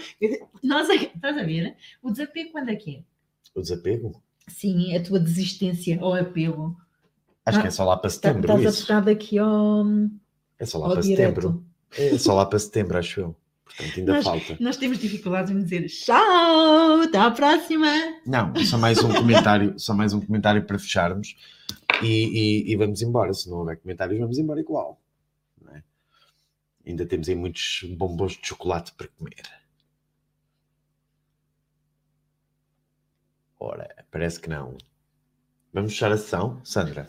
nós, 0.62 0.88
estás 0.90 1.38
a 1.38 1.42
ver? 1.42 1.74
O 2.02 2.10
desapego 2.10 2.52
quando 2.52 2.68
é 2.70 2.76
que 2.76 2.96
é? 2.96 3.02
O 3.54 3.62
desapego? 3.62 4.20
Sim, 4.48 4.94
a 4.94 5.02
tua 5.02 5.18
desistência 5.18 5.98
ou 6.02 6.14
apego. 6.14 6.76
Acho 7.44 7.58
Ah, 7.58 7.62
que 7.62 7.68
é 7.68 7.70
só 7.70 7.84
lá 7.84 7.96
para 7.96 8.10
Tá- 8.10 8.14
setembro 8.14 8.40
Estás 8.56 8.74
isso. 8.74 8.84
apegado 8.84 9.08
aqui 9.08 9.38
ao, 9.38 9.84
É 10.58 10.66
só 10.66 10.78
lá 10.78 10.86
ao 10.88 10.92
para 10.92 11.00
direto. 11.02 11.40
setembro. 11.40 11.64
É 11.96 12.18
só 12.18 12.34
lá 12.34 12.44
para 12.44 12.58
setembro, 12.58 12.98
acho 12.98 13.20
eu. 13.20 13.36
Portanto, 13.64 13.98
ainda 13.98 14.12
Nós- 14.14 14.24
falta. 14.24 14.56
Nós 14.60 14.76
temos 14.76 14.98
dificuldades 14.98 15.50
em 15.52 15.62
dizer 15.62 15.86
tchau, 15.88 17.00
até 17.02 17.18
à 17.18 17.30
próxima. 17.30 17.86
Não, 18.26 18.54
só 18.64 18.76
mais 18.76 18.98
um 19.02 19.12
comentário, 19.12 19.74
só 19.78 19.94
mais 19.94 20.12
um 20.12 20.20
comentário 20.20 20.64
para 20.64 20.78
fecharmos 20.78 21.36
e, 22.02 22.06
e- 22.66 22.72
e 22.72 22.76
vamos 22.76 23.00
embora. 23.02 23.32
Se 23.32 23.48
não 23.48 23.58
houver 23.58 23.76
comentários, 23.78 24.18
vamos 24.18 24.38
embora 24.38 24.60
igual. 24.60 25.00
Ainda 26.86 27.04
temos 27.04 27.28
aí 27.28 27.34
muitos 27.34 27.80
bombons 27.96 28.32
de 28.36 28.46
chocolate 28.46 28.92
para 28.92 29.08
comer. 29.08 29.34
Ora, 33.58 33.88
parece 34.10 34.40
que 34.40 34.48
não. 34.48 34.76
Vamos 35.72 35.92
fechar 35.92 36.12
a 36.12 36.16
sessão, 36.16 36.60
Sandra? 36.64 37.08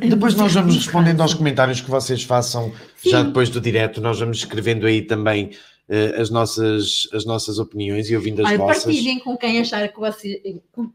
Depois 0.00 0.34
nós 0.34 0.52
vamos 0.54 0.74
respondendo 0.74 1.20
aos 1.20 1.34
comentários 1.34 1.80
que 1.80 1.88
vocês 1.90 2.24
façam 2.24 2.72
já 3.04 3.20
Sim. 3.20 3.26
depois 3.28 3.48
do 3.48 3.60
direto. 3.60 4.00
Nós 4.00 4.18
vamos 4.18 4.38
escrevendo 4.38 4.86
aí 4.86 5.02
também 5.02 5.56
eh, 5.88 6.20
as, 6.20 6.30
nossas, 6.30 7.08
as 7.12 7.24
nossas 7.24 7.58
opiniões 7.60 8.10
e 8.10 8.16
ouvindo 8.16 8.40
as 8.42 8.48
Olha, 8.48 8.58
vossas. 8.58 8.84
partilhem 8.84 9.20
com 9.20 9.36
quem 9.36 9.60
achar 9.60 9.86
que 9.88 9.98
você. 10.00 10.60
com- 10.72 10.90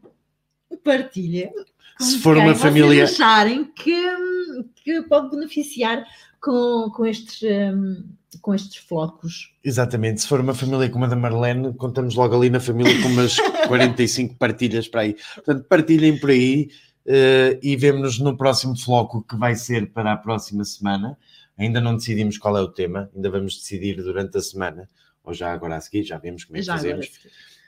Partilha. 0.84 1.50
com 1.96 2.04
Se 2.04 2.18
for 2.18 2.34
quem 2.36 2.44
uma 2.44 2.54
vocês 2.54 2.62
família- 2.62 3.04
acharem 3.04 3.64
que, 3.72 3.96
que 4.76 5.02
pode 5.02 5.30
beneficiar 5.30 6.04
com, 6.40 6.90
com, 6.94 7.06
estes, 7.06 7.42
hum, 7.42 8.04
com 8.40 8.54
estes 8.54 8.76
flocos. 8.76 9.52
Exatamente, 9.64 10.20
se 10.20 10.28
for 10.28 10.40
uma 10.40 10.54
família 10.54 10.88
como 10.88 11.04
a 11.04 11.08
da 11.08 11.16
Marlene, 11.16 11.72
contamos 11.74 12.14
logo 12.14 12.36
ali 12.36 12.50
na 12.50 12.60
família 12.60 13.00
com 13.02 13.08
umas 13.08 13.36
45 13.66 14.36
partilhas 14.36 14.88
para 14.88 15.02
aí. 15.02 15.16
Portanto, 15.34 15.64
partilhem 15.68 16.18
por 16.18 16.30
aí 16.30 16.70
eh, 17.06 17.58
e 17.62 17.74
vemo-nos 17.74 18.18
no 18.18 18.36
próximo 18.36 18.76
floco 18.76 19.22
que 19.22 19.34
vai 19.36 19.54
ser 19.54 19.90
para 19.92 20.12
a 20.12 20.16
próxima 20.16 20.64
semana. 20.64 21.16
Ainda 21.56 21.80
não 21.80 21.96
decidimos 21.96 22.38
qual 22.38 22.56
é 22.56 22.60
o 22.60 22.68
tema, 22.68 23.10
ainda 23.14 23.30
vamos 23.30 23.56
decidir 23.56 23.96
durante 23.96 24.38
a 24.38 24.40
semana, 24.40 24.88
ou 25.24 25.34
já 25.34 25.52
agora 25.52 25.76
a 25.76 25.80
seguir, 25.80 26.04
já 26.04 26.16
vemos 26.18 26.44
como 26.44 26.56
é 26.56 26.60
que 26.60 26.66
Já 26.66 26.76
fazemos. 26.76 27.10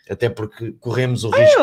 Até 0.09 0.29
porque 0.29 0.73
corremos 0.73 1.25
o 1.25 1.31
risco 1.31 1.63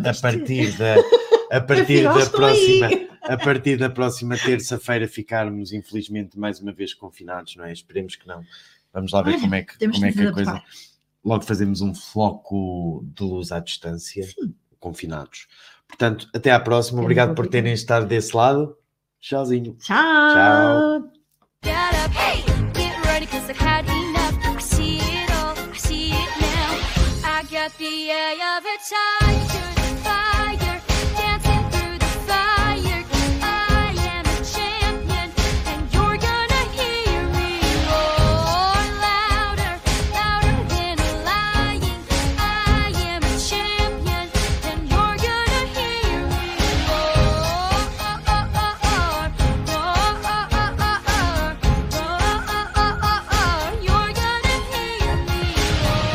de, 0.00 0.08
a 0.08 0.14
partir 0.14 0.72
da, 0.78 0.96
a 1.50 1.60
partir 1.60 2.04
da 2.04 2.18
estou 2.18 2.44
aí. 2.44 2.80
próxima, 2.80 3.08
a 3.22 3.36
partir 3.36 3.76
da 3.76 3.90
próxima 3.90 4.36
terça-feira 4.36 5.08
ficarmos, 5.08 5.72
infelizmente, 5.72 6.38
mais 6.38 6.60
uma 6.60 6.72
vez 6.72 6.94
confinados, 6.94 7.56
não 7.56 7.64
é? 7.64 7.72
Esperemos 7.72 8.16
que 8.16 8.26
não. 8.26 8.42
Vamos 8.92 9.12
lá 9.12 9.22
ver 9.22 9.32
Olha, 9.32 9.40
como 9.40 9.54
é 9.54 9.62
que, 9.62 9.88
como 9.88 10.06
é 10.06 10.12
que 10.12 10.22
a 10.22 10.32
coisa. 10.32 10.62
Logo 11.24 11.44
fazemos 11.44 11.80
um 11.80 11.94
floco 11.94 13.04
de 13.14 13.24
luz 13.24 13.50
à 13.50 13.58
distância, 13.58 14.26
confinados. 14.78 15.48
Portanto, 15.88 16.28
até 16.34 16.50
à 16.50 16.60
próxima. 16.60 17.02
Obrigado 17.02 17.34
por 17.34 17.46
terem 17.48 17.72
estado 17.72 18.06
desse 18.06 18.36
lado. 18.36 18.76
Tchauzinho. 19.20 19.76
Tchau. 19.80 19.96
Tchau. 20.34 21.16
The 27.78 28.10
eye 28.10 28.58
of 28.58 28.64
a 28.64 28.78
fire. 28.78 29.45